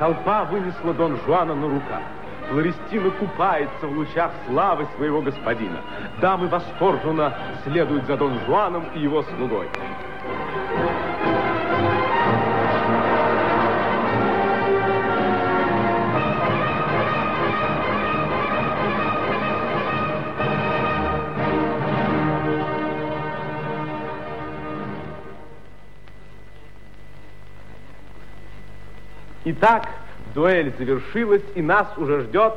Толпа 0.02 0.42
вынесла 0.46 0.92
Дон 0.94 1.16
Жуана 1.24 1.54
на 1.54 1.68
руках. 1.68 2.02
Флорестина 2.48 3.08
купается 3.12 3.86
в 3.86 3.96
лучах 3.96 4.32
славы 4.48 4.84
своего 4.96 5.22
господина. 5.22 5.80
Дамы 6.20 6.48
восторженно 6.48 7.32
следуют 7.62 8.06
за 8.06 8.16
Дон 8.16 8.36
Жуаном 8.44 8.84
и 8.96 8.98
его 8.98 9.22
слугой. 9.22 9.68
Итак, 29.44 29.88
дуэль 30.34 30.72
завершилась, 30.78 31.42
и 31.54 31.62
нас 31.62 31.86
уже 31.96 32.20
ждет 32.22 32.54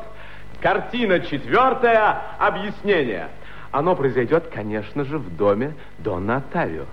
картина 0.62 1.20
четвертая 1.20 2.22
«Объяснение». 2.40 3.30
Оно 3.72 3.96
произойдет, 3.96 4.48
конечно 4.54 5.04
же, 5.04 5.18
в 5.18 5.36
доме 5.36 5.74
Дона 6.00 6.38
Оттавио. 6.38 6.86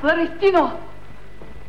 Флорестино, 0.00 0.72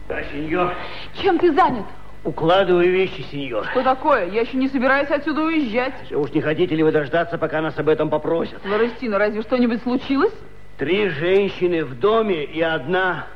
Да, 0.10 0.22
сеньор. 0.24 0.74
чем 1.14 1.40
ты 1.40 1.54
занят? 1.54 1.86
Укладываю 2.26 2.92
вещи, 2.92 3.22
сеньор. 3.32 3.66
Что 3.72 3.84
такое? 3.84 4.26
Я 4.26 4.42
еще 4.42 4.58
не 4.58 4.68
собираюсь 4.68 5.10
отсюда 5.10 5.44
уезжать. 5.44 6.12
Уж 6.12 6.32
не 6.32 6.42
хотите 6.42 6.76
ли 6.76 6.84
вы 6.84 6.92
дождаться, 6.92 7.38
пока 7.38 7.62
нас 7.62 7.78
об 7.78 7.88
этом 7.88 8.10
попросят? 8.10 8.62
Флорестино, 8.64 9.18
разве 9.20 9.42
что-нибудь 9.44 9.82
случилось? 9.84 10.34
Три 10.78 11.08
женщины 11.10 11.86
в 11.86 11.98
доме 12.00 12.44
и 12.44 12.62
одна 12.62 13.28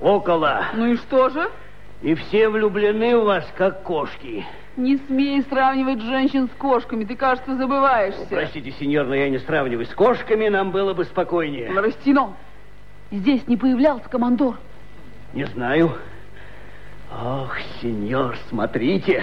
около. 0.00 0.64
Ну 0.74 0.86
и 0.86 0.96
что 0.96 1.28
же? 1.28 1.50
И 2.02 2.14
все 2.14 2.48
влюблены 2.48 3.16
в 3.18 3.24
вас, 3.24 3.46
как 3.56 3.82
кошки. 3.82 4.44
Не 4.76 4.96
смей 4.96 5.42
сравнивать 5.42 6.00
женщин 6.00 6.48
с 6.48 6.58
кошками, 6.58 7.04
ты, 7.04 7.14
кажется, 7.14 7.56
забываешься. 7.56 8.26
Простите, 8.30 8.70
сеньор, 8.72 9.06
но 9.06 9.14
я 9.14 9.28
не 9.28 9.38
сравниваю. 9.38 9.84
С 9.84 9.94
кошками 9.94 10.48
нам 10.48 10.70
было 10.70 10.94
бы 10.94 11.04
спокойнее. 11.04 11.70
Флорестино, 11.70 12.34
здесь 13.10 13.46
не 13.46 13.56
появлялся 13.56 14.08
командор. 14.08 14.56
Не 15.34 15.44
знаю. 15.44 15.92
Ох, 17.12 17.58
сеньор, 17.82 18.36
смотрите. 18.48 19.22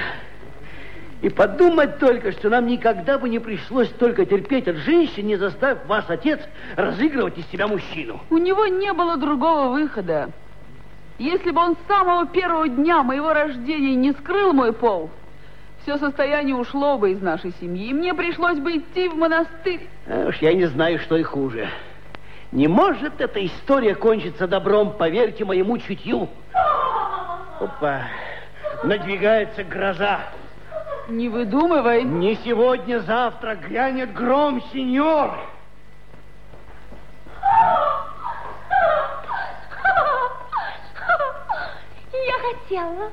И 1.21 1.29
подумать 1.29 1.97
только, 1.97 2.31
что 2.31 2.49
нам 2.49 2.67
никогда 2.67 3.17
бы 3.17 3.27
не 3.27 3.39
пришлось 3.39 3.89
только 3.89 4.25
терпеть 4.25 4.67
от 4.67 4.75
женщин, 4.75 5.25
не 5.25 5.35
заставив 5.35 5.83
вас, 5.87 6.05
отец, 6.09 6.39
разыгрывать 6.75 7.37
из 7.39 7.47
себя 7.47 7.67
мужчину. 7.67 8.21
У 8.29 8.37
него 8.37 8.67
не 8.67 8.93
было 8.93 9.17
другого 9.17 9.69
выхода. 9.69 10.29
Если 11.17 11.49
бы 11.51 11.61
он 11.61 11.75
с 11.75 11.87
самого 11.87 12.27
первого 12.27 12.67
дня 12.67 13.01
моего 13.01 13.33
рождения 13.33 13.95
не 13.95 14.11
скрыл 14.11 14.53
мой 14.53 14.71
пол, 14.71 15.09
все 15.81 15.97
состояние 15.97 16.55
ушло 16.55 16.97
бы 16.97 17.11
из 17.11 17.21
нашей 17.21 17.53
семьи, 17.59 17.89
и 17.89 17.93
мне 17.93 18.13
пришлось 18.13 18.59
бы 18.59 18.77
идти 18.77 19.07
в 19.07 19.15
монастырь. 19.15 19.87
А 20.07 20.27
уж 20.27 20.37
я 20.37 20.53
не 20.53 20.65
знаю, 20.65 20.99
что 20.99 21.17
и 21.17 21.23
хуже. 21.23 21.69
Не 22.51 22.67
может 22.67 23.19
эта 23.19 23.45
история 23.45 23.95
кончиться 23.95 24.47
добром, 24.47 24.93
поверьте 24.97 25.43
моему 25.43 25.77
чутью. 25.79 26.29
Опа, 27.59 28.03
надвигается 28.83 29.63
гроза. 29.63 30.19
Не 31.09 31.29
выдумывай. 31.29 32.03
Не 32.03 32.35
сегодня, 32.35 32.99
завтра 32.99 33.55
грянет 33.55 34.13
гром, 34.13 34.61
сеньор. 34.73 35.31
Хотела, 42.77 43.11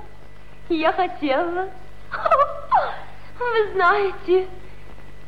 я 0.69 0.93
хотела. 0.93 1.69
Вы 3.39 3.73
знаете, 3.73 4.49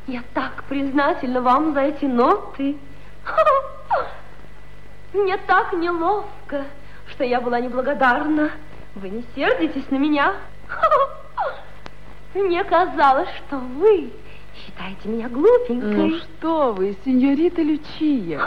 я 0.07 0.23
так 0.35 0.65
признательна 0.65 1.41
вам 1.41 1.75
за 1.75 1.81
эти 1.81 2.05
ноты. 2.05 2.77
Мне 5.13 5.37
так 5.39 5.73
неловко 5.73 6.65
что 7.13 7.25
я 7.25 7.41
была 7.41 7.61
неблагодарна. 7.61 8.51
Вы 8.95 9.11
не 9.11 9.25
сердитесь 9.35 9.89
на 9.91 9.97
меня? 9.97 10.35
Мне 12.35 12.65
казалось, 12.65 13.29
что 13.47 13.59
вы 13.59 14.13
считаете 14.55 15.09
меня 15.09 15.29
глупенькой. 15.29 15.95
Ну 15.95 16.19
что 16.19 16.73
вы, 16.73 16.97
сеньорита 17.05 17.63
Лючия. 17.63 18.43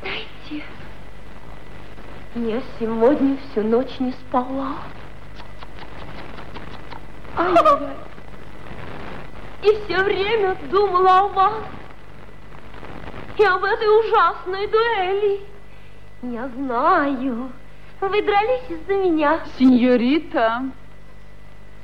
Знаете, 0.00 0.26
я 2.36 2.60
сегодня 2.78 3.38
всю 3.38 3.62
ночь 3.62 3.98
не 3.98 4.12
спала. 4.12 4.74
Ай-яй-яй. 7.36 7.96
И 9.62 9.84
все 9.84 10.02
время 10.02 10.54
думала 10.70 11.20
о 11.20 11.28
вас. 11.28 11.54
И 13.38 13.44
об 13.44 13.64
этой 13.64 13.88
ужасной 14.00 14.66
дуэли. 14.66 15.40
Я 16.22 16.48
знаю, 16.48 17.50
вы 18.00 18.22
дрались 18.22 18.70
из-за 18.70 18.94
меня. 18.94 19.40
Сеньорита, 19.58 20.62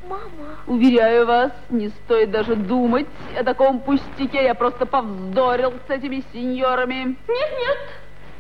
Мама. 0.08 0.22
уверяю 0.66 1.26
вас, 1.26 1.52
не 1.70 1.88
стоит 1.88 2.30
даже 2.30 2.56
думать 2.56 3.08
о 3.38 3.42
таком 3.42 3.80
пустяке. 3.80 4.44
Я 4.44 4.54
просто 4.54 4.84
повздорил 4.84 5.72
с 5.86 5.90
этими 5.90 6.22
сеньорами. 6.32 7.04
Нет, 7.04 7.18
нет, 7.28 7.78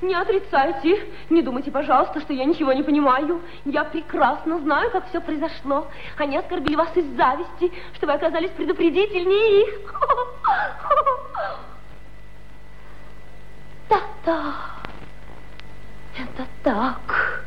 не 0.02 0.14
отрицайте. 0.14 1.06
Не 1.30 1.42
думайте, 1.42 1.70
пожалуйста, 1.70 2.20
что 2.20 2.32
я 2.32 2.44
ничего 2.44 2.72
не 2.72 2.82
понимаю. 2.82 3.40
Я 3.64 3.84
прекрасно 3.84 4.58
знаю, 4.58 4.90
как 4.90 5.08
все 5.08 5.20
произошло. 5.20 5.86
Они 6.18 6.36
оскорбили 6.36 6.76
вас 6.76 6.94
из 6.96 7.06
зависти, 7.16 7.72
что 7.94 8.06
вы 8.06 8.12
оказались 8.12 8.50
предупредительнее 8.50 9.62
их. 9.62 9.94
Да-да, 13.88 14.54
это 16.18 16.46
так. 16.62 17.44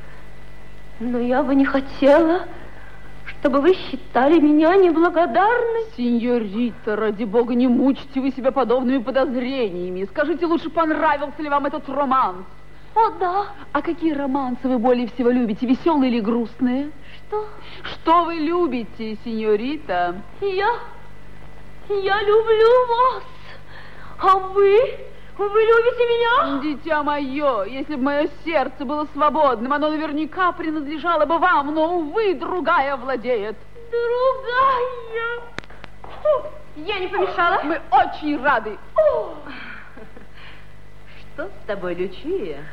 Но 1.00 1.18
я 1.18 1.42
бы 1.42 1.56
не 1.56 1.66
хотела, 1.66 2.46
чтобы 3.46 3.62
вы 3.62 3.76
считали 3.76 4.40
меня 4.40 4.76
неблагодарной. 4.76 5.86
Сеньорита, 5.96 6.96
ради 6.96 7.26
бога, 7.26 7.54
не 7.54 7.68
мучьте 7.68 8.20
вы 8.20 8.32
себя 8.32 8.52
подобными 8.52 9.04
подозрениями. 9.04 10.06
Скажите 10.06 10.48
лучше, 10.48 10.72
понравился 10.72 11.44
ли 11.44 11.50
вам 11.50 11.68
этот 11.68 11.88
романс? 11.88 12.48
О, 12.96 13.12
да. 13.20 13.46
А 13.72 13.84
какие 13.84 14.14
романсы 14.14 14.68
вы 14.68 14.80
более 14.80 15.08
всего 15.10 15.30
любите, 15.30 15.68
веселые 15.68 16.12
или 16.12 16.22
грустные? 16.22 16.90
Что? 17.28 17.46
Что 17.84 18.24
вы 18.24 18.34
любите, 18.34 19.16
сеньорита? 19.24 20.16
Я... 20.42 20.72
я 21.90 22.22
люблю 22.24 22.88
вас. 22.88 23.24
А 24.24 24.38
вы... 24.40 24.80
Вы 25.38 25.48
любите 25.48 26.06
меня? 26.06 26.62
Дитя 26.62 27.04
мое, 27.04 27.64
если 27.66 27.96
бы 27.96 28.04
мое 28.04 28.30
сердце 28.46 28.86
было 28.86 29.06
свободным, 29.12 29.74
оно 29.74 29.90
наверняка 29.90 30.54
принадлежало 30.54 31.26
бы 31.26 31.38
вам, 31.40 31.74
но, 31.74 31.98
увы, 31.98 32.36
другая 32.36 32.96
владеет. 32.96 33.58
Другая? 33.92 35.42
Я 36.78 37.00
не 37.00 37.08
помешала? 37.08 37.62
Мы 37.64 37.82
очень 37.92 38.42
рады. 38.42 38.78
Что 41.34 41.48
с 41.48 41.68
тобой, 41.68 41.96
Лючия? 41.96 42.64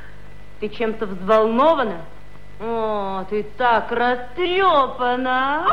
Ты 0.61 0.69
чем-то 0.69 1.07
взволнована? 1.07 2.03
О, 2.61 3.25
ты 3.29 3.43
так 3.59 3.91
растрепана. 3.91 5.67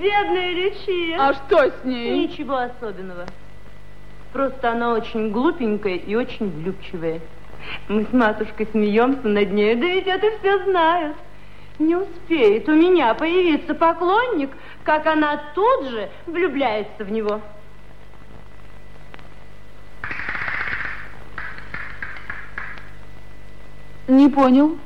Бедная 0.00 0.52
Лючия. 0.52 1.16
А 1.20 1.34
что 1.34 1.70
с 1.70 1.84
ней? 1.84 2.26
Ничего 2.26 2.56
особенного. 2.56 3.26
Просто 4.32 4.72
она 4.72 4.94
очень 4.94 5.30
глупенькая 5.30 5.96
и 5.96 6.14
очень 6.14 6.50
влюбчивая. 6.50 7.20
Мы 7.88 8.06
с 8.06 8.12
матушкой 8.12 8.66
смеемся 8.70 9.28
над 9.28 9.50
ней, 9.52 9.74
да 9.74 9.86
ведь 9.86 10.06
это 10.06 10.26
все 10.38 10.64
знают. 10.64 11.16
Не 11.78 11.96
успеет 11.96 12.66
у 12.68 12.72
меня 12.72 13.12
появиться 13.12 13.74
поклонник, 13.74 14.50
как 14.84 15.06
она 15.06 15.38
тут 15.54 15.88
же 15.88 16.08
влюбляется 16.26 17.04
в 17.04 17.12
него. 17.12 17.42
Не 24.08 24.30
понял. 24.30 24.78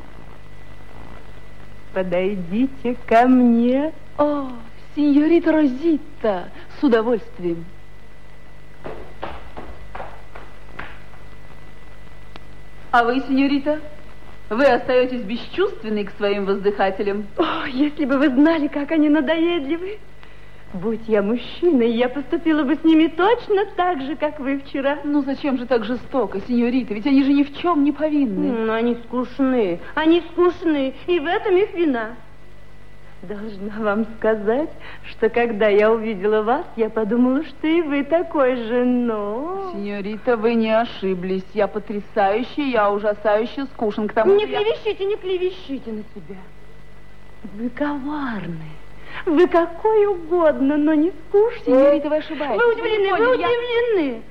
Подойдите 1.93 2.97
ко 3.07 3.29
мне. 3.29 3.93
О, 4.19 4.49
сеньорита 4.95 5.53
Розитта, 5.53 6.49
с 6.80 6.84
удовольствием. 6.84 7.64
А 12.90 13.03
вы, 13.03 13.20
сеньорита, 13.20 13.80
вы 14.51 14.66
остаетесь 14.66 15.22
бесчувственной 15.22 16.05
к 16.05 16.12
своим 16.12 16.45
воздыхателям? 16.45 17.26
О, 17.36 17.66
если 17.66 18.05
бы 18.05 18.18
вы 18.18 18.28
знали, 18.28 18.68
как 18.68 18.92
они 18.92 19.09
надоедливы. 19.09 19.99
Будь 20.74 21.07
я 21.07 21.22
мужчиной, 21.22 21.92
я 21.92 22.09
поступила 22.09 22.64
бы 22.64 22.74
с 22.74 22.82
ними 22.82 23.07
точно 23.07 23.64
так 23.76 24.03
же, 24.03 24.16
как 24.16 24.40
вы 24.40 24.59
вчера. 24.59 24.99
Ну, 25.05 25.22
зачем 25.22 25.57
же 25.57 25.66
так 25.66 25.84
жестоко, 25.84 26.40
сеньорита? 26.40 26.95
Ведь 26.95 27.07
они 27.07 27.22
же 27.22 27.32
ни 27.32 27.45
в 27.45 27.57
чем 27.59 27.84
не 27.84 27.92
повинны. 27.92 28.53
Ну, 28.53 28.72
они 28.72 28.97
скучны, 29.07 29.80
они 29.95 30.22
скучны, 30.32 30.95
и 31.07 31.20
в 31.20 31.26
этом 31.26 31.57
их 31.57 31.72
вина. 31.74 32.16
Должна 33.29 33.75
вам 33.79 34.07
сказать, 34.18 34.68
что 35.11 35.31
когда 35.31 35.68
я 35.68 35.91
увидела 35.91 36.43
вас, 36.43 36.66
я 36.77 36.91
подумала, 36.91 37.43
что 37.43 37.66
и 37.66 37.81
вы 37.81 38.05
такой 38.05 38.57
же, 38.57 38.85
но... 38.85 39.70
Сеньорита, 39.72 40.37
вы 40.37 40.55
не 40.55 40.70
ошиблись. 40.70 41.45
Я 41.55 41.66
потрясающий, 41.66 42.70
я 42.70 42.91
ужасающе 42.91 43.64
скушен. 43.72 44.09
К 44.09 44.12
тому 44.12 44.35
Не 44.35 44.45
же 44.47 44.53
я- 44.53 44.59
клевещите, 44.61 45.05
не 45.07 45.16
клевещите 45.16 45.91
на 45.93 46.03
себя. 46.14 46.37
Вы 47.45 47.70
коварны. 47.70 48.68
Вы 49.25 49.47
какой 49.47 50.05
угодно, 50.07 50.77
но 50.77 50.93
не 50.93 51.11
скучны. 51.11 51.64
Сеньорита, 51.64 52.11
вы 52.11 52.16
ошибаетесь. 52.16 52.61
Вы 52.62 52.66
Вы 52.66 52.72
удивлены, 52.75 53.11
вы 53.12 53.25
я- 53.25 53.31
удивлены. 53.49 54.22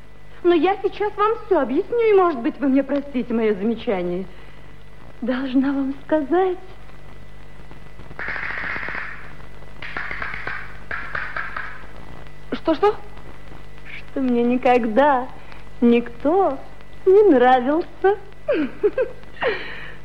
Но 0.44 0.54
я 0.54 0.78
сейчас 0.84 1.16
вам 1.18 1.32
все 1.46 1.60
объясню, 1.62 2.00
и, 2.12 2.14
может 2.14 2.42
быть, 2.42 2.60
вы 2.60 2.68
мне 2.68 2.84
простите 2.84 3.34
мое 3.34 3.56
замечание. 3.56 4.26
Должна 5.22 5.72
вам 5.74 5.96
сказать... 6.06 6.58
Что-что? 12.54 12.96
Что 13.86 14.22
мне 14.22 14.44
никогда 14.44 15.28
никто 15.82 16.58
не 17.06 17.24
нравился. 17.30 18.18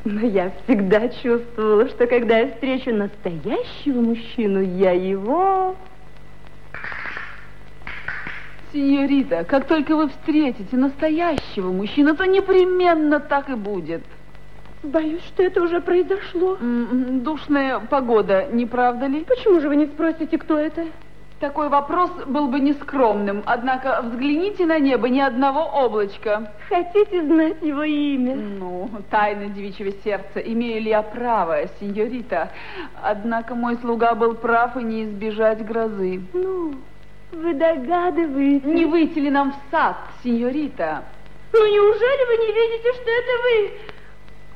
Но 0.05 0.21
я 0.21 0.51
всегда 0.63 1.09
чувствовала, 1.09 1.87
что 1.89 2.07
когда 2.07 2.39
я 2.39 2.47
встречу 2.47 2.93
настоящего 2.93 4.01
мужчину, 4.01 4.61
я 4.61 4.91
его... 4.91 5.75
Сеньорита, 8.71 9.43
как 9.45 9.65
только 9.65 9.95
вы 9.95 10.09
встретите 10.09 10.77
настоящего 10.77 11.71
мужчину, 11.71 12.15
то 12.15 12.25
непременно 12.25 13.19
так 13.19 13.49
и 13.49 13.55
будет. 13.55 14.03
Боюсь, 14.83 15.23
что 15.23 15.41
это 15.43 15.61
уже 15.61 15.81
произошло. 15.81 16.55
М, 16.61 17.21
Душная 17.21 17.79
погода, 17.79 18.45
не 18.51 18.67
правда 18.67 19.07
ли? 19.07 19.25
Почему 19.25 19.59
же 19.59 19.69
вы 19.69 19.75
не 19.75 19.87
спросите, 19.87 20.37
кто 20.37 20.57
это? 20.57 20.85
Такой 21.39 21.69
вопрос 21.69 22.11
был 22.25 22.49
бы 22.49 22.59
нескромным, 22.59 23.43
однако 23.45 24.01
взгляните 24.03 24.65
на 24.65 24.77
небо, 24.77 25.07
ни 25.07 25.21
одного 25.21 25.61
облачка. 25.61 26.51
Хотите 26.67 27.23
знать 27.23 27.61
его 27.61 27.83
имя? 27.83 28.35
Ну, 28.35 28.89
тайна 29.09 29.47
девичьего 29.47 29.91
сердца. 30.03 30.39
Имею 30.39 30.81
ли 30.81 30.89
я 30.89 31.01
право, 31.01 31.61
сеньорита? 31.79 32.49
Однако 33.01 33.55
мой 33.55 33.77
слуга 33.77 34.15
был 34.15 34.35
прав 34.35 34.75
и 34.75 34.83
не 34.83 35.05
избежать 35.05 35.65
грозы. 35.65 36.21
Ну, 36.33 36.73
вы 37.31 37.53
догадываетесь? 37.53 38.65
Не 38.65 38.83
выйти 38.85 39.19
ли 39.19 39.29
нам 39.29 39.53
в 39.53 39.71
сад, 39.71 39.95
сеньорита? 40.21 41.05
Ну, 41.53 41.65
неужели 41.65 42.27
вы 42.27 42.45
не 42.45 42.51
видите, 42.53 42.93
что 42.93 43.09
это 43.09 43.43
вы? 43.43 43.71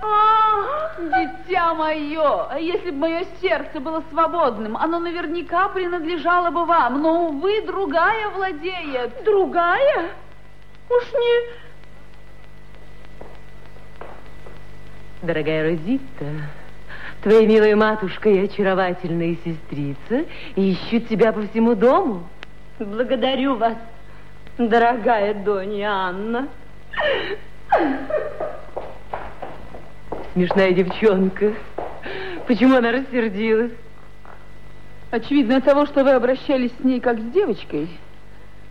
А, 0.04 0.92
Дитя 1.00 1.74
мое, 1.74 2.48
а 2.50 2.60
если 2.60 2.92
бы 2.92 2.98
мое 2.98 3.26
сердце 3.42 3.80
было 3.80 4.04
свободным, 4.10 4.76
оно 4.76 5.00
наверняка 5.00 5.70
принадлежало 5.70 6.52
бы 6.52 6.66
вам, 6.66 7.02
но, 7.02 7.30
увы, 7.30 7.62
другая 7.62 8.30
владеет. 8.30 9.24
Другая? 9.24 10.10
Уж 10.90 11.14
не... 11.14 11.64
Дорогая 15.22 15.70
Розитта, 15.70 16.26
твоя 17.22 17.48
милая 17.48 17.76
матушка 17.78 18.30
и 18.30 18.44
очаровательная 18.44 19.38
сестрица 19.46 20.26
ищут 20.56 21.08
тебя 21.08 21.32
по 21.32 21.42
всему 21.48 21.76
дому. 21.76 22.28
Благодарю 22.78 23.56
вас, 23.56 23.78
дорогая 24.58 25.34
Донья 25.34 25.92
Анна. 25.92 26.50
Смешная 30.34 30.72
девчонка. 30.72 31.54
Почему 32.48 32.78
она 32.78 32.92
рассердилась? 32.92 33.72
Очевидно, 35.12 35.58
от 35.58 35.64
того, 35.64 35.86
что 35.86 36.04
вы 36.04 36.12
обращались 36.12 36.72
с 36.80 36.84
ней 36.84 37.00
как 37.00 37.20
с 37.20 37.24
девочкой. 37.32 37.88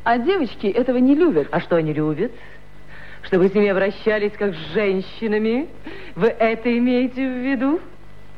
А 0.03 0.19
девочки 0.19 0.67
этого 0.67 0.97
не 0.97 1.15
любят. 1.15 1.47
А 1.53 1.61
что 1.61 1.77
они 1.77 1.93
любят? 1.93 2.33
Чтобы 3.23 3.49
с 3.49 3.55
ними 3.55 3.69
обращались 3.69 4.33
как 4.33 4.55
с 4.55 4.73
женщинами? 4.75 5.69
Вы 6.17 6.29
это 6.29 6.77
имеете 6.77 7.29
в 7.29 7.39
виду? 7.39 7.81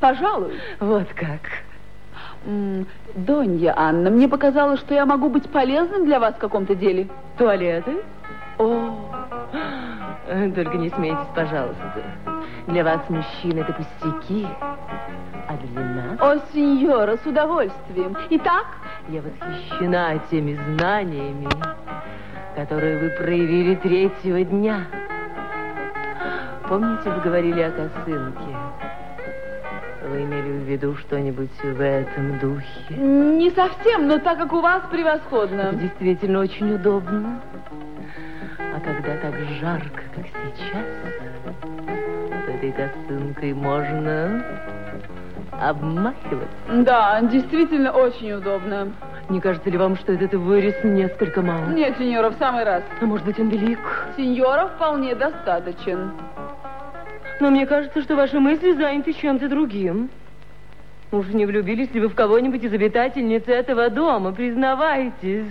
Пожалуй. 0.01 0.53
Вот 0.81 1.09
как. 1.14 1.41
Донья 3.14 3.72
Анна, 3.75 4.11
мне 4.11 4.29
показалось, 4.29 4.81
что 4.81 4.93
я 4.93 5.07
могу 5.07 5.31
быть 5.31 5.49
полезным 5.49 6.05
для 6.05 6.20
вас 6.20 6.35
в 6.35 6.39
каком-то 6.39 6.75
деле. 6.75 7.09
Туалеты? 7.39 8.03
О, 8.59 9.11
Только 10.55 10.77
не 10.77 10.91
смейтесь, 10.91 11.27
пожалуйста. 11.35 12.34
Для 12.67 12.83
вас, 12.83 13.01
мужчин, 13.11 13.59
это 13.59 13.73
пустяки. 13.75 14.47
А 15.47 15.57
для 15.57 15.81
нас... 15.83 16.21
о, 16.21 16.39
сеньора, 16.53 17.17
с 17.23 17.27
удовольствием. 17.27 18.17
Итак, 18.31 18.67
Я 19.09 19.21
восхищена 19.21 20.19
теми 20.31 20.55
знаниями, 20.55 21.49
которые 22.57 22.99
вы 22.99 23.11
проявили 23.11 23.75
третьего 23.75 24.43
дня. 24.45 24.87
Помните, 26.67 27.11
вы 27.11 27.21
говорили 27.21 27.61
о 27.61 27.71
косынке? 27.71 28.57
Вы 30.09 30.23
имели 30.23 30.49
в 30.59 30.62
виду 30.65 30.97
что-нибудь 30.97 31.51
в 31.62 31.81
этом 31.83 32.39
духе? 32.39 32.95
не 32.97 33.51
совсем, 33.51 34.07
но 34.09 34.19
так 34.19 34.39
как 34.39 34.53
у 34.55 34.61
вас 34.61 34.81
Это 34.81 34.89
превосходно. 34.89 35.73
действительно 35.75 36.41
очень 36.41 36.75
удобно. 36.75 37.41
А 38.59 38.81
когда 38.81 39.17
так 39.19 39.35
жарко, 39.61 40.03
как 40.15 40.25
сейчас, 40.27 40.85
этой 42.65 42.73
косынкой 42.73 43.53
можно 43.53 44.45
обмахиваться. 45.53 46.49
Да, 46.73 47.21
действительно 47.23 47.93
очень 47.93 48.33
удобно. 48.33 48.93
Не 49.29 49.41
кажется 49.41 49.71
ли 49.71 49.79
вам, 49.79 49.97
что 49.97 50.12
этот 50.12 50.35
вырез 50.35 50.75
несколько 50.83 51.41
мал? 51.43 51.67
Нет, 51.69 51.97
сеньора, 51.99 52.31
в 52.31 52.39
самый 52.39 52.65
раз. 52.65 52.83
А 53.01 53.05
может 53.07 53.25
быть, 53.25 53.39
он 53.39 53.49
велик? 53.49 53.79
Сеньора 54.17 54.69
вполне 54.69 55.15
достаточен. 55.15 56.12
Но 57.41 57.51
мне 57.51 57.67
кажется, 57.67 58.03
что 58.03 58.17
ваши 58.17 58.39
мысли 58.39 58.73
заняты 58.73 59.12
чем-то 59.12 59.49
другим. 59.49 60.11
Уж 61.11 61.29
не 61.29 61.47
влюбились 61.47 61.93
ли 61.95 62.01
вы 62.01 62.09
в 62.09 62.15
кого-нибудь 62.15 62.62
из 62.62 62.73
обитательниц 62.73 63.45
этого 63.47 63.89
дома? 63.89 64.33
Признавайтесь. 64.33 65.47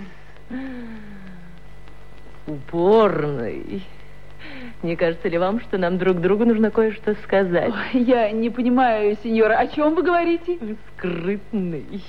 Упорный. 2.46 3.82
Не 4.84 4.96
кажется 4.96 5.30
ли 5.30 5.38
вам, 5.38 5.60
что 5.60 5.78
нам 5.78 5.96
друг 5.96 6.20
другу 6.20 6.44
нужно 6.44 6.70
кое-что 6.70 7.14
сказать? 7.24 7.72
Ой, 7.72 8.02
я 8.02 8.30
не 8.30 8.50
понимаю, 8.50 9.16
сеньора, 9.24 9.54
о 9.54 9.66
чем 9.66 9.94
вы 9.94 10.02
говорите? 10.02 10.58
Скрытный. 10.92 12.02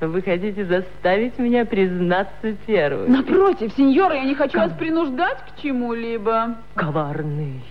Вы 0.00 0.20
хотите 0.22 0.64
заставить 0.64 1.38
меня 1.38 1.64
признаться 1.64 2.56
первым? 2.66 3.12
Напротив, 3.12 3.72
сеньора, 3.76 4.16
я 4.16 4.24
не 4.24 4.34
хочу 4.34 4.58
вас 4.58 4.72
принуждать 4.72 5.38
к 5.38 5.62
чему-либо. 5.62 6.56
Коварный. 6.74 7.62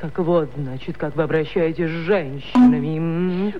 Так 0.00 0.18
вот, 0.18 0.50
значит, 0.56 0.98
как 0.98 1.16
вы 1.16 1.22
обращаетесь 1.22 1.88
с 1.88 2.04
женщинами. 2.04 3.54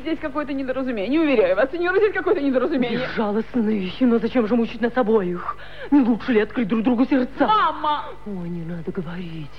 Здесь 0.00 0.18
какое-то 0.20 0.52
недоразумение, 0.52 1.20
уверяю 1.20 1.56
вас, 1.56 1.70
сеньора, 1.70 1.98
здесь 1.98 2.14
какое-то 2.14 2.40
недоразумение. 2.40 3.00
Безжалостный. 3.00 3.92
Но 4.00 4.18
зачем 4.18 4.46
же 4.46 4.56
мучить 4.56 4.80
нас 4.80 4.96
обоих? 4.96 5.56
Не 5.90 6.00
лучше 6.00 6.32
ли 6.32 6.40
открыть 6.40 6.68
друг 6.68 6.82
другу 6.82 7.04
сердца? 7.04 7.46
Мама! 7.46 8.04
Ой, 8.24 8.48
не 8.48 8.64
надо 8.64 8.90
говорить. 8.90 9.50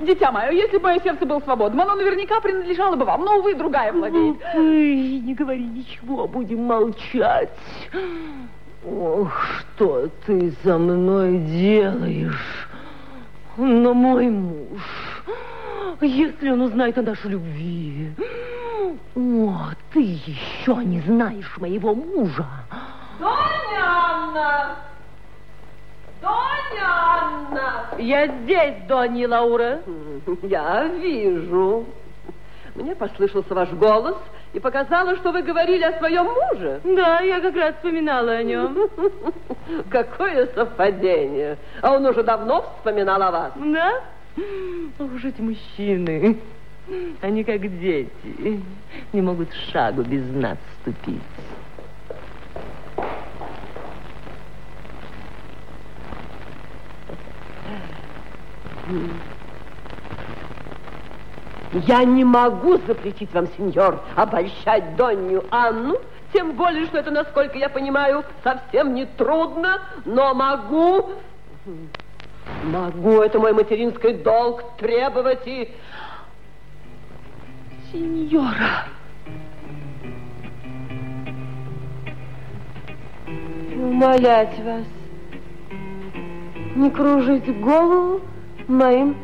Дитя 0.00 0.32
мое, 0.32 0.50
если 0.50 0.78
бы 0.78 0.84
мое 0.84 1.00
сердце 1.00 1.24
было 1.24 1.40
свободным, 1.40 1.80
оно 1.80 1.94
наверняка 1.94 2.40
принадлежало 2.40 2.96
бы 2.96 3.04
вам, 3.04 3.24
но, 3.24 3.38
увы, 3.38 3.54
другая 3.54 3.92
владеет. 3.92 4.36
Ой, 4.54 5.20
не 5.20 5.34
говори 5.34 5.64
ничего, 5.64 6.26
будем 6.26 6.64
молчать. 6.64 7.50
Ох, 8.84 9.32
что 9.60 10.08
ты 10.26 10.52
со 10.62 10.76
мной 10.76 11.38
делаешь? 11.38 12.68
Но 13.56 13.94
мой 13.94 14.28
муж, 14.28 15.15
если 16.00 16.50
он 16.50 16.62
узнает 16.62 16.98
о 16.98 17.02
нашей 17.02 17.30
любви... 17.30 18.12
О, 19.16 19.70
ты 19.92 20.00
еще 20.00 20.76
не 20.84 21.00
знаешь 21.00 21.56
моего 21.58 21.94
мужа. 21.94 22.46
Доня 23.18 23.82
Анна! 23.82 24.76
Доня 26.20 26.86
Анна! 26.86 27.86
Я 27.98 28.26
здесь, 28.26 28.74
Донья 28.86 29.28
Лаура. 29.28 29.80
Я 30.42 30.84
вижу. 30.84 31.86
Мне 32.74 32.94
послышался 32.94 33.54
ваш 33.54 33.70
голос 33.70 34.16
и 34.52 34.60
показалось, 34.60 35.18
что 35.18 35.32
вы 35.32 35.42
говорили 35.42 35.82
о 35.82 35.98
своем 35.98 36.26
муже. 36.26 36.80
Да, 36.84 37.20
я 37.20 37.40
как 37.40 37.56
раз 37.56 37.74
вспоминала 37.76 38.32
о 38.32 38.42
нем. 38.42 38.76
Какое 39.90 40.46
совпадение. 40.54 41.56
А 41.80 41.94
он 41.94 42.04
уже 42.04 42.22
давно 42.22 42.64
вспоминал 42.76 43.22
о 43.22 43.30
вас. 43.30 43.52
Да? 43.56 44.02
Ох 44.98 45.12
уж 45.14 45.24
эти 45.24 45.40
мужчины. 45.40 46.38
Они 47.20 47.42
как 47.42 47.60
дети. 47.80 48.60
Не 49.12 49.22
могут 49.22 49.52
шагу 49.72 50.02
без 50.02 50.24
нас 50.30 50.58
ступить. 50.80 51.20
Я 61.72 62.04
не 62.04 62.24
могу 62.24 62.78
запретить 62.86 63.32
вам, 63.34 63.48
сеньор, 63.56 64.00
обольщать 64.14 64.96
Донью 64.96 65.44
Анну, 65.50 65.96
тем 66.32 66.52
более, 66.52 66.86
что 66.86 66.98
это, 66.98 67.10
насколько 67.10 67.58
я 67.58 67.68
понимаю, 67.68 68.24
совсем 68.44 68.94
не 68.94 69.06
трудно, 69.06 69.80
но 70.04 70.34
могу... 70.34 71.10
Могу, 72.66 73.22
это 73.22 73.38
мой 73.38 73.52
материнский 73.52 74.14
долг, 74.14 74.64
требовать 74.76 75.46
и... 75.46 75.72
Сеньора! 77.92 78.88
Умолять 83.76 84.58
вас, 84.58 84.84
не 86.74 86.90
кружить 86.90 87.60
голову 87.60 88.20
моим 88.66 89.16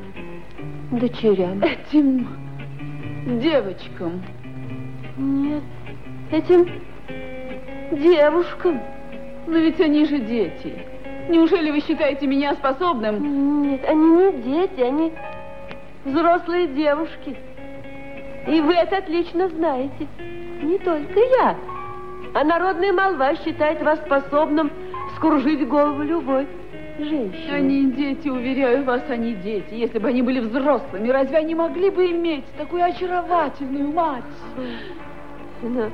дочерям. 0.92 1.60
Этим 1.62 2.28
девочкам. 3.40 4.22
Нет, 5.16 5.64
этим 6.30 6.68
девушкам. 7.90 8.80
Но 9.48 9.58
ведь 9.58 9.80
они 9.80 10.06
же 10.06 10.20
дети. 10.20 10.91
Неужели 11.32 11.70
вы 11.70 11.80
считаете 11.80 12.26
меня 12.26 12.52
способным? 12.52 13.62
Нет, 13.62 13.82
они 13.88 14.04
не 14.04 14.32
дети, 14.42 14.80
они 14.82 15.12
взрослые 16.04 16.66
девушки. 16.66 17.34
И 18.46 18.60
вы 18.60 18.74
это 18.74 18.98
отлично 18.98 19.48
знаете. 19.48 20.06
Не 20.62 20.76
только 20.76 21.18
я. 21.18 21.56
А 22.34 22.44
народная 22.44 22.92
молва 22.92 23.34
считает 23.36 23.82
вас 23.82 23.98
способным 24.00 24.70
скружить 25.16 25.66
голову 25.66 26.02
любой 26.02 26.46
женщины. 26.98 27.50
Они 27.50 27.90
дети, 27.92 28.28
уверяю 28.28 28.84
вас, 28.84 29.02
они 29.08 29.32
дети. 29.32 29.72
Если 29.72 29.98
бы 29.98 30.08
они 30.08 30.20
были 30.20 30.40
взрослыми, 30.40 31.08
разве 31.08 31.38
они 31.38 31.54
могли 31.54 31.88
бы 31.88 32.10
иметь 32.10 32.44
такую 32.58 32.84
очаровательную 32.84 33.90
мать? 33.90 34.22
Но, 35.62 35.88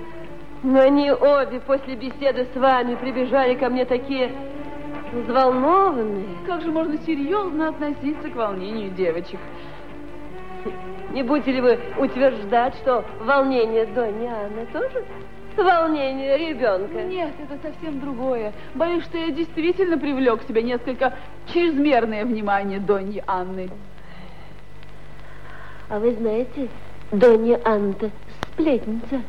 но 0.64 0.80
они 0.80 1.12
обе 1.12 1.60
после 1.60 1.94
беседы 1.94 2.48
с 2.52 2.56
вами 2.56 2.96
прибежали 2.96 3.54
ко 3.54 3.68
мне 3.68 3.84
такие 3.84 4.32
взволнованные. 5.12 6.26
Как 6.46 6.62
же 6.62 6.70
можно 6.70 6.98
серьезно 6.98 7.68
относиться 7.68 8.28
к 8.28 8.36
волнению 8.36 8.90
девочек? 8.90 9.40
Не 11.12 11.22
будете 11.22 11.52
ли 11.52 11.60
вы 11.60 11.78
утверждать, 11.98 12.74
что 12.76 13.04
волнение 13.20 13.86
Дони 13.86 14.26
Анны 14.26 14.66
тоже 14.72 15.04
волнение 15.62 16.36
ребенка? 16.36 17.02
Нет, 17.02 17.32
это 17.42 17.58
совсем 17.62 18.00
другое. 18.00 18.52
Боюсь, 18.74 19.04
что 19.04 19.18
я 19.18 19.30
действительно 19.30 19.98
привлек 19.98 20.42
к 20.42 20.48
себе 20.48 20.62
несколько 20.62 21.14
чрезмерное 21.52 22.24
внимание 22.24 22.78
Доньи 22.78 23.22
Анны. 23.26 23.68
А 25.88 25.98
вы 25.98 26.12
знаете, 26.14 26.68
Донья 27.10 27.60
Анна 27.64 27.94
сплетница. 28.52 29.22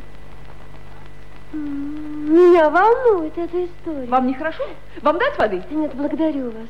Меня 1.51 2.69
волнует 2.69 3.37
эта 3.37 3.65
история. 3.65 4.07
Вам 4.07 4.27
нехорошо? 4.27 4.63
Вам 5.01 5.17
дать 5.17 5.37
воды? 5.37 5.63
Нет, 5.71 5.93
благодарю 5.95 6.51
вас. 6.51 6.67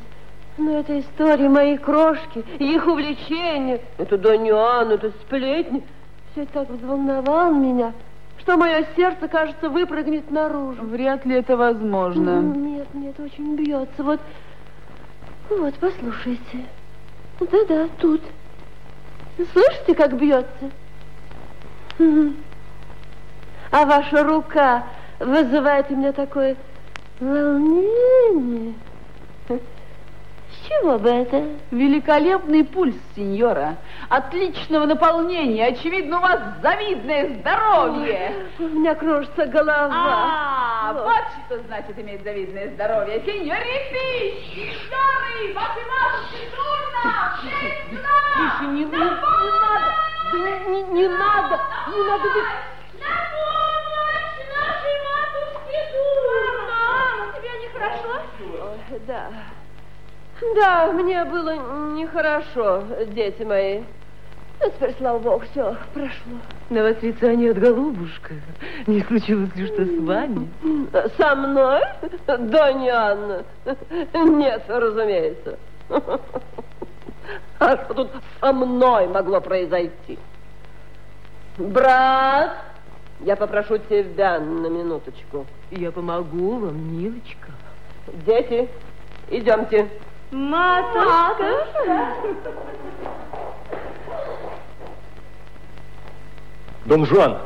Но 0.57 0.79
эта 0.79 0.99
история, 0.99 1.47
мои 1.49 1.77
крошки, 1.77 2.43
их 2.59 2.85
увлечение, 2.85 3.81
это 3.97 4.15
Анна, 4.15 4.93
это 4.93 5.11
сплетни, 5.21 5.83
все 6.31 6.43
это 6.43 6.65
так 6.65 6.69
взволновало 6.69 7.53
меня, 7.53 7.93
что 8.39 8.57
мое 8.57 8.85
сердце, 8.95 9.27
кажется, 9.27 9.69
выпрыгнет 9.69 10.29
наружу. 10.31 10.83
Вряд 10.83 11.25
ли 11.25 11.35
это 11.35 11.55
возможно. 11.55 12.41
Нет, 12.41 12.93
нет, 12.93 13.19
очень 13.19 13.55
бьется. 13.55 14.03
Вот, 14.03 14.19
вот, 15.49 15.73
послушайте. 15.79 16.65
Да-да, 17.39 17.87
тут. 17.99 18.21
Слышите, 19.37 19.95
как 19.95 20.17
бьется? 20.17 20.71
Мгм. 21.97 22.35
А 23.71 23.85
ваша 23.85 24.23
рука 24.23 24.83
вызывает 25.19 25.91
у 25.91 25.95
меня 25.95 26.11
такое 26.11 26.55
волнение. 27.19 28.73
С 29.47 30.67
чего 30.67 30.97
бы 30.97 31.09
это? 31.09 31.43
Великолепный 31.71 32.63
пульс, 32.63 32.95
сеньора. 33.15 33.77
Отличного 34.09 34.85
наполнения. 34.85 35.67
Очевидно, 35.67 36.17
у 36.17 36.21
вас 36.21 36.39
завидное 36.61 37.35
здоровье. 37.35 38.33
У 38.59 38.63
меня 38.63 38.95
кружится 38.95 39.45
голова. 39.45 39.89
А, 39.91 40.93
вот 40.93 41.23
что 41.45 41.63
значит 41.67 41.97
иметь 41.99 42.23
завидное 42.23 42.69
здоровье. 42.71 43.21
Сеньориты, 43.25 44.37
сеньоры, 44.53 45.53
ваши 45.53 45.81
матушки 45.89 46.49
дурно. 46.51 47.37
Тише, 47.41 48.65
не, 48.71 48.83
не, 48.83 48.85
не 48.85 48.95
надо. 49.59 49.87
Да 50.31 50.37
не, 50.37 50.53
не, 50.69 50.83
не 50.83 51.07
надо. 51.07 51.59
Не 51.87 52.03
надо. 52.03 52.27
На 52.99 53.13
помощь 53.31 54.37
нашей 54.55 54.95
матушке 55.05 55.79
дурно. 55.93 56.61
Мама, 56.69 57.33
тебе 57.35 57.51
нехорошо? 57.63 58.13
Ой, 58.91 58.99
да. 59.07 59.23
Да, 60.55 60.91
мне 60.93 61.23
было 61.25 61.55
нехорошо, 61.95 62.83
дети 63.07 63.43
мои. 63.43 63.81
Но 64.61 64.69
теперь, 64.69 64.93
слава 64.97 65.19
богу, 65.19 65.43
все 65.51 65.75
прошло. 65.93 66.37
На 66.69 66.83
вас 66.83 67.01
лица 67.01 67.33
нет, 67.33 67.57
голубушка. 67.57 68.33
Не 68.87 69.01
случилось 69.01 69.55
ли 69.55 69.67
что 69.67 69.85
с 69.85 69.99
вами? 69.99 70.49
Со 71.17 71.35
мной? 71.35 71.81
Да 72.27 72.73
не 72.73 72.89
Анна. 72.89 73.43
Нет, 74.13 74.63
разумеется. 74.67 75.57
А 77.59 77.77
что 77.77 77.93
тут 77.93 78.09
со 78.39 78.53
мной 78.53 79.07
могло 79.07 79.39
произойти? 79.39 80.19
Брат, 81.57 82.51
я 83.21 83.35
попрошу 83.35 83.77
тебя 83.77 84.39
на 84.39 84.67
минуточку. 84.67 85.45
Я 85.71 85.91
помогу 85.91 86.59
вам, 86.59 86.97
милочка. 86.97 87.51
Дети, 88.25 88.69
идемте. 89.29 89.87
Матушка. 90.31 92.13
Дон 96.85 97.05
Жуан, 97.05 97.39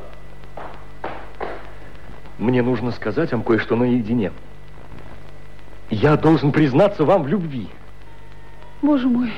мне 2.38 2.62
нужно 2.62 2.92
сказать 2.92 3.32
вам 3.32 3.44
кое-что 3.44 3.76
наедине. 3.76 4.32
Я 5.90 6.18
должен 6.18 6.52
признаться 6.52 7.06
вам 7.06 7.24
в 7.24 7.28
любви. 7.28 7.68
Боже 8.82 9.08
мой. 9.08 9.32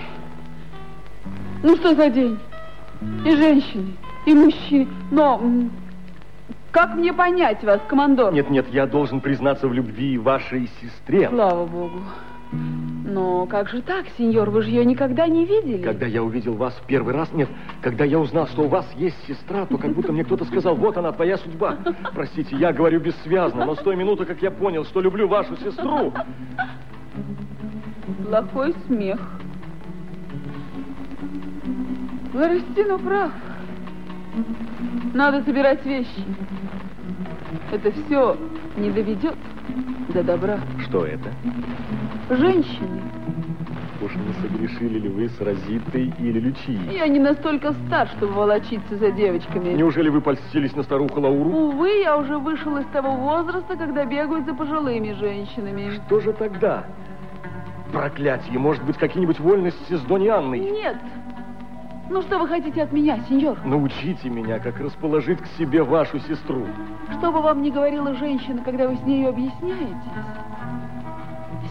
Ну 1.64 1.76
что 1.78 1.96
за 1.96 2.10
день? 2.10 2.40
И 3.26 3.36
женщины, 3.36 3.94
и 4.26 4.34
мужчины. 4.34 4.88
Но 5.12 5.42
как 6.72 6.96
мне 6.96 7.14
понять 7.14 7.64
вас, 7.64 7.80
командор? 7.88 8.34
Нет, 8.34 8.50
нет, 8.50 8.68
я 8.70 8.88
должен 8.88 9.22
признаться 9.22 9.68
в 9.68 9.74
любви 9.74 10.18
вашей 10.18 10.70
сестре. 10.82 11.30
Слава 11.30 11.66
богу. 11.66 12.02
Но 13.08 13.46
как 13.46 13.70
же 13.70 13.84
так, 13.84 14.06
сеньор? 14.18 14.50
Вы 14.50 14.64
же 14.64 14.70
ее 14.70 14.84
никогда 14.84 15.28
не 15.28 15.46
видели? 15.46 15.84
Когда 15.84 16.08
я 16.08 16.24
увидел 16.24 16.56
вас 16.56 16.74
в 16.74 16.88
первый 16.88 17.14
раз, 17.14 17.32
нет, 17.34 17.48
когда 17.82 18.04
я 18.04 18.20
узнал, 18.20 18.48
что 18.48 18.64
у 18.64 18.68
вас 18.68 18.92
есть 18.96 19.16
сестра, 19.28 19.68
то 19.68 19.78
как 19.78 19.94
будто 19.94 20.12
мне 20.12 20.24
кто-то 20.24 20.44
сказал, 20.46 20.76
вот 20.76 20.98
она, 20.98 21.12
твоя 21.12 21.38
судьба. 21.38 21.78
Простите, 22.16 22.56
я 22.56 22.74
говорю 22.74 23.00
бессвязно, 23.00 23.64
но 23.64 23.76
с 23.76 23.80
той 23.80 23.96
минуты, 23.96 24.26
как 24.26 24.42
я 24.42 24.50
понял, 24.50 24.86
что 24.86 25.02
люблю 25.02 25.28
вашу 25.28 25.56
сестру, 25.58 26.14
Плохой 28.28 28.74
смех. 28.88 29.20
Лорестино 32.34 32.98
прав. 32.98 33.32
Надо 35.14 35.44
собирать 35.44 35.86
вещи. 35.86 36.26
Это 37.72 37.92
все 37.92 38.36
не 38.78 38.90
доведет 38.90 39.36
до 40.10 40.24
добра. 40.24 40.60
что 40.88 41.06
это? 41.06 41.32
Женщины. 42.30 43.02
Уж 44.02 44.12
не 44.16 44.34
согрешили 44.42 45.00
ли 45.00 45.10
вы 45.10 45.30
с 45.30 45.40
Розитой 45.40 46.14
или 46.20 46.40
Лючией? 46.40 46.96
Я 46.96 47.08
не 47.08 47.20
настолько 47.20 47.74
стар, 47.74 48.08
чтобы 48.18 48.34
волочиться 48.34 48.98
за 48.98 49.12
девочками. 49.12 49.74
Неужели 49.74 50.10
вы 50.10 50.22
польстились 50.22 50.76
на 50.76 50.84
старуху 50.84 51.22
Лауру? 51.22 51.50
Увы, 51.50 52.02
я 52.02 52.18
уже 52.18 52.38
вышел 52.38 52.78
из 52.78 52.86
того 52.88 53.16
возраста, 53.16 53.76
когда 53.78 54.06
бегают 54.06 54.46
за 54.46 54.54
пожилыми 54.54 55.14
женщинами. 55.14 55.92
Что 55.92 56.20
же 56.20 56.34
тогда? 56.34 56.86
Проклятие, 57.94 58.60
может 58.60 58.84
быть, 58.84 58.98
какие-нибудь 58.98 59.40
вольности 59.40 59.96
с 59.96 60.02
Доней 60.02 60.30
Анной? 60.30 60.60
Нет. 60.60 60.98
Ну, 62.10 62.22
что 62.22 62.38
вы 62.38 62.48
хотите 62.48 62.84
от 62.84 62.92
меня, 62.92 63.20
сеньор? 63.30 63.58
Научите 63.64 64.30
меня, 64.30 64.60
как 64.60 64.80
расположить 64.80 65.40
к 65.40 65.48
себе 65.58 65.84
вашу 65.84 66.20
сестру. 66.20 66.66
Что 67.18 67.32
бы 67.32 67.42
вам 67.42 67.62
ни 67.62 67.70
говорила 67.70 68.14
женщина, 68.14 68.62
когда 68.64 68.88
вы 68.88 68.98
с 68.98 69.02
нею 69.04 69.30
объясняетесь, 69.30 70.12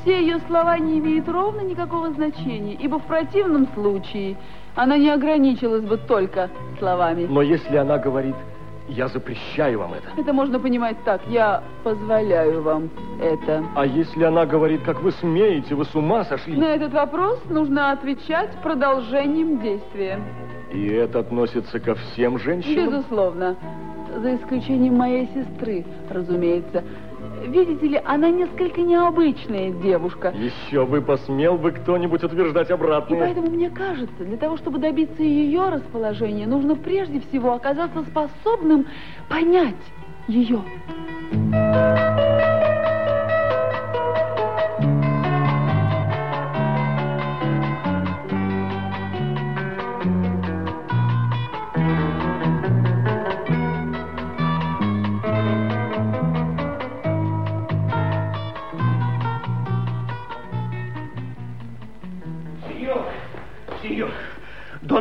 все 0.04 0.20
ее 0.20 0.38
слова 0.46 0.78
не 0.78 0.98
имеют 0.98 1.28
ровно 1.28 1.62
никакого 1.62 2.10
значения, 2.10 2.74
ибо 2.74 2.98
в 2.98 3.04
противном 3.04 3.66
случае 3.74 4.36
она 4.76 4.98
не 4.98 5.08
ограничилась 5.08 5.82
бы 5.82 5.96
только 5.96 6.50
словами. 6.78 7.26
Но 7.28 7.40
если 7.40 7.76
она 7.76 7.96
говорит, 7.96 8.34
я 8.86 9.08
запрещаю 9.08 9.78
вам 9.78 9.94
это. 9.94 10.20
Это 10.20 10.32
можно 10.34 10.60
понимать 10.60 10.96
так, 11.04 11.22
я 11.28 11.62
позволяю 11.82 12.62
вам 12.62 12.90
это. 13.18 13.64
А 13.74 13.86
если 13.86 14.24
она 14.24 14.44
говорит, 14.44 14.82
как 14.82 15.00
вы 15.00 15.10
смеете, 15.12 15.74
вы 15.74 15.86
с 15.86 15.94
ума 15.94 16.24
сошли? 16.24 16.54
На 16.54 16.74
этот 16.74 16.92
вопрос 16.92 17.40
нужно 17.48 17.92
отвечать 17.92 18.50
продолжением 18.62 19.60
действия. 19.60 20.20
И 20.70 20.86
это 20.86 21.20
относится 21.20 21.80
ко 21.80 21.94
всем 21.94 22.38
женщинам? 22.38 22.90
Безусловно. 22.90 23.56
За 24.16 24.36
исключением 24.36 24.96
моей 24.96 25.28
сестры, 25.34 25.84
разумеется. 26.10 26.84
Видите 27.46 27.86
ли, 27.86 28.00
она 28.04 28.30
несколько 28.30 28.80
необычная 28.80 29.70
девушка. 29.70 30.28
Еще 30.30 30.84
бы 30.86 31.00
посмел 31.02 31.56
бы 31.56 31.72
кто-нибудь 31.72 32.22
утверждать 32.24 32.70
И 32.70 32.72
обратное. 32.72 33.20
поэтому 33.20 33.50
мне 33.50 33.70
кажется, 33.70 34.24
для 34.24 34.36
того, 34.36 34.56
чтобы 34.56 34.78
добиться 34.78 35.22
ее 35.22 35.68
расположения, 35.68 36.46
нужно 36.46 36.74
прежде 36.76 37.20
всего 37.20 37.52
оказаться 37.54 38.02
способным 38.04 38.86
понять 39.28 39.74
ее. 40.26 40.62
Сеньор, 41.32 42.63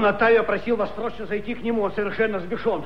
Дон 0.03 0.09
Атайо 0.09 0.43
просил 0.43 0.75
вас 0.75 0.93
срочно 0.95 1.25
зайти 1.25 1.55
к 1.55 1.63
нему, 1.63 1.81
он 1.81 1.93
совершенно 1.93 2.41
сбешен. 2.41 2.84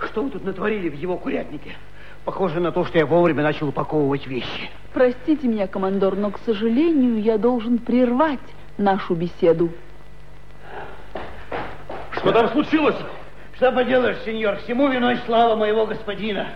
Что 0.00 0.24
вы 0.24 0.30
тут 0.30 0.44
натворили 0.44 0.88
в 0.88 0.94
его 0.94 1.16
курятнике? 1.16 1.76
Похоже 2.24 2.58
на 2.58 2.72
то, 2.72 2.84
что 2.84 2.98
я 2.98 3.06
вовремя 3.06 3.44
начал 3.44 3.68
упаковывать 3.68 4.26
вещи. 4.26 4.68
Простите 4.92 5.46
меня, 5.46 5.68
командор, 5.68 6.16
но, 6.16 6.32
к 6.32 6.40
сожалению, 6.44 7.22
я 7.22 7.38
должен 7.38 7.78
прервать 7.78 8.40
нашу 8.78 9.14
беседу. 9.14 9.70
Что 12.10 12.32
там 12.32 12.48
случилось? 12.48 12.96
Что 13.54 13.70
поделаешь, 13.70 14.18
сеньор, 14.24 14.56
всему 14.56 14.88
виной 14.88 15.18
слава 15.24 15.54
моего 15.54 15.86
господина. 15.86 16.48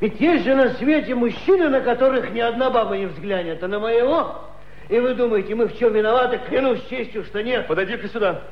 Ведь 0.00 0.20
есть 0.20 0.44
же 0.44 0.54
на 0.54 0.74
свете 0.74 1.14
мужчины, 1.14 1.70
на 1.70 1.80
которых 1.80 2.30
ни 2.30 2.40
одна 2.40 2.68
баба 2.68 2.98
не 2.98 3.06
взглянет, 3.06 3.64
а 3.64 3.68
на 3.68 3.78
моего. 3.78 4.42
И 4.90 5.00
вы 5.00 5.14
думаете, 5.14 5.54
мы 5.54 5.68
в 5.68 5.78
чем 5.78 5.94
виноваты? 5.94 6.38
Клянусь 6.46 6.84
честью, 6.90 7.24
что 7.24 7.42
нет. 7.42 7.66
Подойди-ка 7.66 8.06
сюда. 8.08 8.42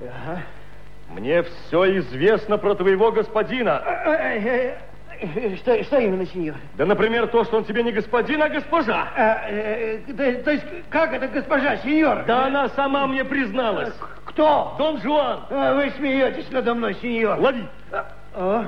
Ага. 0.00 0.42
Мне 1.10 1.42
все 1.42 1.98
известно 1.98 2.58
про 2.58 2.74
твоего 2.74 3.12
господина. 3.12 3.82
Э, 4.06 4.76
Что, 5.56 5.82
что 5.84 5.98
именно, 5.98 6.26
сеньор? 6.26 6.56
Да, 6.76 6.86
например, 6.86 7.28
то, 7.28 7.44
что 7.44 7.58
он 7.58 7.64
тебе 7.64 7.82
не 7.82 7.92
господин, 7.92 8.42
а 8.42 8.48
госпожа. 8.48 9.08
А, 9.16 9.48
э, 9.48 10.00
э, 10.08 10.42
то, 10.42 10.50
есть, 10.50 10.64
как 10.90 11.12
это 11.12 11.28
госпожа, 11.28 11.76
сеньор? 11.78 12.24
Да 12.26 12.46
она 12.46 12.68
сама 12.70 13.06
мне 13.06 13.24
призналась. 13.24 13.94
Кто? 14.24 14.74
Дон 14.78 15.00
Жуан. 15.00 15.44
А, 15.50 15.74
вы 15.74 15.90
смеетесь 15.96 16.50
надо 16.50 16.74
мной, 16.74 16.94
сеньор. 17.00 17.38
Лови. 17.38 17.64
О, 18.34 18.64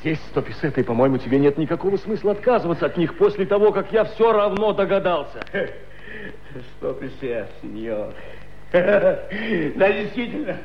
Здесь 0.00 0.20
сто 0.30 0.42
песет, 0.42 0.76
и, 0.78 0.82
по-моему, 0.82 1.18
тебе 1.18 1.38
нет 1.38 1.56
никакого 1.56 1.96
смысла 1.96 2.32
отказываться 2.32 2.86
от 2.86 2.96
них 2.96 3.16
после 3.16 3.46
того, 3.46 3.72
как 3.72 3.92
я 3.92 4.04
все 4.04 4.32
равно 4.32 4.72
догадался. 4.72 5.44
Сто 6.76 6.92
песет, 6.92 7.48
сеньор. 7.62 8.12
Да, 8.72 9.92
действительно. 9.92 10.56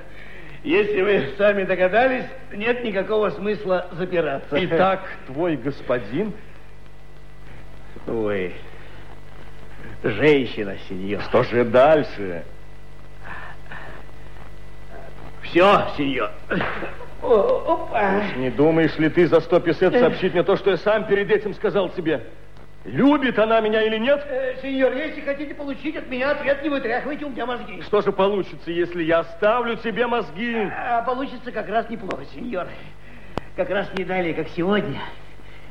Если 0.63 1.01
вы 1.01 1.29
сами 1.37 1.63
догадались, 1.63 2.25
нет 2.53 2.83
никакого 2.83 3.31
смысла 3.31 3.87
запираться. 3.93 4.63
Итак, 4.65 5.01
твой 5.25 5.55
господин... 5.57 6.33
Ой, 8.07 8.53
женщина, 10.03 10.75
сеньор. 10.87 11.21
Что 11.23 11.43
же 11.43 11.65
дальше? 11.65 12.43
Все, 15.43 15.87
сеньор. 15.97 16.31
Опа. 17.21 18.19
Уж 18.19 18.35
не 18.37 18.49
думаешь 18.49 18.97
ли 18.97 19.09
ты 19.09 19.27
за 19.27 19.41
сто 19.41 19.59
песет 19.59 19.93
сообщить 19.93 20.33
мне 20.33 20.43
то, 20.43 20.55
что 20.57 20.71
я 20.71 20.77
сам 20.77 21.05
перед 21.05 21.29
этим 21.29 21.53
сказал 21.53 21.89
тебе? 21.89 22.23
Любит 22.83 23.37
она 23.37 23.61
меня 23.61 23.83
или 23.83 23.97
нет? 23.97 24.25
Э, 24.27 24.55
сеньор, 24.61 24.93
если 24.93 25.21
хотите 25.21 25.53
получить 25.53 25.95
от 25.95 26.09
меня 26.09 26.31
ответ, 26.31 26.63
не 26.63 26.69
вытряхивайте 26.69 27.25
у 27.25 27.29
меня 27.29 27.45
мозги. 27.45 27.79
Что 27.83 28.01
же 28.01 28.11
получится, 28.11 28.71
если 28.71 29.03
я 29.03 29.19
оставлю 29.19 29.75
тебе 29.75 30.07
мозги? 30.07 30.55
А 30.75 31.03
получится 31.03 31.51
как 31.51 31.69
раз 31.69 31.87
неплохо, 31.89 32.25
сеньор. 32.33 32.67
Как 33.55 33.69
раз 33.69 33.87
не 33.95 34.03
далее, 34.03 34.33
как 34.33 34.47
сегодня. 34.49 34.99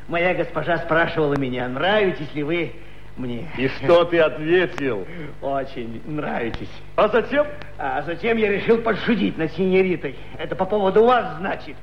Моя 0.06 0.34
госпожа 0.34 0.78
спрашивала 0.78 1.34
меня, 1.34 1.68
нравитесь 1.68 2.32
ли 2.32 2.44
вы 2.44 2.72
мне. 3.16 3.48
И 3.58 3.66
что 3.68 4.04
ты 4.04 4.20
ответил? 4.20 5.04
Очень 5.42 6.02
нравитесь. 6.06 6.70
А 6.94 7.08
затем? 7.08 7.46
А 7.76 8.02
затем 8.02 8.36
я 8.36 8.52
решил 8.52 8.78
подшутить 8.78 9.36
над 9.36 9.52
сеньоритой. 9.52 10.16
Это 10.38 10.54
по 10.54 10.64
поводу 10.64 11.04
вас, 11.04 11.38
значит. 11.38 11.76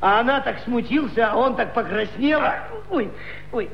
А 0.00 0.20
она 0.20 0.40
так 0.40 0.58
смутился, 0.60 1.30
а 1.30 1.36
он 1.36 1.56
так 1.56 1.72
покраснел. 1.72 2.40
Ой, 2.90 3.10
ой, 3.52 3.70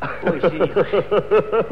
Ой, 0.00 0.40
сеньор. 0.40 0.86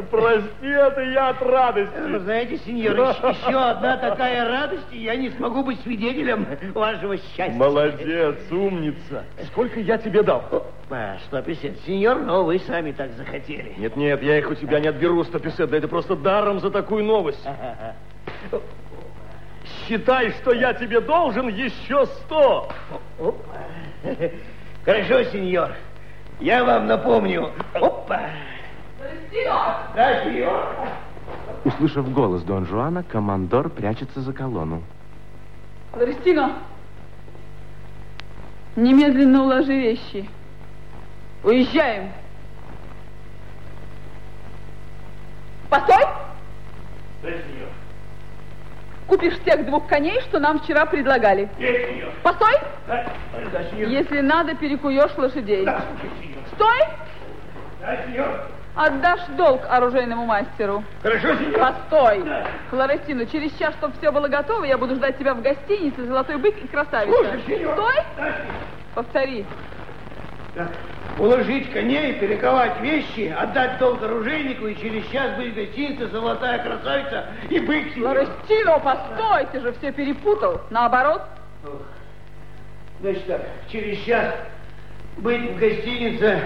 Прости, 0.11 0.67
это 0.67 1.01
я 1.01 1.29
от 1.29 1.41
радости. 1.41 1.99
Вы 1.99 2.19
знаете, 2.19 2.57
сеньор, 2.57 2.95
еще 2.99 3.57
одна 3.57 3.97
такая 3.97 4.47
радость, 4.47 4.87
и 4.91 4.99
я 4.99 5.15
не 5.15 5.29
смогу 5.29 5.63
быть 5.63 5.79
свидетелем 5.81 6.47
вашего 6.73 7.17
счастья. 7.17 7.53
Молодец, 7.53 8.37
умница. 8.51 9.25
Сколько 9.45 9.79
я 9.79 9.97
тебе 9.97 10.23
дал? 10.23 10.43
А, 10.89 11.17
150, 11.25 11.79
сеньор, 11.85 12.19
но 12.19 12.43
вы 12.43 12.59
сами 12.59 12.91
так 12.91 13.11
захотели. 13.11 13.73
Нет, 13.77 13.95
нет, 13.95 14.23
я 14.23 14.39
их 14.39 14.49
у 14.49 14.55
тебя 14.55 14.79
не 14.79 14.87
отберу, 14.87 15.23
150, 15.23 15.69
да 15.69 15.77
это 15.77 15.87
просто 15.87 16.15
даром 16.15 16.59
за 16.59 16.71
такую 16.71 17.03
новость. 17.03 17.45
Считай, 19.87 20.31
что 20.31 20.51
я 20.51 20.73
тебе 20.73 20.99
должен 20.99 21.47
еще 21.47 22.05
сто. 22.05 22.69
Хорошо, 24.85 25.23
сеньор. 25.25 25.71
Я 26.39 26.63
вам 26.63 26.87
напомню. 26.87 27.51
Опа! 27.73 28.21
Услышав 31.63 32.11
голос 32.11 32.43
Дон 32.43 32.65
Жуана, 32.65 33.03
командор 33.03 33.69
прячется 33.69 34.21
за 34.21 34.33
колонну. 34.33 34.83
Лористино, 35.93 36.53
немедленно 38.75 39.43
уложи 39.43 39.73
вещи. 39.73 40.29
Уезжаем. 41.43 42.11
Постой! 45.69 46.03
Купишь 49.07 49.39
тех 49.45 49.65
двух 49.65 49.87
коней, 49.87 50.19
что 50.21 50.39
нам 50.39 50.59
вчера 50.59 50.85
предлагали. 50.85 51.49
Постой! 52.23 52.55
Если 53.77 54.21
надо, 54.21 54.55
перекуешь 54.55 55.15
лошадей. 55.17 55.67
Да. 56.57 56.65
Стой! 56.65 56.79
Да, 57.81 57.97
сеньор. 58.05 58.27
Отдашь 58.75 59.25
долг 59.37 59.61
оружейному 59.69 60.25
мастеру. 60.25 60.83
Хорошо, 61.01 61.35
сеньор. 61.35 61.59
Постой! 61.59 62.23
Да. 62.23 62.47
Флорестина, 62.69 63.25
через 63.25 63.53
час, 63.57 63.73
чтобы 63.75 63.93
все 63.97 64.11
было 64.11 64.27
готово, 64.27 64.65
я 64.65 64.77
буду 64.77 64.95
ждать 64.95 65.17
тебя 65.17 65.33
в 65.33 65.41
гостинице 65.41 66.05
«Золотой 66.05 66.37
бык» 66.37 66.57
и 66.57 66.67
«Красавица». 66.67 67.15
Слушай, 67.17 67.41
сеньор. 67.47 67.73
Стой! 67.73 67.95
Да, 68.17 68.23
сеньор. 68.23 68.55
Повтори. 68.95 69.45
Так, 70.55 70.69
уложить 71.19 71.71
коней, 71.71 72.13
перековать 72.13 72.79
вещи, 72.81 73.33
отдать 73.37 73.77
долг 73.77 74.01
оружейнику 74.03 74.67
и 74.67 74.75
через 74.75 75.05
час 75.07 75.35
быть 75.37 75.53
в 75.53 75.55
гостинице 75.55 76.07
«Золотая 76.07 76.59
красавица» 76.59 77.27
и 77.49 77.59
бык. 77.59 77.93
Флорестино, 77.93 78.79
постой! 78.79 79.47
Ты 79.51 79.61
же 79.61 79.71
все 79.73 79.91
перепутал. 79.91 80.61
Наоборот. 80.69 81.21
Значит 83.01 83.27
так, 83.27 83.41
через 83.69 83.99
час 83.99 84.33
быть 85.17 85.51
в 85.51 85.57
гостинице 85.57 86.41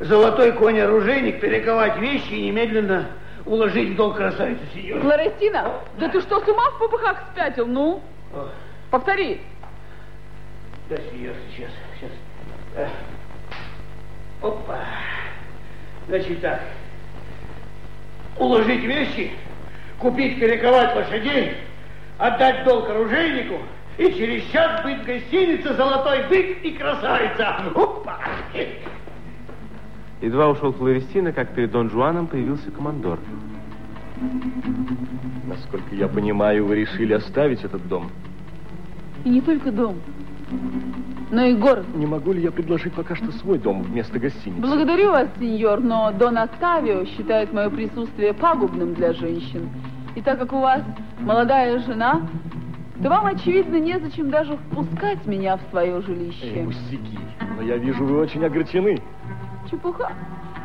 «Золотой 0.00 0.52
конь-оружейник», 0.52 1.40
перековать 1.40 1.98
вещи 1.98 2.32
и 2.32 2.46
немедленно 2.46 3.06
уложить 3.44 3.90
в 3.90 3.96
долг 3.96 4.16
красавицу, 4.16 4.60
сеньор. 4.74 5.00
Флорестина, 5.00 5.72
да 5.98 6.08
ты 6.08 6.20
что, 6.20 6.40
с 6.40 6.48
ума 6.48 6.70
в 6.70 6.78
попыхах 6.78 7.24
спятил? 7.32 7.66
Ну, 7.66 8.02
О, 8.34 8.48
повтори. 8.90 9.40
Да, 10.88 10.96
сеньор, 10.96 11.34
сейчас, 11.50 11.70
сейчас. 11.98 12.10
Э, 12.76 12.88
Опа. 14.42 14.78
Значит 16.06 16.40
так, 16.40 16.60
уложить 18.38 18.84
вещи, 18.84 19.32
купить, 19.98 20.38
перековать 20.40 20.94
лошадей, 20.94 21.56
отдать 22.18 22.64
долг 22.64 22.88
оружейнику 22.88 23.58
и 23.98 24.14
через 24.14 24.44
час 24.52 24.82
быть 24.84 25.02
в 25.02 25.06
гостинице 25.06 25.74
«Золотой 25.74 26.28
бык» 26.28 26.62
и 26.62 26.72
красавица. 26.72 27.56
Опа! 27.74 28.18
Едва 30.20 30.48
ушел 30.48 30.72
Флорестина, 30.72 31.32
как 31.32 31.54
перед 31.54 31.72
Дон 31.72 31.90
Жуаном 31.90 32.26
появился 32.28 32.70
командор. 32.70 33.18
Насколько 35.46 35.94
я 35.94 36.08
понимаю, 36.08 36.66
вы 36.66 36.76
решили 36.76 37.12
оставить 37.12 37.64
этот 37.64 37.86
дом. 37.88 38.10
И 39.24 39.28
не 39.28 39.40
только 39.40 39.70
дом, 39.72 39.96
но 41.30 41.42
и 41.42 41.54
город. 41.54 41.86
Не 41.94 42.06
могу 42.06 42.32
ли 42.32 42.42
я 42.42 42.50
предложить 42.50 42.94
пока 42.94 43.14
что 43.14 43.30
свой 43.32 43.58
дом 43.58 43.82
вместо 43.82 44.18
гостиницы? 44.18 44.60
Благодарю 44.60 45.10
вас, 45.10 45.28
сеньор, 45.38 45.80
но 45.80 46.12
Дон 46.12 46.38
Оттавио 46.38 47.04
считает 47.04 47.52
мое 47.52 47.68
присутствие 47.68 48.32
пагубным 48.32 48.94
для 48.94 49.12
женщин. 49.12 49.68
И 50.14 50.22
так 50.22 50.38
как 50.38 50.52
у 50.52 50.60
вас 50.60 50.82
молодая 51.20 51.78
жена, 51.80 52.22
то 53.02 53.08
вам, 53.10 53.26
очевидно, 53.26 53.76
незачем 53.76 54.30
даже 54.30 54.56
впускать 54.56 55.24
меня 55.26 55.56
в 55.56 55.60
свое 55.70 55.96
Эй, 55.96 56.02
жилище. 56.02 56.64
пустяки. 56.64 57.18
Но 57.56 57.62
я 57.62 57.76
вижу, 57.76 58.04
вы 58.04 58.18
очень 58.18 58.44
огорчены. 58.44 58.98
Чепуха. 59.70 60.12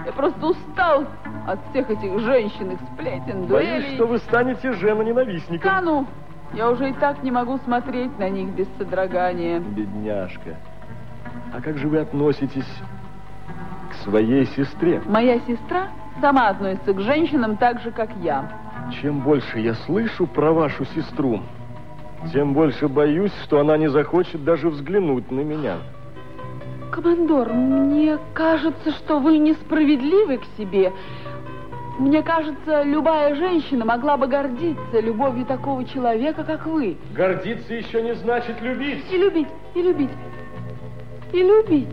Я 0.05 0.11
просто 0.11 0.47
устал 0.47 1.05
от 1.47 1.59
всех 1.69 1.89
этих 1.89 2.19
женщин, 2.19 2.71
их 2.71 2.79
сплетен, 2.93 3.45
Боюсь, 3.45 3.47
дуэлей. 3.47 3.95
что 3.95 4.07
вы 4.07 4.17
станете 4.17 4.73
женоненавистником. 4.73 5.71
Да 5.71 5.81
ну, 5.81 6.07
я 6.53 6.69
уже 6.69 6.89
и 6.89 6.93
так 6.93 7.23
не 7.23 7.31
могу 7.31 7.57
смотреть 7.59 8.17
на 8.19 8.29
них 8.29 8.49
без 8.49 8.67
содрогания. 8.77 9.59
Бедняжка. 9.59 10.57
А 11.55 11.61
как 11.61 11.77
же 11.77 11.87
вы 11.87 11.99
относитесь 11.99 12.67
к 13.91 13.93
своей 14.03 14.45
сестре? 14.47 15.01
Моя 15.05 15.39
сестра 15.41 15.87
сама 16.19 16.49
относится 16.49 16.93
к 16.93 16.99
женщинам 16.99 17.57
так 17.57 17.79
же, 17.81 17.91
как 17.91 18.09
я. 18.21 18.43
Чем 19.01 19.19
больше 19.21 19.59
я 19.59 19.73
слышу 19.73 20.27
про 20.27 20.51
вашу 20.51 20.83
сестру, 20.85 21.41
тем 22.31 22.53
больше 22.53 22.87
боюсь, 22.87 23.33
что 23.43 23.59
она 23.59 23.77
не 23.77 23.89
захочет 23.89 24.43
даже 24.43 24.69
взглянуть 24.69 25.31
на 25.31 25.41
меня. 25.41 25.77
Командор, 26.91 27.51
мне 27.51 28.19
кажется, 28.33 28.91
что 28.91 29.19
вы 29.19 29.39
несправедливы 29.39 30.37
к 30.37 30.43
себе. 30.57 30.93
Мне 31.99 32.23
кажется, 32.23 32.83
любая 32.83 33.35
женщина 33.35 33.85
могла 33.85 34.17
бы 34.17 34.27
гордиться 34.27 34.99
любовью 34.99 35.45
такого 35.45 35.85
человека, 35.85 36.43
как 36.43 36.65
вы. 36.65 36.97
Гордиться 37.15 37.73
еще 37.73 38.01
не 38.01 38.15
значит 38.15 38.61
любить. 38.61 39.03
И 39.11 39.17
любить, 39.17 39.47
и 39.75 39.81
любить, 39.81 40.09
и 41.31 41.43
любить. 41.43 41.89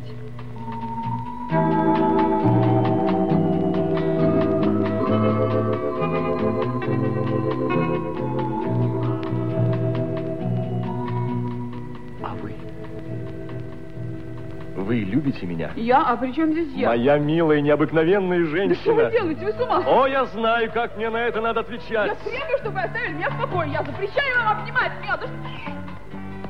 Вы 14.81 15.01
любите 15.01 15.47
меня? 15.47 15.71
Я? 15.77 16.03
А 16.03 16.17
при 16.17 16.33
чем 16.33 16.53
здесь 16.53 16.73
я? 16.75 16.89
Моя 16.89 17.19
милая, 17.19 17.61
необыкновенная 17.61 18.39
Да 18.41 18.45
что 18.47 18.55
вы 18.95 19.03
женщина. 19.03 19.11
делаете? 19.11 19.45
Вы 19.45 19.53
с 19.53 19.61
ума? 19.61 19.83
О, 19.87 20.07
я 20.07 20.25
знаю, 20.27 20.71
как 20.73 20.97
мне 20.97 21.11
на 21.11 21.19
это 21.19 21.41
надо 21.41 21.61
Я 21.61 21.67
отвечать. 21.67 22.19
требую, 22.21 22.59
чтобы 22.59 22.75
вы 22.77 22.83
оставили 22.83 23.13
меня 23.13 23.29
в 23.31 23.39
покое. 23.41 23.71
Я 23.71 23.83
запрещаю 23.83 24.37
вам 24.45 24.59
обнимать 24.61 24.93
меня. 25.03 25.17
Да 25.19 25.27
что- 25.27 26.41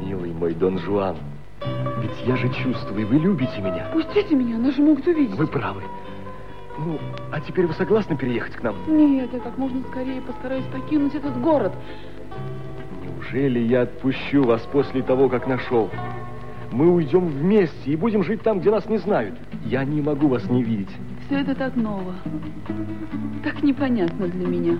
Милый 0.00 0.32
мой 0.32 0.54
Дон 0.54 0.78
Жуан, 0.78 1.16
я 2.26 2.36
же 2.36 2.48
чувствую, 2.50 3.06
вы 3.06 3.16
любите 3.16 3.60
меня. 3.60 3.88
Пустите 3.92 4.34
меня, 4.34 4.58
нас 4.58 4.74
же 4.74 4.82
могут 4.82 5.06
увидеть. 5.06 5.36
Вы 5.36 5.46
правы. 5.46 5.82
Ну, 6.78 6.98
а 7.30 7.40
теперь 7.40 7.66
вы 7.66 7.74
согласны 7.74 8.16
переехать 8.16 8.54
к 8.54 8.62
нам? 8.62 8.76
Нет, 8.86 9.30
я 9.32 9.40
как 9.40 9.58
можно 9.58 9.82
скорее 9.90 10.20
постараюсь 10.22 10.64
покинуть 10.66 11.14
этот 11.14 11.40
город. 11.40 11.72
Неужели 13.02 13.58
я 13.60 13.82
отпущу 13.82 14.42
вас 14.42 14.62
после 14.72 15.02
того, 15.02 15.28
как 15.28 15.46
нашел? 15.46 15.90
Мы 16.70 16.88
уйдем 16.88 17.26
вместе 17.26 17.90
и 17.90 17.96
будем 17.96 18.24
жить 18.24 18.42
там, 18.42 18.60
где 18.60 18.70
нас 18.70 18.88
не 18.88 18.98
знают. 18.98 19.38
Я 19.64 19.84
не 19.84 20.00
могу 20.00 20.28
вас 20.28 20.48
не 20.48 20.62
видеть. 20.62 20.90
Все 21.26 21.40
это 21.40 21.54
так 21.54 21.76
ново. 21.76 22.14
Так 23.44 23.62
непонятно 23.62 24.28
для 24.28 24.46
меня. 24.46 24.78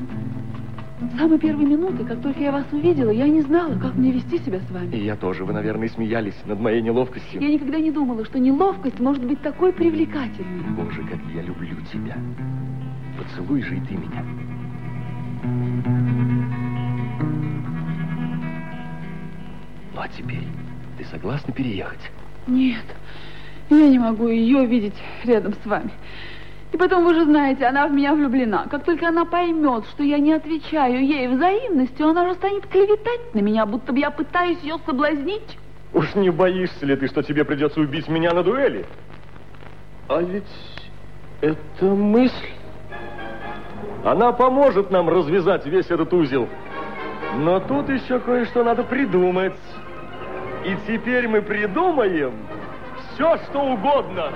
С 1.11 1.19
самой 1.19 1.39
первой 1.39 1.65
минуты, 1.65 2.05
как 2.05 2.23
только 2.23 2.41
я 2.41 2.53
вас 2.53 2.65
увидела, 2.71 3.11
я 3.11 3.27
не 3.27 3.43
знала, 3.43 3.77
как 3.79 3.95
мне 3.95 4.13
вести 4.13 4.39
себя 4.39 4.61
с 4.61 4.71
вами. 4.71 4.95
И 4.95 5.05
я 5.05 5.17
тоже. 5.17 5.45
Вы, 5.45 5.53
наверное, 5.53 5.89
смеялись 5.89 6.37
над 6.47 6.61
моей 6.61 6.81
неловкостью. 6.81 7.41
Я 7.41 7.49
никогда 7.49 7.79
не 7.79 7.91
думала, 7.91 8.25
что 8.25 8.39
неловкость 8.39 9.01
может 9.01 9.25
быть 9.25 9.41
такой 9.43 9.73
привлекательной. 9.73 10.63
Боже, 10.77 11.03
как 11.03 11.19
я 11.35 11.43
люблю 11.43 11.77
тебя. 11.93 12.17
Поцелуй 13.19 13.63
же 13.63 13.77
и 13.77 13.81
ты 13.81 13.95
меня. 13.95 14.25
Ну, 19.95 20.01
а 20.01 20.09
теперь 20.09 20.47
ты 20.99 21.05
согласна 21.05 21.53
переехать? 21.53 22.11
Нет, 22.47 22.85
я 23.71 23.89
не 23.89 23.99
могу 23.99 24.29
ее 24.29 24.67
видеть 24.67 24.95
рядом 25.25 25.55
с 25.55 25.67
вами. 25.67 25.91
И 26.73 26.77
потом, 26.79 27.05
вы 27.05 27.15
же 27.15 27.25
знаете, 27.25 27.67
она 27.67 27.87
в 27.87 27.93
меня 27.93 28.15
влюблена. 28.15 28.67
Как 28.71 28.85
только 28.85 29.09
она 29.09 29.27
поймет, 29.27 29.85
что 29.91 30.03
я 30.03 30.19
не 30.19 30.33
отвечаю 30.33 31.05
ей 31.05 31.29
взаимностью, 31.29 32.09
она 32.09 32.27
же 32.29 32.35
станет 32.35 32.67
клеветать 32.67 33.35
на 33.35 33.41
меня, 33.41 33.67
будто 33.67 33.93
бы 33.93 33.99
я 33.99 34.11
пытаюсь 34.11 34.59
ее 34.63 34.77
соблазнить. 34.87 35.59
Уж 35.93 36.15
не 36.15 36.31
боишься 36.31 36.87
ли 36.87 36.97
ты, 36.97 37.09
что 37.09 37.23
тебе 37.23 37.45
придется 37.45 37.79
убить 37.81 38.09
меня 38.09 38.33
на 38.33 38.43
дуэли? 38.43 38.87
А 40.09 40.23
ведь 40.23 40.45
это 41.43 41.85
мысль. 41.85 42.49
Она 44.03 44.33
поможет 44.33 44.91
нам 44.91 45.11
развязать 45.11 45.67
весь 45.67 45.91
этот 45.91 46.13
узел. 46.15 46.49
Но 47.37 47.61
тут 47.61 47.91
еще 47.91 48.19
кое-что 48.19 48.65
надо 48.65 48.83
придумать. 48.83 49.53
И 50.65 50.75
теперь 50.87 51.29
мы 51.29 51.43
придумаем 51.43 52.33
все, 53.13 53.37
что 53.49 53.61
угодно. 53.61 54.33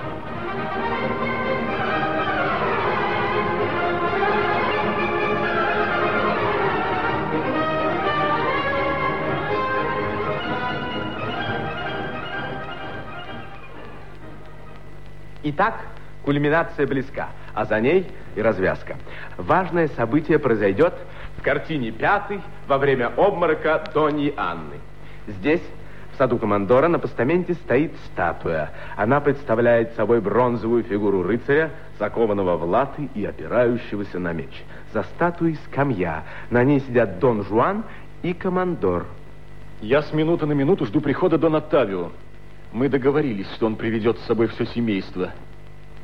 Итак, 15.49 15.75
кульминация 16.25 16.85
близка, 16.85 17.29
а 17.53 17.63
за 17.63 17.79
ней 17.79 18.05
и 18.35 18.41
развязка. 18.41 18.97
Важное 19.37 19.87
событие 19.87 20.39
произойдет 20.39 20.93
в 21.37 21.41
картине 21.41 21.91
пятой 21.91 22.41
во 22.67 22.77
время 22.77 23.13
обморока 23.15 23.81
Дони 23.93 24.33
Анны. 24.35 24.75
Здесь, 25.25 25.61
в 26.13 26.17
саду 26.17 26.37
командора, 26.37 26.89
на 26.89 26.99
постаменте 26.99 27.53
стоит 27.53 27.93
статуя. 28.07 28.71
Она 28.97 29.21
представляет 29.21 29.95
собой 29.95 30.19
бронзовую 30.19 30.83
фигуру 30.83 31.23
рыцаря, 31.23 31.71
закованного 31.97 32.57
в 32.57 32.65
латы 32.65 33.07
и 33.15 33.23
опирающегося 33.23 34.19
на 34.19 34.33
меч. 34.33 34.65
За 34.91 35.03
статуей 35.03 35.57
скамья. 35.67 36.23
На 36.49 36.65
ней 36.65 36.81
сидят 36.81 37.19
Дон 37.19 37.45
Жуан 37.45 37.85
и 38.21 38.33
командор. 38.33 39.05
Я 39.79 40.01
с 40.01 40.11
минуты 40.11 40.45
на 40.45 40.53
минуту 40.53 40.85
жду 40.85 40.99
прихода 40.99 41.37
Дон 41.37 41.55
Оттавио. 41.55 42.11
Мы 42.77 42.89
договорились, 42.89 43.47
что 43.55 43.65
он 43.65 43.75
приведет 43.75 44.19
с 44.19 44.27
собой 44.27 44.45
все 44.49 44.67
семейство. 44.67 45.31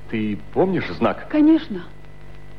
Ты 0.10 0.40
помнишь 0.54 0.90
знак? 0.90 1.28
Конечно. 1.30 1.84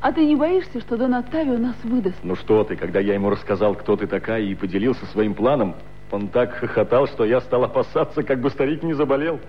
А 0.00 0.12
ты 0.12 0.24
не 0.24 0.36
боишься, 0.36 0.78
что 0.78 0.96
Дон 0.96 1.14
Оттавио 1.14 1.58
нас 1.58 1.74
выдаст? 1.82 2.18
Ну 2.22 2.36
что 2.36 2.62
ты, 2.62 2.76
когда 2.76 3.00
я 3.00 3.14
ему 3.14 3.28
рассказал, 3.28 3.74
кто 3.74 3.96
ты 3.96 4.06
такая, 4.06 4.42
и 4.42 4.54
поделился 4.54 5.04
своим 5.06 5.34
планом, 5.34 5.74
он 6.12 6.28
так 6.28 6.54
хохотал, 6.54 7.08
что 7.08 7.24
я 7.24 7.40
стал 7.40 7.64
опасаться, 7.64 8.22
как 8.22 8.38
бы 8.38 8.50
старик 8.50 8.84
не 8.84 8.94
заболел. 8.94 9.40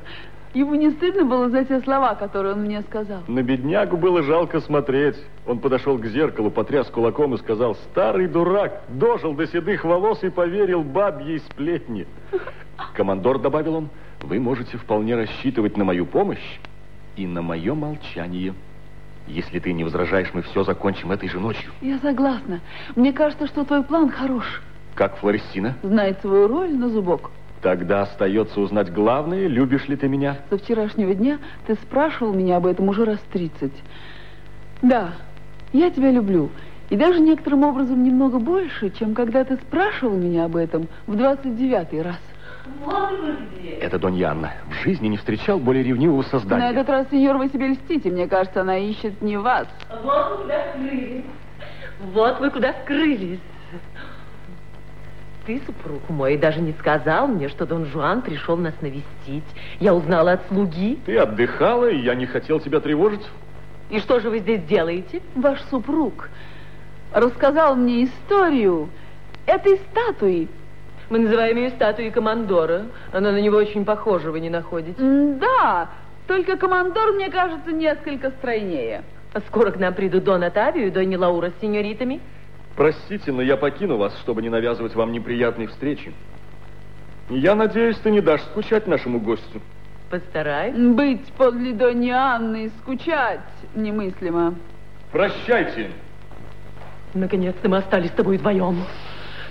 Ему 0.55 0.73
не 0.73 0.89
стыдно 0.89 1.25
было 1.25 1.47
за 1.51 1.63
те 1.63 1.79
слова, 1.81 2.15
которые 2.15 2.53
он 2.53 2.61
мне 2.61 2.81
сказал? 2.81 3.19
На 3.27 3.43
беднягу 3.43 3.97
было 3.97 4.23
жалко 4.23 4.61
смотреть. 4.61 5.17
Он 5.45 5.59
подошел 5.59 5.99
к 5.99 6.07
зеркалу, 6.07 6.49
потряс 6.49 6.87
кулаком 6.87 7.35
и 7.35 7.37
сказал, 7.37 7.75
старый 7.91 8.27
дурак, 8.27 8.81
дожил 8.89 9.35
до 9.35 9.45
седых 9.45 9.83
волос 9.83 10.23
и 10.23 10.29
поверил 10.31 10.81
бабьей 10.81 11.37
сплетни. 11.51 12.07
Командор, 12.95 13.37
добавил 13.37 13.75
он, 13.75 13.89
вы 14.21 14.39
можете 14.39 14.77
вполне 14.77 15.15
рассчитывать 15.15 15.77
на 15.77 15.83
мою 15.83 16.05
помощь 16.05 16.59
и 17.15 17.25
на 17.27 17.41
мое 17.41 17.73
молчание. 17.73 18.53
Если 19.27 19.59
ты 19.59 19.73
не 19.73 19.83
возражаешь, 19.83 20.31
мы 20.33 20.43
все 20.43 20.63
закончим 20.63 21.11
этой 21.11 21.29
же 21.29 21.39
ночью. 21.39 21.71
Я 21.81 21.97
согласна. 21.99 22.61
Мне 22.95 23.11
кажется, 23.11 23.47
что 23.47 23.65
твой 23.65 23.83
план 23.83 24.09
хорош. 24.09 24.61
Как 24.93 25.17
Флористина? 25.17 25.75
Знает 25.81 26.21
свою 26.21 26.47
роль 26.47 26.73
на 26.73 26.89
зубок. 26.89 27.31
Тогда 27.61 28.03
остается 28.03 28.59
узнать 28.59 28.93
главное, 28.93 29.47
любишь 29.47 29.87
ли 29.87 29.95
ты 29.95 30.07
меня? 30.07 30.37
Со 30.49 30.57
вчерашнего 30.57 31.15
дня 31.15 31.39
ты 31.65 31.73
спрашивал 31.75 32.33
меня 32.33 32.57
об 32.57 32.67
этом 32.67 32.87
уже 32.89 33.05
раз 33.05 33.19
тридцать. 33.31 33.73
Да, 34.83 35.15
я 35.73 35.89
тебя 35.89 36.11
люблю. 36.11 36.51
И 36.91 36.95
даже 36.95 37.19
некоторым 37.19 37.63
образом 37.63 38.03
немного 38.03 38.37
больше, 38.37 38.91
чем 38.91 39.15
когда 39.15 39.43
ты 39.43 39.55
спрашивал 39.55 40.15
меня 40.15 40.45
об 40.45 40.55
этом 40.55 40.87
в 41.07 41.15
двадцать 41.15 41.57
девятый 41.57 42.03
раз. 42.03 42.19
Вот 42.83 43.19
вы 43.19 43.35
где. 43.59 43.71
Это 43.71 43.99
Донья 43.99 44.29
Анна. 44.31 44.53
В 44.69 44.83
жизни 44.83 45.07
не 45.07 45.17
встречал 45.17 45.59
более 45.59 45.83
ревнивого 45.83 46.23
создания. 46.23 46.65
На 46.65 46.71
этот 46.71 46.89
раз, 46.89 47.07
сеньор, 47.11 47.37
вы 47.37 47.49
себе 47.49 47.67
льстите. 47.67 48.09
Мне 48.09 48.27
кажется, 48.27 48.61
она 48.61 48.77
ищет 48.77 49.21
не 49.21 49.37
вас. 49.37 49.67
Вот 50.03 50.29
вы 50.29 50.41
куда 50.43 50.63
скрылись. 50.73 51.25
Вот 52.13 52.39
вы 52.39 52.49
куда 52.49 52.73
скрылись. 52.83 53.39
Ты, 55.45 55.61
супруг 55.65 56.09
мой, 56.09 56.37
даже 56.37 56.59
не 56.59 56.73
сказал 56.73 57.27
мне, 57.27 57.49
что 57.49 57.67
Дон 57.67 57.85
Жуан 57.85 58.23
пришел 58.23 58.57
нас 58.57 58.73
навестить. 58.81 59.43
Я 59.79 59.93
узнала 59.93 60.33
от 60.33 60.47
слуги. 60.47 60.97
Ты 61.05 61.17
отдыхала, 61.17 61.89
и 61.89 61.99
я 61.99 62.15
не 62.15 62.25
хотел 62.25 62.59
тебя 62.59 62.79
тревожить. 62.79 63.21
И 63.91 63.99
что 63.99 64.19
же 64.19 64.31
вы 64.31 64.39
здесь 64.39 64.63
делаете? 64.63 65.21
Ваш 65.35 65.61
супруг 65.69 66.29
рассказал 67.13 67.75
мне 67.75 68.05
историю 68.05 68.89
этой 69.45 69.77
статуи. 69.91 70.47
Мы 71.10 71.19
называем 71.19 71.57
ее 71.57 71.69
статуей 71.72 72.11
командора. 72.11 72.86
Она 73.11 73.32
на 73.32 73.40
него 73.40 73.57
очень 73.57 73.86
похожа, 73.86 74.32
вы 74.32 74.40
не 74.40 74.49
находите? 74.49 74.95
Да, 75.40 75.90
только 76.27 76.57
командор, 76.57 77.14
мне 77.14 77.30
кажется, 77.30 77.72
несколько 77.72 78.32
стройнее. 78.32 79.03
А 79.34 79.41
скоро 79.41 79.72
к 79.72 79.77
нам 79.77 79.94
придут 79.94 80.23
Дон 80.23 80.44
Отавио 80.44 80.88
и 80.88 80.90
Донни 80.90 81.15
Лаура 81.15 81.52
с 81.52 81.61
сеньоритами? 81.61 82.22
Простите, 82.76 83.32
но 83.32 83.41
я 83.41 83.57
покину 83.57 83.98
вас, 83.98 84.18
чтобы 84.19 84.41
не 84.41 84.49
навязывать 84.49 84.95
вам 84.95 85.11
неприятные 85.11 85.68
встречи. 85.68 86.14
Я 87.30 87.56
надеюсь, 87.56 87.98
ты 87.98 88.11
не 88.11 88.22
дашь 88.22 88.41
скучать 88.41 88.88
нашему 88.88 89.19
гостю. 89.19 89.61
Постараюсь. 90.10 90.76
Быть 90.76 91.26
подле 91.34 91.73
Донни 91.73 92.11
Анны 92.11 92.65
и 92.65 92.69
скучать 92.82 93.40
немыслимо. 93.76 94.56
Прощайте. 95.11 95.90
Наконец-то 97.14 97.69
мы 97.69 97.77
остались 97.77 98.10
с 98.10 98.14
тобой 98.14 98.38
вдвоем. 98.38 98.84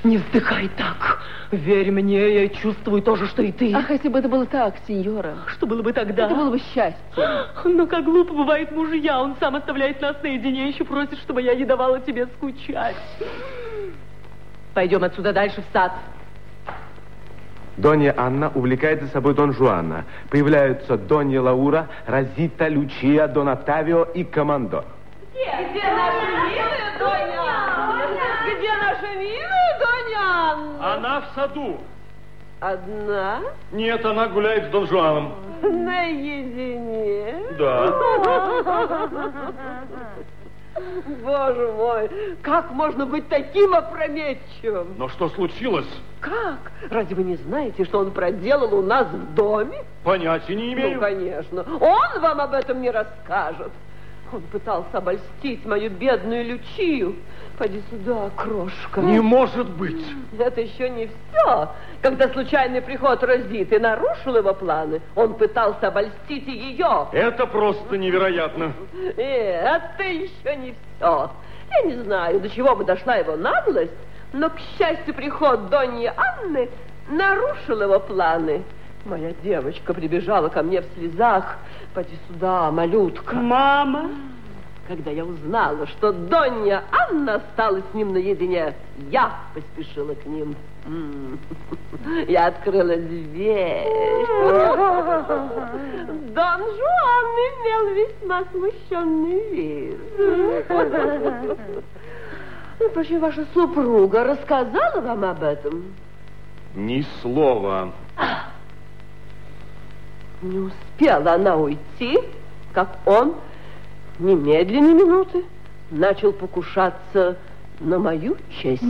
Не 0.05 0.19
вздыхай 0.19 0.69
так. 0.77 1.23
Верь 1.51 1.91
мне, 1.91 2.43
я 2.43 2.49
чувствую 2.51 3.01
то 3.01 3.17
же, 3.17 3.27
что 3.27 3.43
и 3.43 3.51
ты. 3.51 3.73
Ах, 3.75 3.89
если 3.91 4.09
бы 4.09 4.19
это 4.19 4.29
было 4.29 4.45
так, 4.45 4.75
сеньора. 4.87 5.37
Что 5.47 5.67
было 5.67 5.81
бы 5.83 5.95
тогда? 5.95 6.27
Это 6.27 6.35
было 6.35 6.51
бы 6.51 6.59
счастье. 6.59 6.99
Но 7.65 7.87
как 7.87 8.05
глупо 8.05 8.35
бывает 8.35 8.71
мужья. 8.71 9.21
Он 9.21 9.35
сам 9.41 9.57
оставляет 9.57 10.03
нас 10.03 10.17
наедине, 10.23 10.69
еще 10.69 10.85
просит, 10.85 11.19
чтобы 11.21 11.41
я 11.41 11.55
не 11.55 11.65
давала 11.65 12.01
тебе 12.01 12.27
скучать. 12.27 12.97
Пойдем 14.75 15.03
отсюда 15.05 15.33
дальше 15.33 15.63
в 15.63 15.73
сад. 15.73 15.93
Донья 17.79 18.15
Анна 18.17 18.51
увлекает 18.55 19.03
за 19.03 19.09
собой 19.09 19.35
Дон 19.35 19.53
Жуана. 19.53 20.05
Появляются 20.31 20.99
Донья 20.99 21.41
Лаура, 21.41 21.89
Розита, 22.07 22.69
Лючия, 22.69 23.27
Дон 23.27 23.49
Оттавио 23.49 24.05
и 24.05 24.23
Командор. 24.23 24.85
Где? 25.35 25.51
Где 25.71 25.83
наша 25.83 26.27
милая 26.47 27.35
Анна? 27.37 28.57
Где 28.57 28.73
наша 28.73 29.15
милая 29.19 29.65
Анна? 30.17 30.95
Она 30.95 31.21
в 31.21 31.25
саду. 31.35 31.81
Одна? 32.61 33.41
Нет, 33.73 34.05
она 34.07 34.29
гуляет 34.29 34.67
с 34.67 34.69
Дон 34.69 34.87
Жуаном. 34.87 35.35
Наедине? 35.61 37.35
Да. 37.59 37.91
Боже 41.23 41.73
мой, 41.77 42.11
как 42.43 42.71
можно 42.73 43.07
быть 43.07 43.29
таким 43.29 43.75
опрометчивым? 43.75 44.95
Но 44.99 45.09
что 45.09 45.29
случилось? 45.29 45.89
Как? 46.21 46.73
Разве 46.91 47.17
вы 47.17 47.23
не 47.25 47.37
знаете, 47.37 47.85
что 47.85 47.99
он 47.99 48.11
проделал 48.11 48.75
у 48.75 48.83
нас 48.83 49.07
в 49.07 49.35
доме? 49.35 49.85
Понятия 50.05 50.55
не 50.55 50.73
имею. 50.73 50.95
Ну, 50.95 51.01
конечно. 51.01 51.65
Он 51.81 52.21
вам 52.21 52.41
об 52.41 52.55
этом 52.55 52.81
не 52.81 52.91
расскажет. 52.91 53.73
Он 54.35 54.43
пытался 54.43 54.99
обольстить 54.99 55.65
мою 55.65 55.91
бедную 55.91 56.45
Лючию. 56.45 57.15
Поди 57.57 57.81
сюда, 57.89 58.31
крошка. 58.35 59.01
Не 59.01 59.21
может 59.21 59.71
быть. 59.71 60.05
Это 60.37 60.61
еще 60.61 60.91
не 60.91 61.07
все. 61.07 61.69
Когда 62.03 62.29
случайный 62.31 62.83
приход 62.83 63.23
Розиты 63.23 63.79
нарушил 63.79 64.37
его 64.37 64.53
планы, 64.53 65.01
он 65.15 65.35
пытался 65.35 65.87
обольстить 65.87 66.49
и 66.49 66.51
ее. 66.51 67.07
Это 67.13 67.47
просто 67.47 67.97
невероятно. 67.97 68.73
И 68.93 69.23
это 69.23 70.03
еще 70.03 70.57
не 70.57 70.75
все. 70.97 71.31
Я 71.71 71.83
не 71.85 72.03
знаю, 72.03 72.41
до 72.41 72.51
чего 72.51 72.75
бы 72.75 72.85
дошла 72.85 73.15
его 73.15 73.37
наглость, 73.37 73.93
но, 74.33 74.51
к 74.51 74.59
счастью, 74.77 75.15
приход 75.15 75.69
Доньи 75.71 76.13
Анны 76.17 76.69
нарушил 77.09 77.83
его 77.83 78.01
планы. 78.01 78.65
Моя 79.05 79.33
девочка 79.43 79.93
прибежала 79.93 80.49
ко 80.49 80.63
мне 80.63 80.81
в 80.81 80.87
слезах. 80.97 81.59
Поди 81.93 82.17
сюда, 82.27 82.71
малютка. 82.71 83.37
Мама, 83.37 84.11
Когда 84.89 85.11
я 85.11 85.25
узнала, 85.25 85.87
что 85.87 86.13
Донья 86.13 86.85
Анна 86.91 87.35
осталась 87.37 87.85
с 87.91 87.95
ним 87.95 88.13
наедине, 88.15 88.75
я 89.11 89.31
поспешила 89.55 90.15
к 90.15 90.25
ним. 90.25 90.57
Я 92.29 92.47
открыла 92.47 92.97
дверь. 92.97 93.87
Дон 96.35 96.61
Жуан 96.61 97.27
имел 97.47 97.95
весьма 97.95 98.45
смущенный 98.53 99.51
вид. 99.51 99.99
Ну, 102.81 102.89
Впрочем, 102.89 103.21
ваша 103.21 103.47
супруга 103.55 104.25
рассказала 104.25 105.01
вам 105.01 105.25
об 105.25 105.43
этом? 105.43 105.95
Ни 106.75 107.05
слова. 107.23 107.93
Не 110.45 110.59
успела 110.59 111.33
она 111.33 111.57
уйти, 111.57 112.19
как 112.75 112.99
он 113.07 113.35
немедленно 114.19 114.93
минуты 114.93 115.43
начал 115.91 116.35
покушаться 116.35 117.39
на 117.81 117.99
мою 117.99 118.37
честь. 118.51 118.83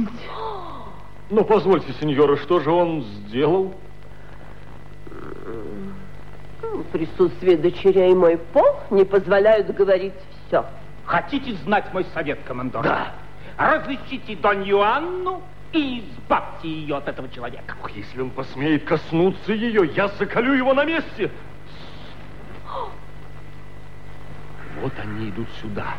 Но 1.30 1.44
позвольте, 1.44 1.92
сеньора, 2.00 2.36
что 2.38 2.58
же 2.58 2.72
он 2.72 3.02
сделал? 3.02 3.72
Ну, 6.60 6.82
Присутствие 6.90 7.56
дочерей 7.56 8.10
и 8.10 8.14
мой 8.16 8.36
пол 8.36 8.80
не 8.90 9.04
позволяют 9.04 9.72
говорить 9.72 10.14
все. 10.48 10.64
Хотите 11.04 11.54
знать 11.62 11.84
мой 11.92 12.04
совет, 12.14 12.40
командор? 12.44 12.82
Да. 12.82 13.12
Разыщите 13.56 14.34
Донью 14.34 14.82
Анну 14.82 15.40
и 15.74 16.00
избавьте 16.00 16.68
ее 16.68 16.96
от 16.96 17.08
этого 17.08 17.28
человека. 17.28 17.76
Ох, 17.82 17.90
если 17.90 18.20
он 18.20 18.30
посмеет 18.30 18.84
коснуться 18.84 19.52
ее, 19.52 19.90
я 19.94 20.08
заколю 20.08 20.54
его 20.54 20.72
на 20.74 20.84
месте. 20.84 21.30
Вот 24.80 24.92
они 24.98 25.30
идут 25.30 25.48
сюда. 25.60 25.94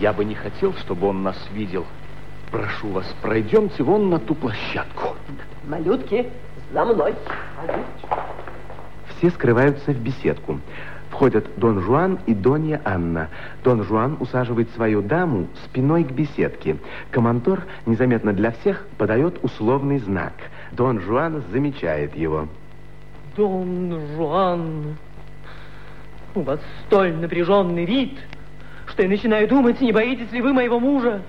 Я 0.00 0.12
бы 0.12 0.24
не 0.24 0.34
хотел, 0.34 0.74
чтобы 0.74 1.08
он 1.08 1.22
нас 1.22 1.36
видел. 1.52 1.86
Прошу 2.50 2.88
вас, 2.88 3.06
пройдемте 3.22 3.82
вон 3.82 4.08
на 4.10 4.18
ту 4.18 4.34
площадку. 4.34 5.16
Малютки, 5.66 6.30
за 6.72 6.84
мной. 6.84 7.14
Все 9.08 9.30
скрываются 9.30 9.92
в 9.92 9.98
беседку. 9.98 10.60
Входят 11.16 11.46
Дон 11.56 11.80
Жуан 11.80 12.18
и 12.26 12.34
Донья 12.34 12.78
Анна. 12.84 13.30
Дон 13.64 13.84
Жуан 13.84 14.18
усаживает 14.20 14.68
свою 14.72 15.00
даму 15.00 15.46
спиной 15.64 16.04
к 16.04 16.12
беседке. 16.12 16.76
Командор 17.10 17.62
незаметно 17.86 18.34
для 18.34 18.50
всех 18.50 18.86
подает 18.98 19.42
условный 19.42 19.98
знак. 19.98 20.34
Дон 20.72 21.00
Жуан 21.00 21.42
замечает 21.50 22.14
его. 22.14 22.48
Дон 23.34 23.98
Жуан, 24.14 24.98
у 26.34 26.40
вас 26.42 26.60
столь 26.84 27.14
напряженный 27.14 27.86
вид, 27.86 28.18
что 28.84 29.02
я 29.02 29.08
начинаю 29.08 29.48
думать, 29.48 29.80
не 29.80 29.92
боитесь 29.92 30.30
ли 30.32 30.42
вы 30.42 30.52
моего 30.52 30.78
мужа? 30.78 31.22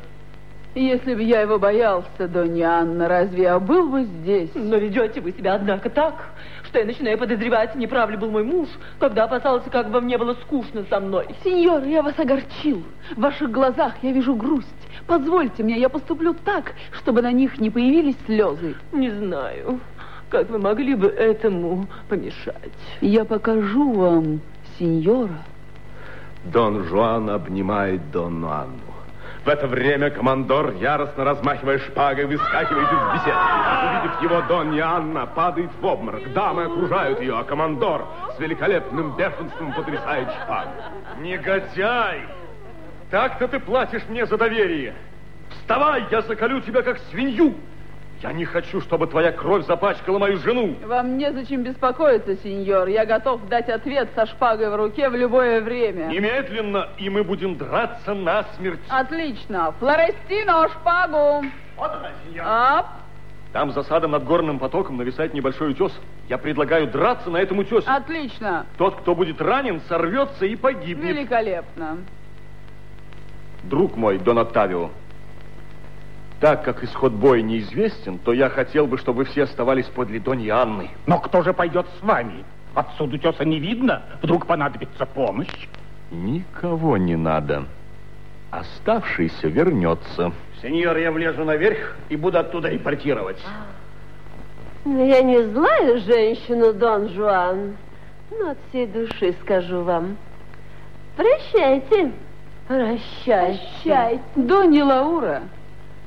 Если 0.76 1.16
бы 1.16 1.24
я 1.24 1.42
его 1.42 1.58
боялся, 1.60 2.28
Донья 2.28 2.82
Анна, 2.82 3.08
разве 3.08 3.44
я 3.44 3.58
был 3.58 3.90
бы 3.90 4.04
здесь? 4.04 4.52
Но 4.54 4.76
ведете 4.76 5.22
вы 5.22 5.32
себя, 5.32 5.56
однако, 5.56 5.90
так, 5.90 6.34
что 6.78 6.82
я 6.82 6.86
начинаю 6.86 7.18
подозревать, 7.18 7.74
не 7.76 7.88
прав 7.88 8.08
ли 8.12 8.18
был 8.18 8.30
мой 8.30 8.44
муж, 8.44 8.68
когда 9.00 9.24
опасался, 9.24 9.68
как 9.72 9.88
бы 9.88 9.94
вам 9.94 10.06
не 10.06 10.16
было 10.16 10.36
скучно 10.36 10.86
со 10.88 11.00
мной. 11.00 11.26
Сеньор, 11.44 11.84
я 11.86 12.04
вас 12.04 12.20
огорчил. 12.20 12.84
В 13.16 13.20
ваших 13.20 13.50
глазах 13.50 13.96
я 14.04 14.12
вижу 14.12 14.36
грусть. 14.36 14.68
Позвольте 15.08 15.64
мне, 15.64 15.80
я 15.80 15.90
поступлю 15.90 16.36
так, 16.46 16.74
чтобы 16.92 17.24
на 17.24 17.32
них 17.32 17.60
не 17.60 17.72
появились 17.72 18.16
слезы. 18.28 18.76
Не 18.92 19.10
знаю, 19.10 19.80
как 20.30 20.52
вы 20.52 20.60
могли 20.60 20.94
бы 20.94 21.08
этому 21.08 21.88
помешать. 22.10 22.72
Я 23.02 23.26
покажу 23.26 23.94
вам, 23.94 24.42
сеньора. 24.78 25.44
Дон 26.46 26.84
Жуан 26.84 27.32
обнимает 27.32 28.12
Донну 28.12 28.50
Анну. 28.50 28.87
В 29.48 29.50
это 29.50 29.66
время 29.66 30.10
командор, 30.10 30.74
яростно 30.74 31.24
размахивая 31.24 31.80
шпагой, 31.80 32.26
выскакивает 32.26 32.86
из 32.86 33.14
беседки. 33.14 33.32
Увидев 33.88 34.22
его, 34.22 34.42
Донья 34.42 34.88
Анна 34.88 35.26
падает 35.26 35.70
в 35.80 35.86
обморок. 35.86 36.34
Дамы 36.34 36.66
окружают 36.66 37.22
ее, 37.22 37.40
а 37.40 37.46
командор 37.46 38.06
с 38.36 38.40
великолепным 38.42 39.16
бешенством 39.16 39.72
потрясает 39.72 40.28
шпагой. 40.32 40.74
Негодяй! 41.22 42.28
Так-то 43.10 43.48
ты 43.48 43.62
платишь 43.62 44.04
мне 44.10 44.26
за 44.26 44.38
доверие. 44.38 44.94
Вставай, 45.52 46.04
я 46.12 46.24
заколю 46.24 46.60
тебя 46.60 46.82
как 46.82 46.98
свинью. 47.10 47.56
Я 48.22 48.34
не 48.34 48.46
хочу, 48.46 48.82
чтобы 48.82 49.06
твоя 49.06 49.32
кровь 49.32 49.66
запачкала 49.66 50.18
мою 50.18 50.38
жену. 50.38 50.76
Вам 50.86 51.18
незачем 51.18 51.62
беспокоиться, 51.62 52.36
сеньор. 52.38 52.88
Я 52.88 53.06
готов 53.06 53.48
дать 53.48 53.70
ответ 53.70 54.10
со 54.16 54.26
шпагой 54.26 54.70
в 54.72 54.76
руке 54.76 55.10
в 55.10 55.16
любое 55.16 55.62
время. 55.62 56.08
Немедленно, 56.08 56.90
и 56.98 57.10
мы 57.10 57.24
будем 57.24 57.58
драться 57.58 58.16
насмерть. 58.16 58.80
Отлично. 58.90 59.72
Флорестино, 59.80 60.68
шпагу. 60.70 61.46
Вот 61.76 61.92
она, 61.92 62.10
сеньор. 62.26 62.48
Оп. 62.48 62.86
Там 63.54 63.72
за 63.72 63.84
садом 63.84 64.12
над 64.12 64.24
горным 64.24 64.58
потоком 64.60 64.98
нависает 64.98 65.34
небольшой 65.34 65.72
утес. 65.72 65.92
Я 66.28 66.38
предлагаю 66.38 66.88
драться 66.88 67.30
на 67.30 67.38
этом 67.38 67.60
утесе. 67.60 67.88
Отлично. 67.88 68.66
Тот, 68.78 68.96
кто 68.96 69.14
будет 69.14 69.40
ранен, 69.42 69.80
сорвется 69.88 70.46
и 70.46 70.56
погибнет. 70.56 71.06
Великолепно. 71.16 71.98
Друг 73.64 73.96
мой, 73.96 74.18
Дон 74.18 74.40
Оттавио, 74.40 74.90
так 76.40 76.64
как 76.64 76.84
исход 76.84 77.14
боя 77.14 77.42
неизвестен, 77.42 78.20
то 78.20 78.34
я 78.34 78.50
хотел 78.50 78.88
бы, 78.88 78.98
чтобы 78.98 79.20
вы 79.20 79.26
все 79.26 79.44
оставались 79.44 79.86
подле 79.86 80.20
Доньи 80.20 80.50
Анны. 80.50 80.90
Но 81.06 81.20
кто 81.20 81.42
же 81.42 81.54
пойдет 81.54 81.88
с 82.00 82.04
вами? 82.04 82.44
Отсюда 82.76 83.16
утеса 83.16 83.44
не 83.44 83.60
видно. 83.60 84.04
Вдруг 84.22 84.46
понадобится 84.46 85.06
помощь. 85.06 85.68
Никого 86.12 86.98
не 86.98 87.16
надо. 87.16 87.66
Оставшийся 88.52 89.48
вернется. 89.48 90.32
Сеньор, 90.62 90.98
я 90.98 91.12
влезу 91.12 91.44
наверх 91.44 91.96
и 92.10 92.16
буду 92.16 92.38
оттуда 92.40 92.70
репортировать. 92.70 93.44
Но 94.86 95.04
я 95.04 95.22
не 95.22 95.44
злая 95.44 95.98
женщина, 95.98 96.72
Дон 96.72 97.10
Жуан. 97.10 97.76
Но 98.32 98.52
от 98.52 98.58
всей 98.70 98.88
души 98.88 99.36
скажу 99.42 99.82
вам. 99.82 100.18
Прощайте. 101.16 102.12
Прощайте. 102.68 103.60
Прощайте. 103.84 104.22
Донья 104.36 104.86
Лаура, 104.86 105.42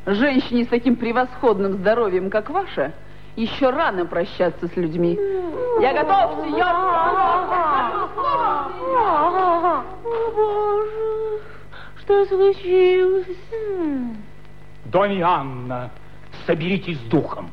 женщине 0.07 0.65
с 0.65 0.69
таким 0.69 0.97
превосходным 0.97 1.75
здоровьем, 1.75 2.31
как 2.31 2.51
ваша, 2.51 2.93
еще 3.37 3.71
рано 3.71 4.07
прощаться 4.07 4.69
с 4.69 4.77
людьми. 4.77 5.19
Я 5.81 5.93
готов, 5.93 6.45
сеньор. 6.45 6.69
О, 8.93 9.85
Боже, 10.35 11.41
что 12.01 12.27
случилось? 12.27 13.27
Донья 14.87 15.27
Анна, 15.27 15.91
соберитесь 16.47 16.99
с 16.99 17.03
духом. 17.03 17.51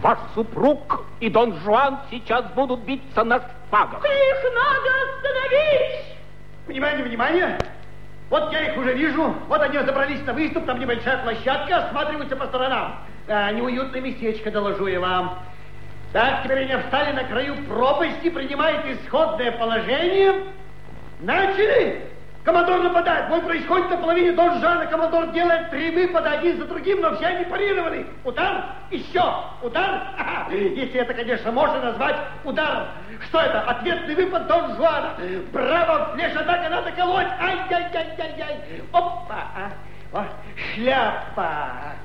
Ваш 0.00 0.18
супруг 0.34 1.04
и 1.20 1.30
Дон 1.30 1.56
Жуан 1.64 2.00
сейчас 2.10 2.44
будут 2.54 2.80
биться 2.80 3.24
на 3.24 3.40
шпагах. 3.40 4.04
Их 4.04 4.44
надо 4.54 4.90
остановить! 5.16 6.16
Внимание, 6.66 7.04
внимание! 7.04 7.58
Вот 8.28 8.52
я 8.52 8.72
их 8.72 8.76
уже 8.76 8.94
вижу. 8.94 9.34
Вот 9.48 9.62
они 9.62 9.78
забрались 9.78 10.24
на 10.24 10.32
выступ, 10.32 10.66
там 10.66 10.80
небольшая 10.80 11.18
площадка, 11.18 11.86
осматриваются 11.86 12.36
по 12.36 12.46
сторонам. 12.46 12.96
А, 13.28 13.52
неуютное 13.52 14.00
местечко, 14.00 14.50
доложу 14.50 14.86
я 14.86 15.00
вам. 15.00 15.38
Так, 16.12 16.44
теперь 16.44 16.64
они 16.64 16.82
встали 16.82 17.12
на 17.12 17.24
краю 17.24 17.56
пропасти, 17.68 18.30
принимают 18.30 18.86
исходное 18.86 19.52
положение. 19.52 20.44
Начали! 21.20 22.02
Командор 22.46 22.80
нападает. 22.80 23.28
Бой 23.28 23.40
происходит 23.42 23.90
на 23.90 23.96
половине 23.96 24.30
Дон 24.30 24.60
Жана. 24.60 24.86
Командор 24.86 25.32
делает 25.32 25.68
три 25.70 25.90
выпада 25.90 26.30
один 26.30 26.58
за 26.58 26.66
другим, 26.66 27.00
но 27.00 27.16
все 27.16 27.26
они 27.26 27.44
парировали. 27.46 28.06
Удар, 28.22 28.66
еще, 28.88 29.20
удар. 29.62 30.14
Если 30.52 31.00
это, 31.00 31.12
конечно, 31.12 31.50
можно 31.50 31.80
назвать 31.80 32.14
ударом. 32.44 32.86
Что 33.24 33.40
это? 33.40 33.62
Ответный 33.62 34.14
выпад 34.14 34.46
Дон 34.46 34.76
Жуана. 34.76 35.14
Браво, 35.52 36.12
флеш-атака, 36.14 36.68
надо 36.68 36.92
колоть. 36.92 37.26
Ай-яй-яй-яй-яй. 37.40 38.82
Опа. 38.92 39.42
а. 39.56 39.72
О, 40.16 40.24
шляпа. 40.54 41.96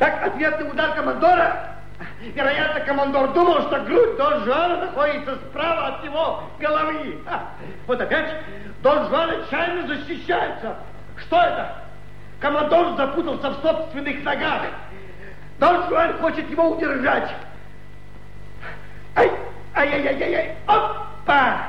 Так, 0.00 0.26
ответный 0.26 0.68
удар 0.68 0.96
командора. 0.96 1.75
Вероятно, 2.20 2.80
командор 2.80 3.32
думал, 3.32 3.62
что 3.62 3.80
грудь 3.80 4.16
Дон 4.16 4.44
Жуана 4.44 4.76
находится 4.86 5.36
справа 5.36 5.86
от 5.86 6.04
его 6.04 6.42
головы. 6.58 7.18
А, 7.26 7.48
Вот 7.86 8.00
опять 8.00 8.42
Дон 8.82 9.08
Жуан 9.08 9.30
отчаянно 9.30 9.86
защищается. 9.86 10.76
Что 11.16 11.36
это? 11.40 11.74
Командор 12.40 12.96
запутался 12.96 13.50
в 13.50 13.62
собственных 13.62 14.22
ногах. 14.24 14.62
Дон 15.58 15.88
Жуан 15.88 16.18
хочет 16.18 16.50
его 16.50 16.70
удержать. 16.70 17.30
Ай, 19.14 19.30
ай-яй-яй-яй, 19.74 20.56
опа! 20.66 21.62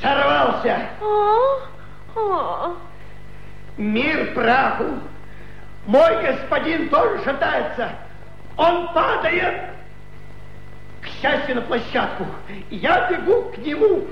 Сорвался. 0.00 0.88
О, 1.00 2.18
о. 2.18 2.76
Мир 3.76 4.32
праху. 4.32 5.00
Мой 5.86 6.22
господин 6.22 6.88
тоже 6.88 7.22
шатается. 7.24 7.90
Он 8.56 8.88
падает. 8.92 9.70
К 11.02 11.06
счастью, 11.06 11.56
на 11.56 11.60
площадку. 11.62 12.26
Я 12.70 13.10
бегу 13.10 13.50
к 13.52 13.58
нему. 13.58 14.06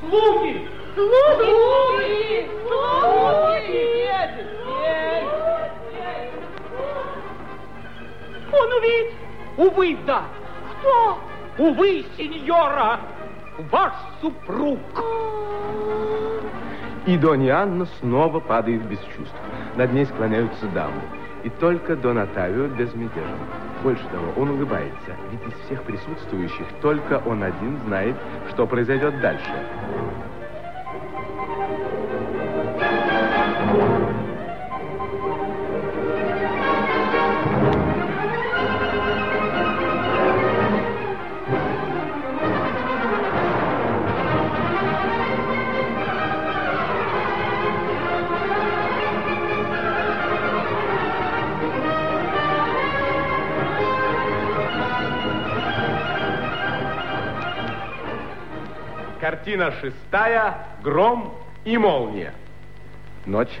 Слуги, 0.00 0.68
Слуги! 0.96 2.48
Слуги! 2.66 3.86
Он 8.50 8.72
увидит. 8.72 9.12
Увы, 9.58 9.98
да. 10.06 10.24
Кто? 10.80 11.18
Увы, 11.58 12.06
сеньора, 12.16 13.00
ваш 13.70 13.92
супруг. 14.22 14.80
И 17.06 17.16
Донья 17.18 17.58
Анна 17.60 17.86
снова 18.00 18.40
падает 18.40 18.82
без 18.86 18.98
чувств. 19.16 19.36
Над 19.76 19.92
ней 19.92 20.06
склоняются 20.06 20.66
дамы. 20.68 21.02
И 21.46 21.48
только 21.60 21.94
Дон 21.94 22.18
Отавио 22.18 22.66
безмятежен. 22.66 23.38
Больше 23.84 24.02
того, 24.08 24.32
он 24.36 24.50
улыбается, 24.50 25.14
ведь 25.30 25.46
из 25.46 25.54
всех 25.64 25.80
присутствующих 25.84 26.66
только 26.82 27.22
он 27.24 27.44
один 27.44 27.78
знает, 27.86 28.16
что 28.50 28.66
произойдет 28.66 29.20
дальше. 29.20 29.54
Картина 59.46 59.70
шестая. 59.80 60.56
Гром 60.82 61.32
и 61.64 61.78
молния. 61.78 62.34
Ночь. 63.26 63.60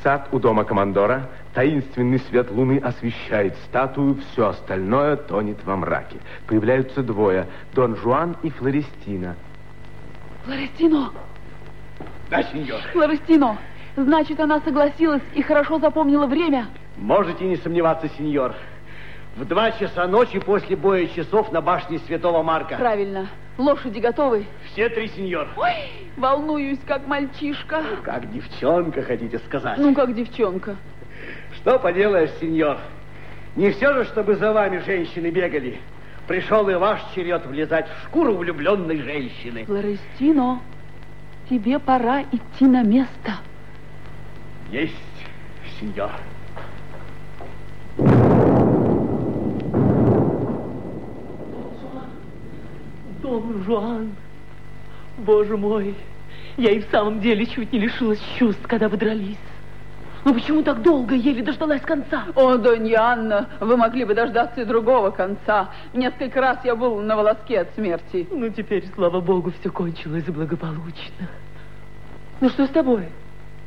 Сад 0.00 0.28
у 0.30 0.38
дома 0.38 0.62
командора. 0.62 1.28
Таинственный 1.54 2.20
свет 2.20 2.52
луны 2.52 2.78
освещает 2.78 3.56
статую. 3.64 4.18
Все 4.30 4.50
остальное 4.50 5.16
тонет 5.16 5.56
во 5.64 5.74
мраке. 5.74 6.18
Появляются 6.46 7.02
двое. 7.02 7.48
Дон 7.72 7.96
Жуан 7.96 8.36
и 8.44 8.50
Флорестина. 8.50 9.34
Флорестино! 10.44 11.10
Да, 12.30 12.40
сеньор. 12.44 12.78
Флорестино! 12.92 13.58
Значит, 13.96 14.38
она 14.38 14.60
согласилась 14.60 15.22
и 15.34 15.42
хорошо 15.42 15.80
запомнила 15.80 16.26
время? 16.26 16.68
Можете 16.96 17.44
не 17.44 17.56
сомневаться, 17.56 18.08
сеньор. 18.16 18.54
В 19.34 19.44
два 19.46 19.72
часа 19.72 20.06
ночи 20.06 20.38
после 20.38 20.76
боя 20.76 21.08
часов 21.08 21.50
на 21.50 21.60
башне 21.60 21.98
Святого 21.98 22.44
Марка. 22.44 22.76
Правильно. 22.76 23.26
Лошади 23.56 24.00
готовы? 24.00 24.46
Все 24.72 24.88
три, 24.88 25.08
сеньор. 25.08 25.48
Ой, 25.56 25.74
волнуюсь, 26.16 26.80
как 26.86 27.06
мальчишка. 27.06 27.82
Как 28.02 28.30
девчонка, 28.32 29.02
хотите 29.02 29.38
сказать? 29.38 29.78
Ну, 29.78 29.94
как 29.94 30.14
девчонка. 30.14 30.76
Что 31.56 31.78
поделаешь, 31.78 32.30
сеньор? 32.40 32.78
Не 33.54 33.70
все 33.70 33.94
же, 33.94 34.04
чтобы 34.06 34.34
за 34.34 34.52
вами 34.52 34.78
женщины 34.78 35.30
бегали. 35.30 35.78
Пришел 36.26 36.68
и 36.68 36.74
ваш 36.74 37.00
черед 37.14 37.46
влезать 37.46 37.86
в 37.86 38.06
шкуру 38.06 38.34
влюбленной 38.36 39.00
женщины. 39.02 39.64
Флорестино, 39.66 40.60
тебе 41.48 41.78
пора 41.78 42.22
идти 42.22 42.64
на 42.64 42.82
место. 42.82 43.34
Есть, 44.70 44.94
сеньор. 45.78 46.10
Дон 53.24 53.64
Жуан, 53.64 54.12
боже 55.16 55.56
мой, 55.56 55.94
я 56.58 56.72
и 56.72 56.80
в 56.80 56.84
самом 56.90 57.20
деле 57.20 57.46
чуть 57.46 57.72
не 57.72 57.78
лишилась 57.78 58.20
чувств, 58.38 58.60
когда 58.68 58.90
вы 58.90 58.98
дрались. 58.98 59.38
Но 60.26 60.34
почему 60.34 60.62
так 60.62 60.82
долго 60.82 61.14
еле 61.14 61.42
дождалась 61.42 61.80
конца? 61.80 62.24
О, 62.34 62.58
Донья 62.58 63.00
Анна, 63.00 63.48
вы 63.60 63.78
могли 63.78 64.04
бы 64.04 64.14
дождаться 64.14 64.60
и 64.60 64.64
другого 64.66 65.10
конца. 65.10 65.70
Несколько 65.94 66.42
раз 66.42 66.58
я 66.64 66.76
был 66.76 67.00
на 67.00 67.16
волоске 67.16 67.60
от 67.60 67.74
смерти. 67.74 68.26
Ну, 68.30 68.50
теперь, 68.50 68.84
слава 68.94 69.22
богу, 69.22 69.52
все 69.58 69.70
кончилось 69.70 70.24
благополучно. 70.24 71.26
Ну, 72.42 72.50
что 72.50 72.66
с 72.66 72.70
тобой? 72.70 73.08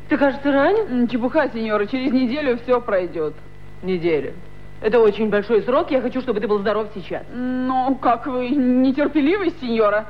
Ты, 0.07 0.17
кажется, 0.17 0.51
ранен? 0.51 1.07
Чепуха, 1.07 1.49
сеньора, 1.49 1.87
через 1.87 2.11
неделю 2.11 2.59
все 2.59 2.79
пройдет. 2.79 3.33
Неделя. 3.81 4.33
Это 4.81 4.99
очень 4.99 5.29
большой 5.29 5.63
срок, 5.63 5.89
я 5.91 6.01
хочу, 6.01 6.21
чтобы 6.21 6.39
ты 6.39 6.47
был 6.47 6.59
здоров 6.59 6.89
сейчас. 6.93 7.23
Ну, 7.33 7.95
как 7.95 8.27
вы 8.27 8.49
нетерпеливый, 8.49 9.53
сеньора? 9.59 10.05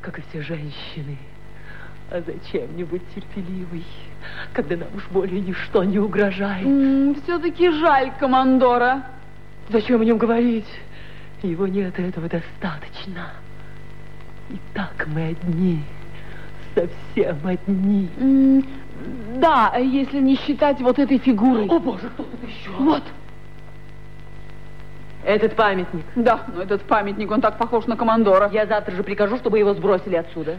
Как 0.00 0.18
и 0.18 0.22
все 0.30 0.42
женщины. 0.42 1.16
А 2.10 2.20
зачем 2.20 2.76
не 2.76 2.82
быть 2.82 3.02
терпеливой, 3.14 3.84
когда 4.52 4.76
нам 4.76 4.88
уж 4.96 5.06
более 5.10 5.40
ничто 5.40 5.84
не 5.84 6.00
угрожает? 6.00 6.66
Все-таки 7.22 7.70
жаль 7.70 8.10
командора. 8.18 9.04
Зачем 9.68 10.00
о 10.00 10.04
нем 10.04 10.18
говорить? 10.18 10.66
Его 11.42 11.68
нет, 11.68 11.96
этого 11.98 12.28
достаточно. 12.28 13.30
И 14.50 14.58
так 14.74 15.06
мы 15.06 15.28
одни, 15.28 15.84
совсем 16.74 17.38
одни. 17.46 18.08
Да, 19.36 19.76
если 19.78 20.18
не 20.18 20.34
считать 20.36 20.80
вот 20.80 20.98
этой 20.98 21.18
фигуры. 21.18 21.66
О, 21.68 21.78
боже, 21.78 22.08
кто 22.08 22.24
тут 22.24 22.42
еще? 22.42 22.70
Вот. 22.78 23.04
Этот 25.24 25.54
памятник. 25.54 26.04
Да, 26.14 26.40
но 26.48 26.62
этот 26.62 26.82
памятник, 26.82 27.30
он 27.30 27.40
так 27.40 27.58
похож 27.58 27.86
на 27.86 27.96
командора. 27.96 28.48
Я 28.52 28.66
завтра 28.66 28.94
же 28.94 29.02
прикажу, 29.02 29.36
чтобы 29.36 29.58
его 29.58 29.74
сбросили 29.74 30.16
отсюда. 30.16 30.56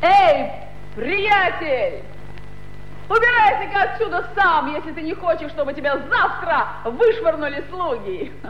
Эй, 0.00 0.50
приятель! 0.94 2.04
Убирайся-ка 3.08 3.82
отсюда 3.82 4.26
сам, 4.34 4.72
если 4.72 4.92
ты 4.92 5.02
не 5.02 5.14
хочешь, 5.14 5.50
чтобы 5.50 5.74
тебя 5.74 5.98
завтра 5.98 6.68
вышвырнули 6.84 7.64
слуги. 7.70 8.32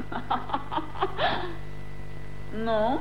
Ну, 2.54 3.00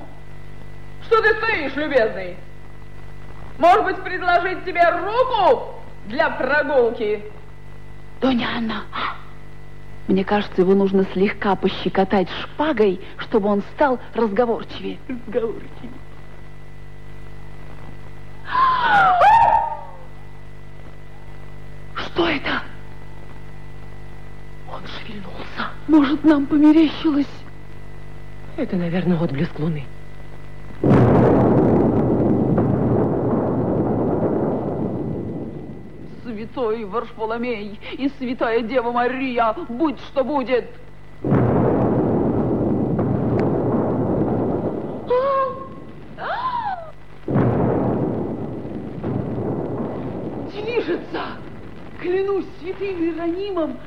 что 1.03 1.21
ты 1.21 1.35
стоишь, 1.35 1.75
любезный? 1.75 2.37
Может 3.59 3.83
быть, 3.83 4.01
предложить 4.01 4.63
тебе 4.63 4.81
руку 4.89 5.75
для 6.05 6.29
прогулки? 6.29 7.21
Доня 8.22 8.49
Анна, 8.56 8.84
мне 10.07 10.23
кажется, 10.23 10.61
его 10.61 10.76
нужно 10.76 11.06
слегка 11.11 11.56
пощекотать 11.56 12.27
шпагой, 12.43 13.02
чтобы 13.18 13.49
он 13.49 13.64
стал 13.73 13.99
разговорчивее. 14.14 14.99
Разговорчивее. 15.07 15.91
Что 21.95 22.30
это? 22.30 22.61
Он 24.72 24.81
шевельнулся. 24.85 25.72
Может, 25.88 26.23
нам 26.23 26.45
померещилось? 26.45 27.26
Это, 28.56 28.76
наверное, 28.76 29.18
отблеск 29.18 29.57
луны. 29.57 29.85
Святой 36.41 36.85
Варфоломей 36.85 37.80
и 37.93 38.09
Святая 38.18 38.61
Дева 38.61 38.91
Мария, 38.91 39.55
будь 39.69 39.99
что 39.99 40.23
будет. 40.23 40.65
Движется! 50.51 51.22
Клянусь 52.01 52.45
святым 52.59 53.03
Иеронимом, 53.03 53.77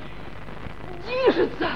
движется! 1.04 1.68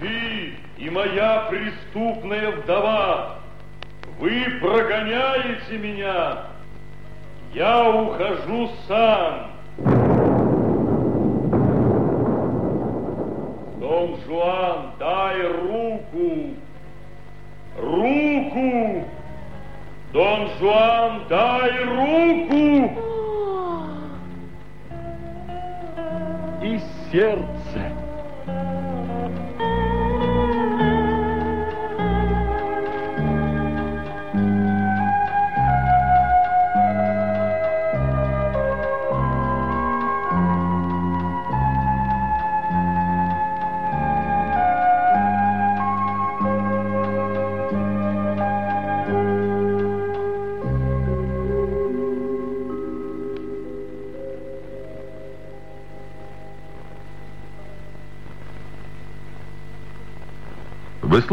Ты 0.00 0.54
и 0.78 0.90
моя 0.90 1.46
преступная 1.48 2.50
вдова, 2.50 3.41
вы 4.18 4.44
прогоняете 4.60 5.78
меня, 5.78 6.46
я 7.54 7.90
ухожу 7.90 8.70
сам. 8.88 9.52
Дон 13.80 14.16
Жуан, 14.24 14.92
дай 14.98 15.42
руку. 15.42 16.54
Руку! 17.78 19.04
Дон 20.12 20.48
Жуан, 20.58 21.22
дай 21.28 21.84
руку! 21.84 23.00
И 26.62 26.80
сердце. 27.10 28.01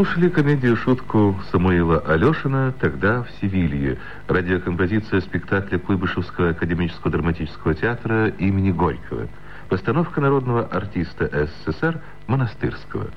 Слушали 0.00 0.30
комедию-шутку 0.30 1.38
Самуила 1.52 1.98
Алешина 1.98 2.72
«Тогда 2.80 3.22
в 3.22 3.30
Севилье». 3.38 3.98
Радиокомпозиция 4.28 5.20
спектакля 5.20 5.78
Куйбышевского 5.78 6.48
академического 6.52 7.10
драматического 7.10 7.74
театра 7.74 8.28
имени 8.28 8.70
Горького. 8.70 9.28
Постановка 9.68 10.22
народного 10.22 10.64
артиста 10.64 11.28
СССР 11.66 12.00
Монастырского. 12.28 13.08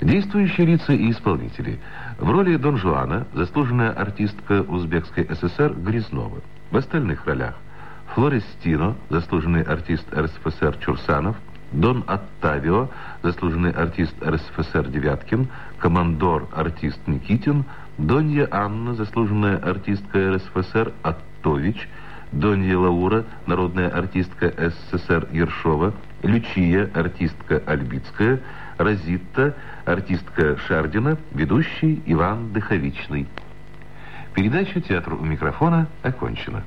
Действующие 0.00 0.68
лица 0.68 0.92
и 0.92 1.10
исполнители. 1.10 1.80
В 2.20 2.30
роли 2.30 2.54
Дон 2.58 2.76
Жуана 2.76 3.26
заслуженная 3.34 3.90
артистка 3.90 4.62
Узбекской 4.62 5.26
ССР 5.28 5.74
Грязнова. 5.74 6.42
В 6.70 6.76
остальных 6.76 7.26
ролях 7.26 7.56
Флорестино, 8.14 8.94
заслуженный 9.10 9.62
артист 9.62 10.06
РСФСР 10.16 10.76
Чурсанов, 10.76 11.34
Дон 11.72 12.04
Оттавио, 12.06 12.88
заслуженный 13.22 13.72
артист 13.72 14.14
РСФСР 14.22 14.88
Девяткин, 14.88 15.48
командор 15.78 16.48
артист 16.52 17.00
Никитин, 17.06 17.64
Донья 17.98 18.48
Анна, 18.50 18.94
заслуженная 18.94 19.58
артистка 19.58 20.34
РСФСР 20.34 20.92
Оттович, 21.02 21.88
Донья 22.32 22.78
Лаура, 22.78 23.24
народная 23.46 23.88
артистка 23.88 24.52
СССР 24.56 25.28
Ершова, 25.32 25.92
Лючия, 26.22 26.90
артистка 26.94 27.62
Альбицкая, 27.66 28.40
Розитта, 28.78 29.54
артистка 29.84 30.56
Шардина, 30.66 31.16
ведущий 31.32 32.02
Иван 32.06 32.52
Дыховичный. 32.52 33.26
Передача 34.34 34.80
«Театр 34.82 35.14
у 35.14 35.24
микрофона» 35.24 35.86
окончена. 36.02 36.62